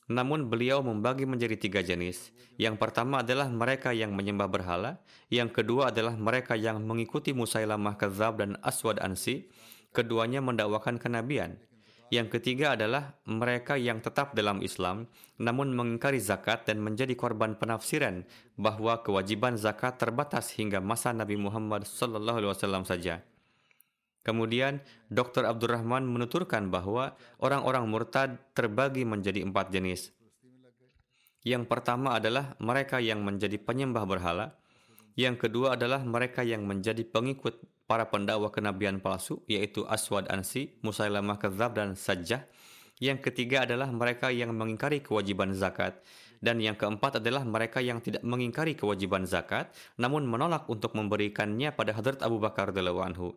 Namun 0.09 0.49
beliau 0.49 0.81
membagi 0.81 1.29
menjadi 1.29 1.55
tiga 1.55 1.81
jenis. 1.85 2.33
Yang 2.59 2.81
pertama 2.81 3.23
adalah 3.23 3.47
mereka 3.53 3.95
yang 3.95 4.17
menyembah 4.17 4.49
berhala. 4.49 4.99
Yang 5.29 5.63
kedua 5.63 5.93
adalah 5.93 6.17
mereka 6.17 6.57
yang 6.57 6.81
mengikuti 6.83 7.37
Musailamah 7.37 7.95
Kazab 8.01 8.41
dan 8.41 8.57
Aswad 8.65 8.99
Ansi. 9.05 9.47
Keduanya 9.93 10.41
mendakwakan 10.41 10.97
kenabian. 10.97 11.61
Yang 12.09 12.41
ketiga 12.41 12.73
adalah 12.73 13.21
mereka 13.29 13.77
yang 13.77 14.01
tetap 14.01 14.33
dalam 14.33 14.65
Islam 14.65 15.13
namun 15.37 15.77
mengingkari 15.77 16.17
zakat 16.17 16.65
dan 16.65 16.81
menjadi 16.81 17.13
korban 17.13 17.53
penafsiran 17.61 18.25
bahwa 18.57 19.05
kewajiban 19.05 19.61
zakat 19.61 20.01
terbatas 20.01 20.57
hingga 20.57 20.81
masa 20.81 21.13
Nabi 21.13 21.37
Muhammad 21.37 21.85
SAW 21.85 22.89
saja. 22.89 23.21
Kemudian 24.25 24.81
Dr. 25.13 25.45
Abdurrahman 25.45 26.05
menuturkan 26.05 26.73
bahwa 26.73 27.17
orang-orang 27.41 27.85
murtad 27.89 28.41
terbagi 28.57 29.05
menjadi 29.05 29.45
empat 29.45 29.69
jenis. 29.69 30.13
Yang 31.45 31.65
pertama 31.71 32.17
adalah 32.17 32.57
mereka 32.61 33.01
yang 33.01 33.25
menjadi 33.25 33.57
penyembah 33.57 34.05
berhala. 34.05 34.57
Yang 35.17 35.49
kedua 35.49 35.81
adalah 35.81 36.05
mereka 36.05 36.45
yang 36.45 36.69
menjadi 36.69 37.05
pengikut 37.09 37.57
para 37.89 38.05
pendakwa 38.13 38.53
kenabian 38.53 39.01
palsu 39.01 39.41
yaitu 39.49 39.89
Aswad 39.89 40.29
Ansi, 40.29 40.77
Musailamah 40.85 41.41
Kadzab 41.41 41.73
dan 41.75 41.97
Sajjah. 41.97 42.45
Yang 43.01 43.31
ketiga 43.31 43.65
adalah 43.65 43.89
mereka 43.89 44.29
yang 44.29 44.53
mengingkari 44.53 45.01
kewajiban 45.01 45.57
zakat 45.57 46.05
dan 46.39 46.63
yang 46.63 46.79
keempat 46.79 47.19
adalah 47.19 47.43
mereka 47.43 47.83
yang 47.83 47.99
tidak 47.99 48.23
mengingkari 48.23 48.79
kewajiban 48.79 49.27
zakat 49.27 49.73
namun 49.97 50.27
menolak 50.29 50.69
untuk 50.71 50.95
memberikannya 50.95 51.75
pada 51.75 51.97
Hadrat 51.97 52.21
Abu 52.21 52.39
Bakar 52.39 52.71
anhu. 52.77 53.35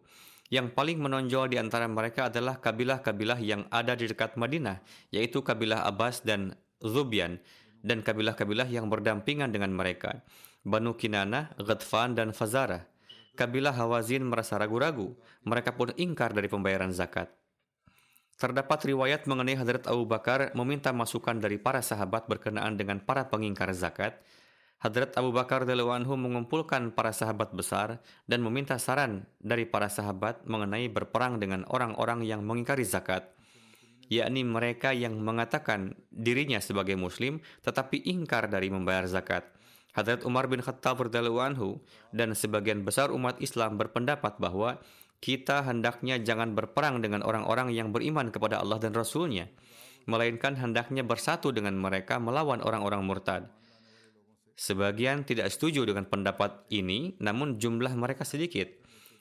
Yang 0.52 0.76
paling 0.76 1.00
menonjol 1.00 1.48
di 1.48 1.56
antara 1.56 1.88
mereka 1.88 2.28
adalah 2.28 2.60
kabilah-kabilah 2.60 3.40
yang 3.40 3.72
ada 3.72 3.96
di 3.96 4.12
dekat 4.12 4.36
Madinah, 4.36 4.84
yaitu 5.08 5.40
kabilah 5.40 5.88
Abbas 5.88 6.28
dan 6.28 6.60
Zubian, 6.84 7.40
dan 7.80 8.04
kabilah-kabilah 8.04 8.68
yang 8.68 8.92
berdampingan 8.92 9.56
dengan 9.56 9.72
mereka, 9.72 10.20
Banu 10.68 11.00
Kinana, 11.00 11.56
Ghadfan, 11.56 12.20
dan 12.20 12.36
Fazarah. 12.36 12.91
Kabilah 13.36 13.72
Hawazin 13.72 14.28
merasa 14.28 14.60
ragu-ragu. 14.60 15.16
Mereka 15.48 15.76
pun 15.80 15.96
ingkar 15.96 16.36
dari 16.36 16.52
pembayaran 16.52 16.92
zakat. 16.92 17.32
Terdapat 18.42 18.90
riwayat 18.90 19.30
mengenai 19.30 19.54
Hadrat 19.54 19.86
Abu 19.86 20.10
Bakar 20.10 20.50
meminta 20.58 20.90
masukan 20.90 21.38
dari 21.38 21.62
para 21.62 21.86
sahabat 21.86 22.26
berkenaan 22.26 22.74
dengan 22.74 22.98
para 22.98 23.30
pengingkar 23.30 23.70
zakat. 23.78 24.18
Hadrat 24.82 25.14
Abu 25.14 25.30
Bakar 25.30 25.62
anhu 25.70 26.18
mengumpulkan 26.18 26.90
para 26.90 27.14
sahabat 27.14 27.54
besar 27.54 28.02
dan 28.26 28.42
meminta 28.42 28.82
saran 28.82 29.30
dari 29.38 29.70
para 29.70 29.94
sahabat 29.94 30.42
mengenai 30.50 30.90
berperang 30.90 31.38
dengan 31.38 31.70
orang-orang 31.70 32.26
yang 32.26 32.42
mengingkari 32.42 32.82
zakat, 32.82 33.30
yakni 34.10 34.42
mereka 34.42 34.90
yang 34.90 35.22
mengatakan 35.22 35.94
dirinya 36.10 36.58
sebagai 36.58 36.98
muslim 36.98 37.46
tetapi 37.62 38.10
ingkar 38.10 38.50
dari 38.50 38.74
membayar 38.74 39.06
zakat. 39.06 39.46
Hadrat 39.92 40.24
Umar 40.24 40.48
bin 40.48 40.64
Khattab 40.64 41.04
anhu 41.04 41.84
dan 42.16 42.32
sebagian 42.32 42.88
besar 42.88 43.12
umat 43.12 43.36
Islam 43.44 43.76
berpendapat 43.76 44.40
bahwa 44.40 44.80
kita 45.22 45.68
hendaknya 45.68 46.18
jangan 46.18 46.56
berperang 46.56 47.04
dengan 47.04 47.22
orang-orang 47.22 47.76
yang 47.76 47.94
beriman 47.94 48.34
kepada 48.34 48.58
Allah 48.58 48.82
dan 48.82 48.96
Rasulnya, 48.96 49.52
melainkan 50.10 50.58
hendaknya 50.58 51.06
bersatu 51.06 51.54
dengan 51.54 51.78
mereka 51.78 52.18
melawan 52.18 52.64
orang-orang 52.64 53.06
murtad. 53.06 53.52
Sebagian 54.58 55.28
tidak 55.28 55.54
setuju 55.54 55.86
dengan 55.86 56.10
pendapat 56.10 56.66
ini, 56.74 57.18
namun 57.22 57.62
jumlah 57.62 57.94
mereka 57.94 58.26
sedikit. 58.26 58.70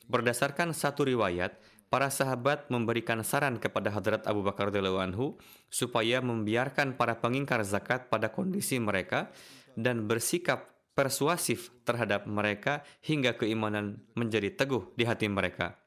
Berdasarkan 0.09 0.73
satu 0.73 1.05
riwayat, 1.05 1.59
para 1.91 2.07
sahabat 2.07 2.71
memberikan 2.71 3.21
saran 3.27 3.59
kepada 3.59 3.91
Hadrat 3.91 4.23
Abu 4.25 4.47
Bakar 4.47 4.71
radhiyallahu 4.71 5.03
anhu 5.03 5.27
supaya 5.67 6.23
membiarkan 6.23 6.95
para 6.95 7.19
pengingkar 7.19 7.67
zakat 7.67 8.07
pada 8.07 8.31
kondisi 8.31 8.79
mereka 8.79 9.29
dan 9.77 10.07
bersikap 10.07 10.71
persuasif 10.95 11.73
terhadap 11.87 12.27
mereka 12.27 12.85
hingga 13.01 13.35
keimanan 13.39 14.05
menjadi 14.19 14.53
teguh 14.53 14.93
di 14.99 15.07
hati 15.07 15.31
mereka. 15.31 15.79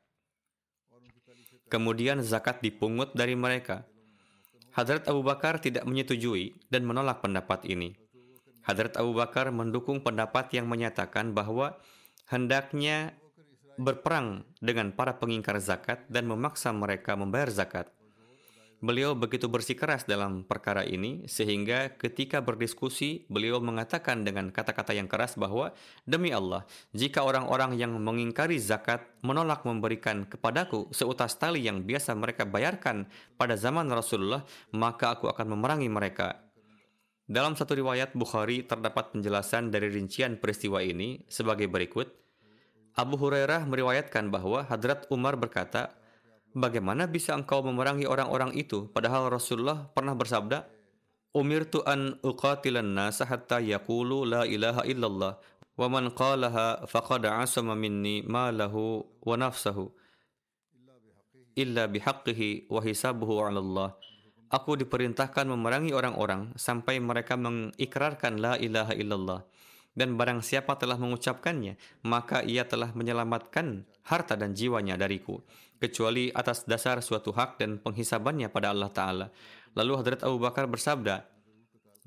Kemudian 1.69 2.21
zakat 2.21 2.61
dipungut 2.61 3.17
dari 3.17 3.33
mereka. 3.33 3.85
Hadrat 4.73 5.05
Abu 5.05 5.21
Bakar 5.21 5.61
tidak 5.61 5.85
menyetujui 5.85 6.57
dan 6.69 6.85
menolak 6.85 7.21
pendapat 7.21 7.65
ini. 7.69 7.93
Hadrat 8.65 8.97
Abu 8.97 9.13
Bakar 9.13 9.53
mendukung 9.53 10.01
pendapat 10.01 10.49
yang 10.55 10.65
menyatakan 10.65 11.35
bahwa 11.35 11.77
hendaknya 12.31 13.13
berperang 13.77 14.45
dengan 14.61 14.93
para 14.93 15.17
pengingkar 15.17 15.57
zakat 15.61 16.05
dan 16.09 16.29
memaksa 16.29 16.69
mereka 16.73 17.17
membayar 17.17 17.49
zakat. 17.49 17.89
Beliau 18.83 19.15
begitu 19.15 19.47
bersikeras 19.47 20.03
dalam 20.03 20.43
perkara 20.43 20.83
ini 20.83 21.23
sehingga 21.23 21.95
ketika 21.95 22.43
berdiskusi 22.43 23.23
beliau 23.31 23.63
mengatakan 23.63 24.27
dengan 24.27 24.51
kata-kata 24.51 24.91
yang 24.91 25.07
keras 25.07 25.39
bahwa 25.39 25.71
demi 26.03 26.35
Allah 26.35 26.67
jika 26.91 27.23
orang-orang 27.23 27.79
yang 27.79 27.95
mengingkari 27.95 28.59
zakat 28.59 29.07
menolak 29.23 29.63
memberikan 29.63 30.27
kepadaku 30.27 30.91
seutas 30.91 31.31
tali 31.39 31.63
yang 31.63 31.87
biasa 31.87 32.11
mereka 32.11 32.43
bayarkan 32.43 33.07
pada 33.39 33.55
zaman 33.55 33.87
Rasulullah 33.87 34.43
maka 34.75 35.15
aku 35.15 35.31
akan 35.31 35.55
memerangi 35.55 35.87
mereka. 35.87 36.43
Dalam 37.23 37.55
satu 37.55 37.79
riwayat 37.79 38.11
Bukhari 38.11 38.67
terdapat 38.67 39.15
penjelasan 39.15 39.71
dari 39.71 39.95
rincian 39.95 40.35
peristiwa 40.35 40.83
ini 40.83 41.23
sebagai 41.31 41.71
berikut. 41.71 42.11
Abu 42.99 43.15
Hurairah 43.15 43.63
meriwayatkan 43.63 44.27
bahwa 44.27 44.67
Hadrat 44.67 45.07
Umar 45.07 45.39
berkata, 45.39 46.02
Bagaimana 46.53 47.09
bisa 47.09 47.33
engkau 47.33 47.65
memerangi 47.65 48.05
orang-orang 48.05 48.53
itu? 48.53 48.85
Padahal 48.93 49.33
Rasulullah 49.33 49.89
pernah 49.89 50.13
bersabda, 50.13 50.69
Umirtu 51.33 51.81
an 51.81 52.21
uqatilan 52.21 52.93
nasa 52.93 53.25
hatta 53.25 53.57
yakulu 53.57 54.21
la 54.21 54.45
ilaha 54.45 54.85
illallah 54.85 55.33
wa 55.73 55.87
man 55.89 56.13
qalaha 56.13 56.85
faqad 56.85 57.25
asama 57.25 57.73
minni 57.73 58.21
ma 58.21 58.53
lahu 58.53 59.01
wa 59.25 59.33
nafsahu 59.33 59.89
illa 61.57 61.89
bihaqqihi 61.89 62.69
wa 62.69 62.85
hisabuhu 62.85 63.41
'ala 63.41 63.57
Allah. 63.57 63.89
Aku 64.53 64.77
diperintahkan 64.77 65.49
memerangi 65.49 65.89
orang-orang 65.97 66.53
sampai 66.53 67.01
mereka 67.01 67.33
mengikrarkan 67.33 68.37
la 68.37 68.53
ilaha 68.61 68.93
illallah. 68.93 69.41
Dan 69.93 70.17
barang 70.17 70.45
siapa 70.45 70.77
telah 70.77 70.97
mengucapkannya, 70.97 71.77
maka 72.05 72.45
ia 72.45 72.65
telah 72.65 72.93
menyelamatkan 72.93 73.85
harta 74.05 74.33
dan 74.33 74.57
jiwanya 74.57 74.97
dariku, 74.97 75.41
kecuali 75.83 76.31
atas 76.31 76.63
dasar 76.63 77.03
suatu 77.03 77.35
hak 77.35 77.59
dan 77.59 77.75
penghisabannya 77.83 78.47
pada 78.47 78.71
Allah 78.71 78.87
Ta'ala. 78.87 79.27
Lalu 79.75 79.91
Hadrat 79.99 80.23
Abu 80.23 80.39
Bakar 80.39 80.63
bersabda, 80.71 81.27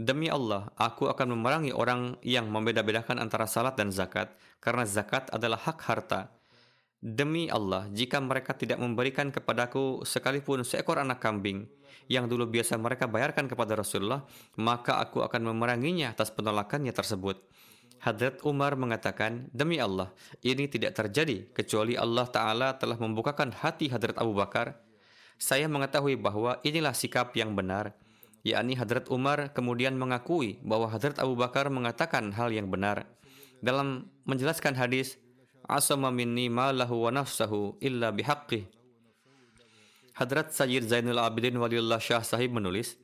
Demi 0.00 0.32
Allah, 0.32 0.72
aku 0.80 1.12
akan 1.12 1.36
memerangi 1.36 1.76
orang 1.76 2.16
yang 2.24 2.48
membeda-bedakan 2.48 3.20
antara 3.20 3.44
salat 3.44 3.76
dan 3.76 3.92
zakat, 3.92 4.32
karena 4.64 4.88
zakat 4.88 5.28
adalah 5.32 5.60
hak 5.60 5.78
harta. 5.84 6.32
Demi 7.00 7.52
Allah, 7.52 7.88
jika 7.92 8.16
mereka 8.20 8.56
tidak 8.56 8.80
memberikan 8.80 9.28
kepadaku 9.28 10.04
sekalipun 10.08 10.64
seekor 10.64 10.96
anak 10.96 11.20
kambing 11.20 11.68
yang 12.08 12.28
dulu 12.28 12.48
biasa 12.48 12.80
mereka 12.80 13.04
bayarkan 13.08 13.48
kepada 13.48 13.76
Rasulullah, 13.76 14.24
maka 14.56 15.00
aku 15.00 15.20
akan 15.20 15.52
memeranginya 15.52 16.12
atas 16.12 16.32
penolakannya 16.32 16.92
tersebut. 16.92 17.40
Hadrat 18.00 18.44
Umar 18.44 18.76
mengatakan, 18.76 19.48
Demi 19.50 19.80
Allah, 19.80 20.12
ini 20.44 20.68
tidak 20.68 20.94
terjadi 20.96 21.48
kecuali 21.50 21.96
Allah 21.96 22.28
Ta'ala 22.28 22.68
telah 22.76 22.96
membukakan 23.00 23.50
hati 23.50 23.88
Hadrat 23.88 24.16
Abu 24.20 24.36
Bakar. 24.36 24.78
Saya 25.36 25.68
mengetahui 25.68 26.16
bahwa 26.16 26.60
inilah 26.64 26.96
sikap 26.96 27.36
yang 27.36 27.52
benar, 27.56 27.92
yakni 28.46 28.78
Hadrat 28.78 29.10
Umar 29.10 29.50
kemudian 29.52 29.98
mengakui 29.98 30.60
bahwa 30.62 30.86
Hadrat 30.86 31.18
Abu 31.18 31.34
Bakar 31.34 31.68
mengatakan 31.72 32.30
hal 32.32 32.54
yang 32.54 32.70
benar. 32.70 33.08
Dalam 33.60 34.06
menjelaskan 34.28 34.76
hadis, 34.76 35.18
Asama 35.66 36.14
minni 36.14 36.46
ma 36.46 36.70
lahu 36.70 37.02
wa 37.02 37.10
nafsahu 37.10 37.74
illa 37.82 38.14
bihaqqih. 38.14 38.70
Hadrat 40.14 40.54
Sayyid 40.54 40.86
Zainul 40.86 41.18
Abidin 41.18 41.58
Waliullah 41.58 41.98
Syah 41.98 42.22
Sahib 42.22 42.54
menulis, 42.54 42.94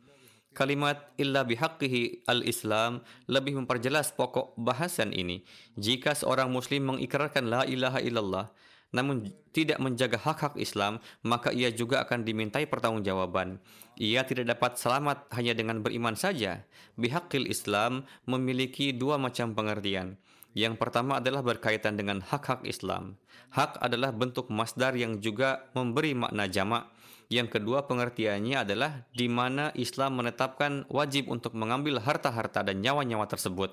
Kalimat 0.53 1.17
illa 1.17 1.49
bihaqqihi 1.49 2.29
al-Islam 2.29 3.01
lebih 3.25 3.57
memperjelas 3.57 4.13
pokok 4.13 4.53
bahasan 4.61 5.17
ini. 5.17 5.45
Jika 5.81 6.13
seorang 6.13 6.53
muslim 6.53 6.93
mengikrarkan 6.93 7.49
la 7.49 7.65
ilaha 7.65 8.01
illallah 8.05 8.47
namun 8.93 9.33
tidak 9.57 9.81
menjaga 9.81 10.21
hak-hak 10.21 10.55
Islam, 10.61 11.01
maka 11.25 11.49
ia 11.49 11.73
juga 11.73 12.05
akan 12.05 12.29
dimintai 12.29 12.69
pertanggungjawaban. 12.69 13.57
Ia 13.97 14.21
tidak 14.29 14.53
dapat 14.53 14.77
selamat 14.77 15.33
hanya 15.33 15.57
dengan 15.57 15.81
beriman 15.81 16.13
saja. 16.13 16.69
Bihaqil 17.01 17.49
Islam 17.49 18.05
memiliki 18.29 18.93
dua 18.93 19.17
macam 19.17 19.57
pengertian. 19.57 20.21
Yang 20.53 20.77
pertama 20.77 21.25
adalah 21.25 21.41
berkaitan 21.41 21.97
dengan 21.97 22.21
hak-hak 22.21 22.69
Islam. 22.69 23.17
Hak 23.57 23.81
adalah 23.81 24.13
bentuk 24.13 24.53
masdar 24.53 24.93
yang 24.93 25.25
juga 25.25 25.65
memberi 25.73 26.13
makna 26.13 26.45
jamak 26.45 26.93
yang 27.33 27.49
kedua 27.49 27.89
pengertiannya 27.89 28.69
adalah 28.69 29.09
di 29.17 29.25
mana 29.33 29.73
Islam 29.73 30.21
menetapkan 30.21 30.85
wajib 30.93 31.33
untuk 31.33 31.57
mengambil 31.57 31.97
harta-harta 31.99 32.61
dan 32.61 32.85
nyawa-nyawa 32.85 33.25
tersebut. 33.25 33.73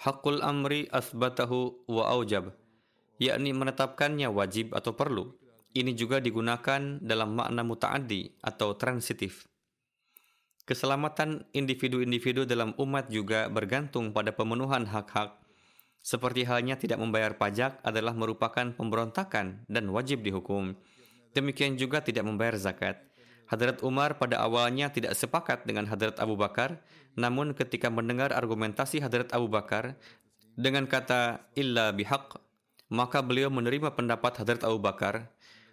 Hakul 0.00 0.40
amri 0.40 0.86
asbatahu 0.88 1.90
wa 1.90 2.08
aujab, 2.14 2.54
yakni 3.18 3.50
menetapkannya 3.52 4.30
wajib 4.30 4.72
atau 4.72 4.94
perlu. 4.94 5.34
Ini 5.70 5.94
juga 5.94 6.18
digunakan 6.18 6.98
dalam 6.98 7.36
makna 7.36 7.62
mutaaddi 7.62 8.38
atau 8.42 8.74
transitif. 8.74 9.46
Keselamatan 10.66 11.50
individu-individu 11.50 12.46
dalam 12.46 12.74
umat 12.78 13.10
juga 13.10 13.50
bergantung 13.50 14.14
pada 14.14 14.30
pemenuhan 14.30 14.86
hak-hak. 14.86 15.34
Seperti 16.00 16.48
halnya 16.48 16.80
tidak 16.80 17.02
membayar 17.02 17.36
pajak 17.36 17.82
adalah 17.84 18.16
merupakan 18.16 18.72
pemberontakan 18.72 19.66
dan 19.68 19.84
wajib 19.90 20.22
dihukum. 20.24 20.78
Demikian 21.30 21.78
juga 21.78 22.02
tidak 22.02 22.26
membayar 22.26 22.58
zakat. 22.58 22.98
Hadrat 23.50 23.82
Umar 23.82 24.14
pada 24.14 24.38
awalnya 24.38 24.94
tidak 24.94 25.18
sepakat 25.18 25.66
dengan 25.66 25.86
Hadrat 25.90 26.22
Abu 26.22 26.38
Bakar, 26.38 26.78
namun 27.18 27.50
ketika 27.50 27.90
mendengar 27.90 28.30
argumentasi 28.30 29.02
Hadrat 29.02 29.34
Abu 29.34 29.50
Bakar 29.50 29.98
dengan 30.54 30.86
kata 30.86 31.50
illa 31.58 31.90
bihaq, 31.90 32.38
maka 32.94 33.18
beliau 33.22 33.50
menerima 33.50 33.94
pendapat 33.98 34.38
Hadrat 34.38 34.62
Abu 34.62 34.78
Bakar. 34.78 35.26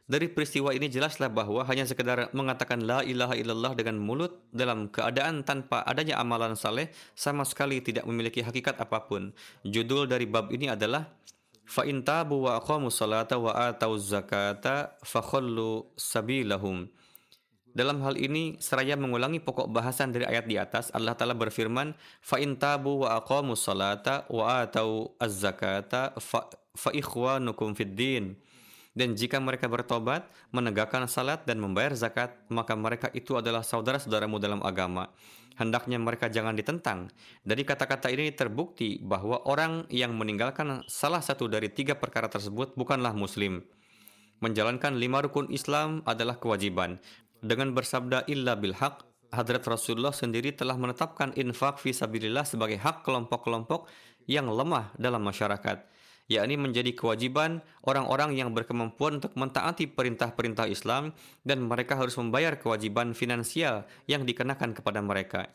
Dari 0.07 0.31
peristiwa 0.31 0.71
ini 0.71 0.87
jelaslah 0.87 1.27
bahwa 1.27 1.67
hanya 1.67 1.83
sekedar 1.83 2.31
mengatakan 2.31 2.79
la 2.79 3.03
ilaha 3.03 3.35
illallah 3.35 3.75
dengan 3.75 3.99
mulut 3.99 4.39
dalam 4.55 4.87
keadaan 4.87 5.43
tanpa 5.43 5.83
adanya 5.83 6.15
amalan 6.23 6.55
saleh 6.55 6.95
sama 7.11 7.43
sekali 7.43 7.83
tidak 7.83 8.07
memiliki 8.07 8.39
hakikat 8.39 8.79
apa 8.79 9.03
pun. 9.03 9.35
Judul 9.67 10.07
dari 10.07 10.23
bab 10.23 10.47
ini 10.55 10.71
adalah 10.71 11.11
fa 11.67 11.83
in 11.83 11.99
tabu 12.01 12.47
wa 12.47 12.55
aqamu 12.55 12.87
salata 12.87 13.35
wa 13.35 13.51
atau 13.51 13.99
zakata 13.99 14.95
fakhallu 15.03 15.91
sabilahum. 15.99 16.87
Dalam 17.77 18.01
hal 18.01 18.17
ini, 18.17 18.57
seraya 18.57 18.97
mengulangi 18.97 19.37
pokok 19.37 19.69
bahasan 19.69 20.09
dari 20.09 20.25
ayat 20.25 20.49
di 20.49 20.57
atas, 20.57 20.89
Allah 20.97 21.13
Ta'ala 21.13 21.37
berfirman, 21.37 21.93
fa 22.25 22.41
in 22.41 22.57
tabu 22.57 23.05
wa 23.05 23.21
aqamu 23.21 23.53
salata 23.53 24.25
wa 24.33 24.65
atau 24.65 25.13
az-zakata 25.21 26.17
Dan 28.97 29.13
jika 29.13 29.37
mereka 29.37 29.69
bertobat, 29.69 30.25
menegakkan 30.49 31.05
salat 31.05 31.45
dan 31.45 31.61
membayar 31.61 31.93
zakat, 31.93 32.33
maka 32.49 32.73
mereka 32.73 33.13
itu 33.13 33.37
adalah 33.37 33.61
saudara-saudaramu 33.61 34.41
dalam 34.41 34.65
agama 34.65 35.13
hendaknya 35.57 35.97
mereka 35.97 36.29
jangan 36.29 36.53
ditentang. 36.53 37.09
Dari 37.43 37.65
kata-kata 37.65 38.13
ini 38.13 38.31
terbukti 38.31 39.01
bahwa 39.01 39.43
orang 39.49 39.89
yang 39.89 40.13
meninggalkan 40.15 40.85
salah 40.87 41.19
satu 41.19 41.49
dari 41.49 41.67
tiga 41.73 41.97
perkara 41.97 42.29
tersebut 42.29 42.77
bukanlah 42.77 43.11
muslim. 43.11 43.65
Menjalankan 44.37 45.01
lima 45.01 45.25
rukun 45.25 45.49
Islam 45.49 46.05
adalah 46.05 46.37
kewajiban. 46.37 47.01
Dengan 47.41 47.73
bersabda 47.73 48.29
illa 48.29 48.53
bil 48.53 48.77
haq, 48.77 49.01
Hadrat 49.33 49.65
Rasulullah 49.67 50.15
sendiri 50.15 50.55
telah 50.55 50.79
menetapkan 50.79 51.35
infak 51.35 51.83
visabilillah 51.83 52.47
sebagai 52.47 52.79
hak 52.79 53.03
kelompok-kelompok 53.03 53.89
yang 54.29 54.47
lemah 54.47 54.93
dalam 54.95 55.25
masyarakat 55.25 55.96
yakni 56.27 56.59
menjadi 56.59 56.91
kewajiban 56.91 57.63
orang-orang 57.87 58.35
yang 58.35 58.51
berkemampuan 58.51 59.23
untuk 59.23 59.31
mentaati 59.39 59.87
perintah-perintah 59.87 60.67
Islam 60.67 61.15
dan 61.47 61.63
mereka 61.63 61.95
harus 61.95 62.19
membayar 62.19 62.59
kewajiban 62.59 63.15
finansial 63.15 63.87
yang 64.11 64.27
dikenakan 64.27 64.75
kepada 64.75 64.99
mereka. 64.99 65.47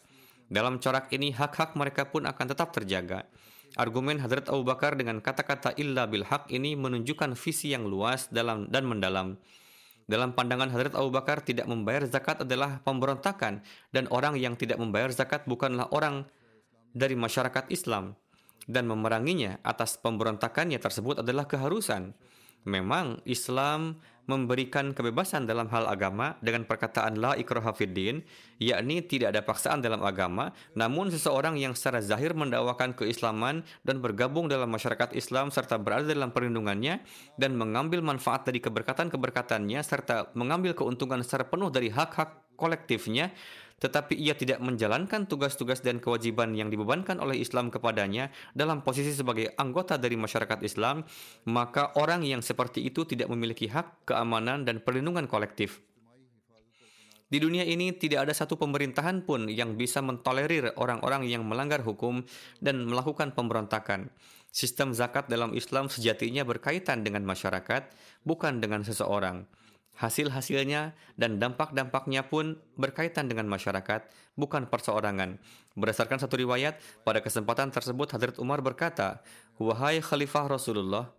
Dalam 0.48 0.80
corak 0.80 1.12
ini 1.12 1.32
hak-hak 1.32 1.76
mereka 1.76 2.08
pun 2.08 2.24
akan 2.24 2.46
tetap 2.48 2.72
terjaga. 2.72 3.28
Argumen 3.72 4.20
Hadrat 4.20 4.52
Abu 4.52 4.68
Bakar 4.68 5.00
dengan 5.00 5.24
kata-kata 5.24 5.72
illa 5.80 6.04
bil 6.04 6.28
haq 6.28 6.52
ini 6.52 6.76
menunjukkan 6.76 7.32
visi 7.40 7.72
yang 7.72 7.88
luas 7.88 8.28
dalam 8.28 8.68
dan 8.68 8.84
mendalam. 8.84 9.40
Dalam 10.04 10.36
pandangan 10.36 10.68
Hadrat 10.68 10.92
Abu 10.92 11.08
Bakar 11.08 11.40
tidak 11.40 11.64
membayar 11.64 12.04
zakat 12.04 12.44
adalah 12.44 12.84
pemberontakan 12.84 13.64
dan 13.96 14.04
orang 14.12 14.36
yang 14.36 14.60
tidak 14.60 14.76
membayar 14.76 15.08
zakat 15.08 15.48
bukanlah 15.48 15.88
orang 15.88 16.28
dari 16.92 17.16
masyarakat 17.16 17.72
Islam 17.72 18.12
dan 18.66 18.86
memeranginya 18.90 19.58
atas 19.62 19.98
pemberontakannya 19.98 20.78
tersebut 20.78 21.22
adalah 21.22 21.46
keharusan. 21.46 22.14
Memang 22.62 23.18
Islam 23.26 23.98
memberikan 24.30 24.94
kebebasan 24.94 25.50
dalam 25.50 25.66
hal 25.74 25.90
agama 25.90 26.38
dengan 26.38 26.62
perkataan 26.62 27.18
la 27.18 27.34
ikraha 27.34 27.74
fiddin, 27.74 28.22
yakni 28.62 29.02
tidak 29.02 29.34
ada 29.34 29.42
paksaan 29.42 29.82
dalam 29.82 29.98
agama, 30.06 30.54
namun 30.78 31.10
seseorang 31.10 31.58
yang 31.58 31.74
secara 31.74 31.98
zahir 31.98 32.30
mendakwakan 32.30 32.94
keislaman 32.94 33.66
dan 33.82 33.98
bergabung 33.98 34.46
dalam 34.46 34.70
masyarakat 34.70 35.10
Islam 35.18 35.50
serta 35.50 35.74
berada 35.74 36.06
dalam 36.06 36.30
perlindungannya 36.30 37.02
dan 37.34 37.58
mengambil 37.58 37.98
manfaat 37.98 38.46
dari 38.46 38.62
keberkatan-keberkatannya 38.62 39.82
serta 39.82 40.30
mengambil 40.38 40.78
keuntungan 40.78 41.18
secara 41.26 41.50
penuh 41.50 41.74
dari 41.74 41.90
hak-hak 41.90 42.54
kolektifnya, 42.54 43.34
tetapi 43.82 44.14
ia 44.14 44.38
tidak 44.38 44.62
menjalankan 44.62 45.26
tugas-tugas 45.26 45.82
dan 45.82 45.98
kewajiban 45.98 46.54
yang 46.54 46.70
dibebankan 46.70 47.18
oleh 47.18 47.42
Islam 47.42 47.66
kepadanya 47.66 48.30
dalam 48.54 48.86
posisi 48.86 49.10
sebagai 49.10 49.50
anggota 49.58 49.98
dari 49.98 50.14
masyarakat 50.14 50.62
Islam, 50.62 51.02
maka 51.50 51.90
orang 51.98 52.22
yang 52.22 52.46
seperti 52.46 52.86
itu 52.86 53.02
tidak 53.02 53.26
memiliki 53.26 53.66
hak, 53.66 54.06
keamanan, 54.06 54.62
dan 54.62 54.78
perlindungan 54.86 55.26
kolektif. 55.26 55.82
Di 57.26 57.40
dunia 57.40 57.64
ini 57.66 57.96
tidak 57.96 58.28
ada 58.28 58.34
satu 58.36 58.60
pemerintahan 58.60 59.24
pun 59.24 59.48
yang 59.48 59.74
bisa 59.74 60.04
mentolerir 60.04 60.76
orang-orang 60.76 61.26
yang 61.26 61.42
melanggar 61.42 61.80
hukum 61.82 62.22
dan 62.60 62.84
melakukan 62.84 63.34
pemberontakan. 63.34 64.12
Sistem 64.52 64.92
zakat 64.92 65.32
dalam 65.32 65.56
Islam 65.56 65.88
sejatinya 65.88 66.44
berkaitan 66.44 67.00
dengan 67.00 67.24
masyarakat, 67.24 67.88
bukan 68.22 68.60
dengan 68.60 68.84
seseorang. 68.84 69.48
Hasil-hasilnya 69.92 70.96
dan 71.20 71.36
dampak-dampaknya 71.36 72.24
pun 72.26 72.58
berkaitan 72.80 73.28
dengan 73.28 73.44
masyarakat, 73.46 74.08
bukan 74.34 74.66
perseorangan. 74.66 75.36
Berdasarkan 75.76 76.16
satu 76.16 76.40
riwayat, 76.40 76.80
pada 77.04 77.20
kesempatan 77.20 77.68
tersebut 77.68 78.08
Hadrat 78.10 78.40
Umar 78.40 78.64
berkata, 78.64 79.20
Wahai 79.60 80.00
Khalifah 80.00 80.48
Rasulullah, 80.48 81.12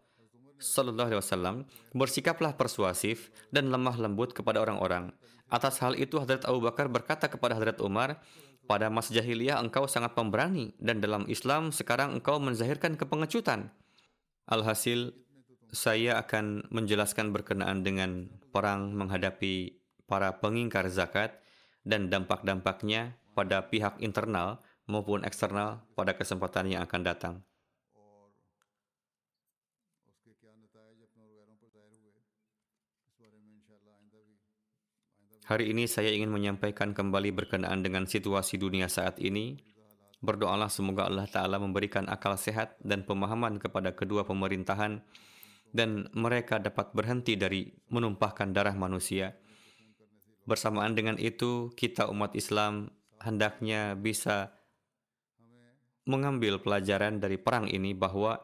Sallallahu 0.63 1.19
bersikaplah 1.91 2.55
persuasif 2.55 3.35
dan 3.51 3.67
lemah 3.67 3.99
lembut 3.99 4.31
kepada 4.31 4.63
orang-orang. 4.63 5.11
Atas 5.51 5.77
hal 5.83 5.93
itu 5.99 6.17
Hadrat 6.17 6.47
Abu 6.47 6.63
Bakar 6.63 6.87
berkata 6.89 7.27
kepada 7.27 7.53
Hadrat 7.53 7.77
Umar, 7.83 8.23
pada 8.63 8.87
masa 8.87 9.11
jahiliyah 9.11 9.59
engkau 9.59 9.91
sangat 9.91 10.15
pemberani 10.15 10.71
dan 10.79 11.03
dalam 11.03 11.27
Islam 11.27 11.75
sekarang 11.75 12.15
engkau 12.15 12.39
menzahirkan 12.39 12.95
kepengecutan. 12.95 13.69
Alhasil, 14.47 15.11
saya 15.73 16.21
akan 16.23 16.71
menjelaskan 16.71 17.35
berkenaan 17.35 17.83
dengan 17.83 18.31
perang 18.53 18.93
menghadapi 18.93 19.81
para 20.05 20.37
pengingkar 20.37 20.85
zakat 20.93 21.41
dan 21.81 22.13
dampak-dampaknya 22.13 23.17
pada 23.33 23.65
pihak 23.65 23.97
internal 23.97 24.61
maupun 24.85 25.25
eksternal 25.25 25.81
pada 25.97 26.13
kesempatan 26.13 26.69
yang 26.69 26.85
akan 26.85 27.01
datang. 27.01 27.35
Hari 35.43 35.75
ini 35.75 35.91
saya 35.91 36.07
ingin 36.07 36.31
menyampaikan 36.31 36.95
kembali 36.95 37.35
berkenaan 37.35 37.83
dengan 37.83 38.07
situasi 38.07 38.55
dunia 38.55 38.87
saat 38.87 39.19
ini. 39.19 39.59
Berdoalah 40.23 40.71
semoga 40.71 41.03
Allah 41.03 41.27
Ta'ala 41.27 41.59
memberikan 41.59 42.07
akal 42.07 42.39
sehat 42.39 42.79
dan 42.79 43.03
pemahaman 43.03 43.59
kepada 43.59 43.91
kedua 43.91 44.23
pemerintahan 44.23 45.03
dan 45.73 46.05
mereka 46.13 46.61
dapat 46.61 46.93
berhenti 46.93 47.33
dari 47.33 47.73
menumpahkan 47.89 48.53
darah 48.53 48.77
manusia. 48.77 49.33
Bersamaan 50.45 50.93
dengan 50.93 51.17
itu, 51.17 51.73
kita 51.73 52.07
umat 52.13 52.37
Islam 52.37 52.93
hendaknya 53.17 53.97
bisa 53.97 54.53
mengambil 56.05 56.59
pelajaran 56.61 57.17
dari 57.17 57.41
perang 57.41 57.65
ini 57.65 57.95
bahwa 57.97 58.37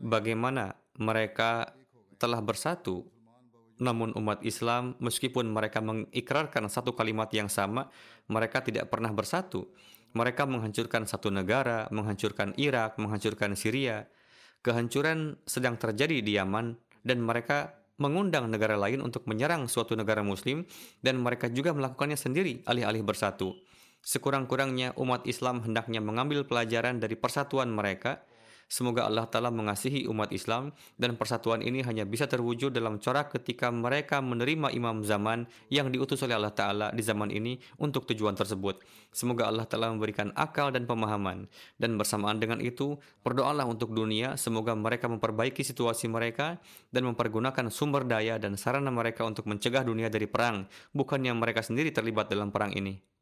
bagaimana 0.00 0.78
mereka 0.96 1.74
telah 2.16 2.40
bersatu. 2.40 3.04
Namun 3.74 4.14
umat 4.14 4.38
Islam 4.46 4.94
meskipun 5.02 5.50
mereka 5.50 5.82
mengikrarkan 5.82 6.70
satu 6.70 6.94
kalimat 6.94 7.26
yang 7.34 7.50
sama 7.50 7.90
mereka 8.30 8.62
tidak 8.62 8.86
pernah 8.86 9.10
bersatu. 9.10 9.66
Mereka 10.14 10.46
menghancurkan 10.46 11.10
satu 11.10 11.34
negara 11.34 11.90
menghancurkan 11.90 12.54
Irak 12.54 12.94
menghancurkan 13.02 13.58
Syria 13.58 14.06
kehancuran 14.64 15.36
sedang 15.44 15.76
terjadi 15.76 16.24
di 16.24 16.40
Yaman 16.40 16.72
dan 17.04 17.20
mereka 17.20 17.76
mengundang 18.00 18.50
negara 18.50 18.74
lain 18.74 19.04
untuk 19.04 19.28
menyerang 19.30 19.70
suatu 19.70 19.94
negara 19.94 20.24
muslim 20.24 20.66
dan 21.04 21.20
mereka 21.20 21.46
juga 21.52 21.70
melakukannya 21.76 22.18
sendiri 22.18 22.64
alih-alih 22.66 23.06
bersatu. 23.06 23.54
Sekurang-kurangnya 24.04 24.96
umat 25.00 25.24
Islam 25.28 25.62
hendaknya 25.62 26.02
mengambil 26.02 26.44
pelajaran 26.44 26.98
dari 26.98 27.14
persatuan 27.14 27.70
mereka 27.70 28.24
Semoga 28.66 29.06
Allah 29.06 29.28
Ta'ala 29.28 29.52
mengasihi 29.52 30.08
umat 30.08 30.32
Islam 30.32 30.72
dan 30.96 31.14
persatuan 31.14 31.60
ini 31.60 31.84
hanya 31.84 32.08
bisa 32.08 32.24
terwujud 32.24 32.72
dalam 32.72 32.98
corak 32.98 33.36
ketika 33.36 33.68
mereka 33.68 34.18
menerima 34.24 34.72
imam 34.72 35.04
zaman 35.04 35.46
yang 35.68 35.92
diutus 35.92 36.24
oleh 36.24 36.34
Allah 36.34 36.52
Ta'ala 36.52 36.86
di 36.90 37.02
zaman 37.04 37.30
ini 37.30 37.60
untuk 37.78 38.08
tujuan 38.08 38.34
tersebut. 38.34 38.82
Semoga 39.14 39.46
Allah 39.46 39.68
Ta'ala 39.68 39.92
memberikan 39.94 40.34
akal 40.34 40.74
dan 40.74 40.88
pemahaman. 40.88 41.46
Dan 41.78 41.94
bersamaan 41.94 42.42
dengan 42.42 42.58
itu, 42.58 42.98
berdoalah 43.22 43.68
untuk 43.68 43.94
dunia, 43.94 44.34
semoga 44.34 44.74
mereka 44.74 45.06
memperbaiki 45.06 45.62
situasi 45.62 46.10
mereka 46.10 46.58
dan 46.90 47.06
mempergunakan 47.06 47.70
sumber 47.70 48.02
daya 48.02 48.40
dan 48.42 48.58
sarana 48.58 48.90
mereka 48.90 49.22
untuk 49.22 49.46
mencegah 49.46 49.86
dunia 49.86 50.10
dari 50.10 50.26
perang, 50.26 50.66
bukannya 50.90 51.30
mereka 51.36 51.62
sendiri 51.62 51.94
terlibat 51.94 52.26
dalam 52.26 52.50
perang 52.50 52.74
ini. 52.74 53.13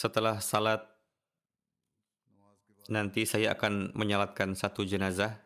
Setelah 0.00 0.40
salat 0.40 0.80
nanti 2.88 3.28
saya 3.28 3.52
akan 3.52 3.92
menyalatkan 3.92 4.56
satu 4.56 4.80
jenazah 4.88 5.36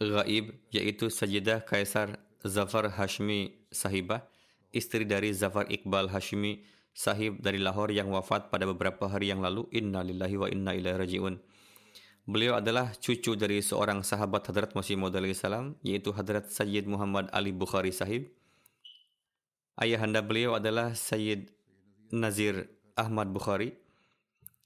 gaib 0.00 0.64
yaitu 0.72 1.12
Sajidah 1.12 1.60
Kaisar 1.60 2.16
Zafar 2.40 2.88
Hashmi 2.88 3.68
Sahibah, 3.68 4.24
istri 4.72 5.04
dari 5.04 5.36
Zafar 5.36 5.68
Iqbal 5.68 6.08
Hashmi 6.08 6.64
Sahib 6.96 7.44
dari 7.44 7.60
Lahore 7.60 7.92
yang 7.92 8.08
wafat 8.08 8.48
pada 8.48 8.64
beberapa 8.64 9.12
hari 9.12 9.28
yang 9.28 9.44
lalu. 9.44 9.68
Inna 9.76 10.00
lillahi 10.00 10.40
wa 10.40 10.48
inna 10.48 10.72
ilaihi 10.72 10.96
raji'un. 10.96 11.36
Beliau 12.24 12.64
adalah 12.64 12.96
cucu 12.96 13.36
dari 13.36 13.60
seorang 13.60 14.00
sahabat 14.00 14.48
Hadrat 14.48 14.72
Masih 14.72 14.96
Maud 14.96 15.12
salam 15.36 15.76
yaitu 15.84 16.16
Hadrat 16.16 16.48
Sayyid 16.48 16.88
Muhammad 16.88 17.28
Ali 17.28 17.52
Bukhari 17.52 17.92
Sahib. 17.92 18.32
Ayahanda 19.76 20.24
beliau 20.24 20.56
adalah 20.56 20.96
Sayyid 20.96 21.52
Nazir 22.08 22.72
Ahmad 22.96 23.28
Bukhari 23.28 23.81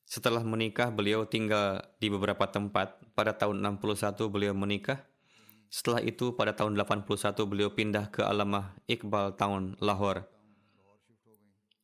setelah 0.07 0.47
menikah, 0.47 0.95
beliau 0.95 1.27
tinggal 1.27 1.83
di 1.99 2.07
beberapa 2.07 2.47
tempat. 2.47 2.95
Pada 3.19 3.35
tahun 3.35 3.59
61 3.59 4.31
beliau 4.31 4.55
menikah. 4.55 5.03
Setelah 5.67 5.99
itu 5.99 6.39
pada 6.39 6.55
tahun 6.55 6.79
81 6.79 7.35
beliau 7.43 7.75
pindah 7.75 8.15
ke 8.15 8.23
Alamah 8.23 8.79
Iqbal 8.87 9.35
Town, 9.35 9.75
Lahore. 9.83 10.31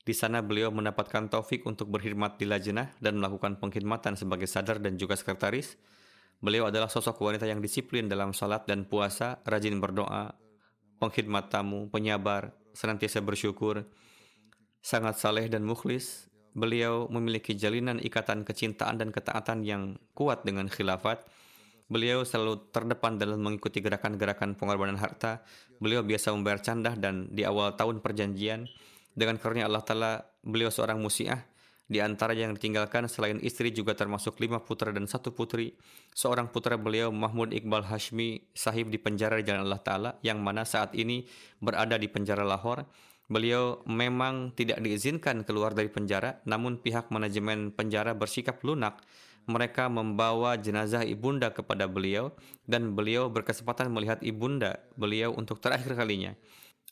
Di 0.07 0.14
sana 0.14 0.39
beliau 0.39 0.70
mendapatkan 0.70 1.27
taufik 1.27 1.66
untuk 1.66 1.91
berkhidmat 1.91 2.39
di 2.39 2.47
lajnah 2.47 2.95
dan 3.03 3.18
melakukan 3.18 3.59
pengkhidmatan 3.59 4.14
sebagai 4.14 4.47
sadar 4.47 4.79
dan 4.79 4.95
juga 4.95 5.18
sekretaris. 5.18 5.75
Beliau 6.39 6.70
adalah 6.70 6.91
sosok 6.91 7.23
wanita 7.23 7.47
yang 7.47 7.59
disiplin 7.59 8.07
dalam 8.07 8.35
salat 8.35 8.66
dan 8.66 8.87
puasa, 8.87 9.43
rajin 9.47 9.79
berdoa, 9.79 10.35
pengkhidmat 11.03 11.51
tamu, 11.51 11.91
penyabar, 11.91 12.55
senantiasa 12.75 13.23
bersyukur, 13.23 13.87
sangat 14.83 15.18
saleh 15.18 15.47
dan 15.47 15.62
mukhlis, 15.62 16.31
Beliau 16.53 17.09
memiliki 17.09 17.57
jalinan 17.57 17.96
ikatan 17.96 18.44
kecintaan 18.44 19.00
dan 19.00 19.09
ketaatan 19.09 19.64
yang 19.64 19.96
kuat 20.12 20.44
dengan 20.44 20.68
khilafat. 20.68 21.24
Beliau 21.88 22.24
selalu 22.24 22.72
terdepan 22.72 23.16
dalam 23.16 23.40
mengikuti 23.40 23.80
gerakan-gerakan 23.80 24.57
pengorbanan 24.57 25.00
harta. 25.00 25.44
Beliau 25.80 26.05
biasa 26.05 26.32
membayar 26.32 26.61
candah 26.61 26.96
dan 26.96 27.32
di 27.32 27.44
awal 27.44 27.76
tahun 27.76 28.05
perjanjian. 28.05 28.68
Dengan 29.12 29.36
karunia 29.36 29.68
Allah 29.68 29.84
Ta'ala, 29.84 30.12
beliau 30.40 30.72
seorang 30.72 30.96
musiah. 31.00 31.40
Di 31.92 32.00
antara 32.00 32.32
yang 32.32 32.57
ditinggalkan 32.57 33.05
selain 33.05 33.36
istri 33.44 33.68
juga 33.68 33.92
termasuk 33.92 34.40
lima 34.40 34.57
putra 34.64 34.88
dan 34.96 35.05
satu 35.05 35.36
putri. 35.36 35.76
Seorang 36.16 36.48
putra 36.48 36.80
beliau 36.80 37.12
Mahmud 37.12 37.53
Iqbal 37.53 37.84
Hashmi 37.84 38.48
sahib 38.57 38.88
di 38.88 38.96
penjara 38.96 39.36
di 39.36 39.44
jalan 39.44 39.68
Allah 39.68 39.82
Ta'ala 39.84 40.11
yang 40.24 40.40
mana 40.40 40.64
saat 40.64 40.96
ini 40.96 41.28
berada 41.61 42.00
di 42.00 42.09
penjara 42.09 42.40
Lahore. 42.48 42.88
Beliau 43.33 43.80
memang 43.89 44.53
tidak 44.53 44.85
diizinkan 44.85 45.41
keluar 45.49 45.72
dari 45.72 45.89
penjara, 45.89 46.45
namun 46.45 46.76
pihak 46.76 47.09
manajemen 47.09 47.72
penjara 47.72 48.12
bersikap 48.12 48.61
lunak. 48.61 49.01
Mereka 49.49 49.89
membawa 49.89 50.61
jenazah 50.61 51.01
ibunda 51.03 51.49
kepada 51.49 51.89
beliau 51.89 52.37
dan 52.68 52.93
beliau 52.93 53.33
berkesempatan 53.33 53.89
melihat 53.89 54.20
ibunda 54.20 54.85
beliau 55.01 55.33
untuk 55.33 55.64
terakhir 55.64 55.97
kalinya. 55.97 56.37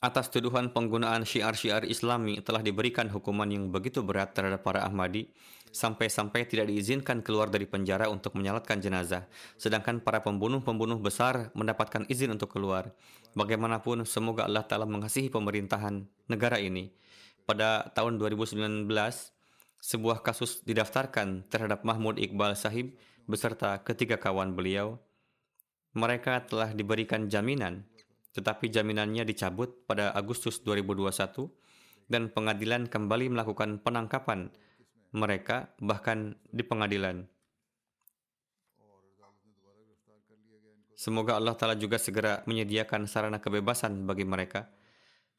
Atas 0.00 0.32
tuduhan 0.32 0.72
penggunaan 0.72 1.28
syiar-syiar 1.28 1.84
islami 1.84 2.40
telah 2.40 2.64
diberikan 2.64 3.12
hukuman 3.12 3.44
yang 3.52 3.68
begitu 3.68 4.00
berat 4.00 4.32
terhadap 4.32 4.64
para 4.64 4.80
Ahmadi 4.80 5.28
sampai-sampai 5.70 6.48
tidak 6.48 6.72
diizinkan 6.72 7.22
keluar 7.22 7.52
dari 7.52 7.68
penjara 7.68 8.10
untuk 8.10 8.34
menyalatkan 8.34 8.80
jenazah, 8.82 9.28
sedangkan 9.60 10.02
para 10.02 10.24
pembunuh-pembunuh 10.24 10.98
besar 10.98 11.52
mendapatkan 11.52 12.08
izin 12.10 12.34
untuk 12.34 12.50
keluar. 12.50 12.90
Bagaimanapun, 13.30 14.02
semoga 14.02 14.46
Allah 14.50 14.66
Ta'ala 14.66 14.90
mengasihi 14.90 15.30
pemerintahan 15.30 16.02
negara 16.26 16.58
ini. 16.58 16.90
Pada 17.46 17.86
tahun 17.94 18.18
2019, 18.18 18.90
sebuah 19.80 20.20
kasus 20.26 20.60
didaftarkan 20.66 21.46
terhadap 21.46 21.86
Mahmud 21.86 22.18
Iqbal 22.18 22.58
Sahib 22.58 22.98
beserta 23.30 23.80
ketiga 23.86 24.18
kawan 24.18 24.58
beliau. 24.58 24.98
Mereka 25.94 26.50
telah 26.50 26.74
diberikan 26.74 27.30
jaminan, 27.30 27.86
tetapi 28.34 28.70
jaminannya 28.70 29.22
dicabut 29.22 29.86
pada 29.86 30.10
Agustus 30.14 30.62
2021 30.62 31.50
dan 32.10 32.30
pengadilan 32.30 32.90
kembali 32.90 33.30
melakukan 33.30 33.78
penangkapan 33.82 34.50
mereka 35.10 35.74
bahkan 35.82 36.38
di 36.50 36.62
pengadilan. 36.62 37.26
Semoga 41.00 41.40
Allah 41.40 41.56
Ta'ala 41.56 41.80
juga 41.80 41.96
segera 41.96 42.44
menyediakan 42.44 43.08
sarana 43.08 43.40
kebebasan 43.40 44.04
bagi 44.04 44.28
mereka. 44.28 44.68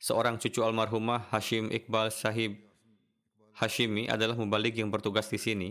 Seorang 0.02 0.42
cucu 0.42 0.66
almarhumah 0.66 1.30
Hashim 1.30 1.70
Iqbal 1.70 2.10
Sahib 2.10 2.58
Hashimi 3.62 4.10
adalah 4.10 4.34
mubalik 4.34 4.74
yang 4.82 4.90
bertugas 4.90 5.30
di 5.30 5.38
sini, 5.38 5.70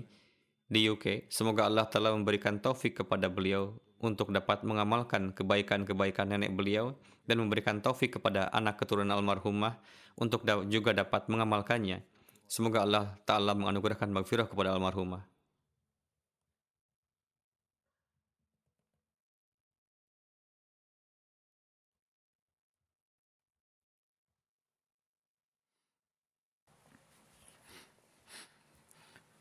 di 0.70 0.86
UK. 0.86 1.26
Semoga 1.26 1.66
Allah 1.66 1.90
Ta'ala 1.90 2.14
memberikan 2.14 2.62
taufik 2.62 3.02
kepada 3.02 3.26
beliau 3.26 3.74
untuk 3.98 4.30
dapat 4.30 4.62
mengamalkan 4.62 5.34
kebaikan-kebaikan 5.34 6.38
nenek 6.38 6.54
beliau 6.54 6.94
dan 7.26 7.42
memberikan 7.42 7.82
taufik 7.82 8.14
kepada 8.14 8.46
anak 8.54 8.78
keturunan 8.78 9.10
almarhumah 9.10 9.74
untuk 10.14 10.46
juga 10.70 10.94
dapat 10.94 11.26
mengamalkannya. 11.26 11.98
Semoga 12.46 12.86
Allah 12.86 13.18
Ta'ala 13.26 13.58
menganugerahkan 13.58 14.06
maghfirah 14.06 14.46
kepada 14.46 14.70
almarhumah. 14.70 15.29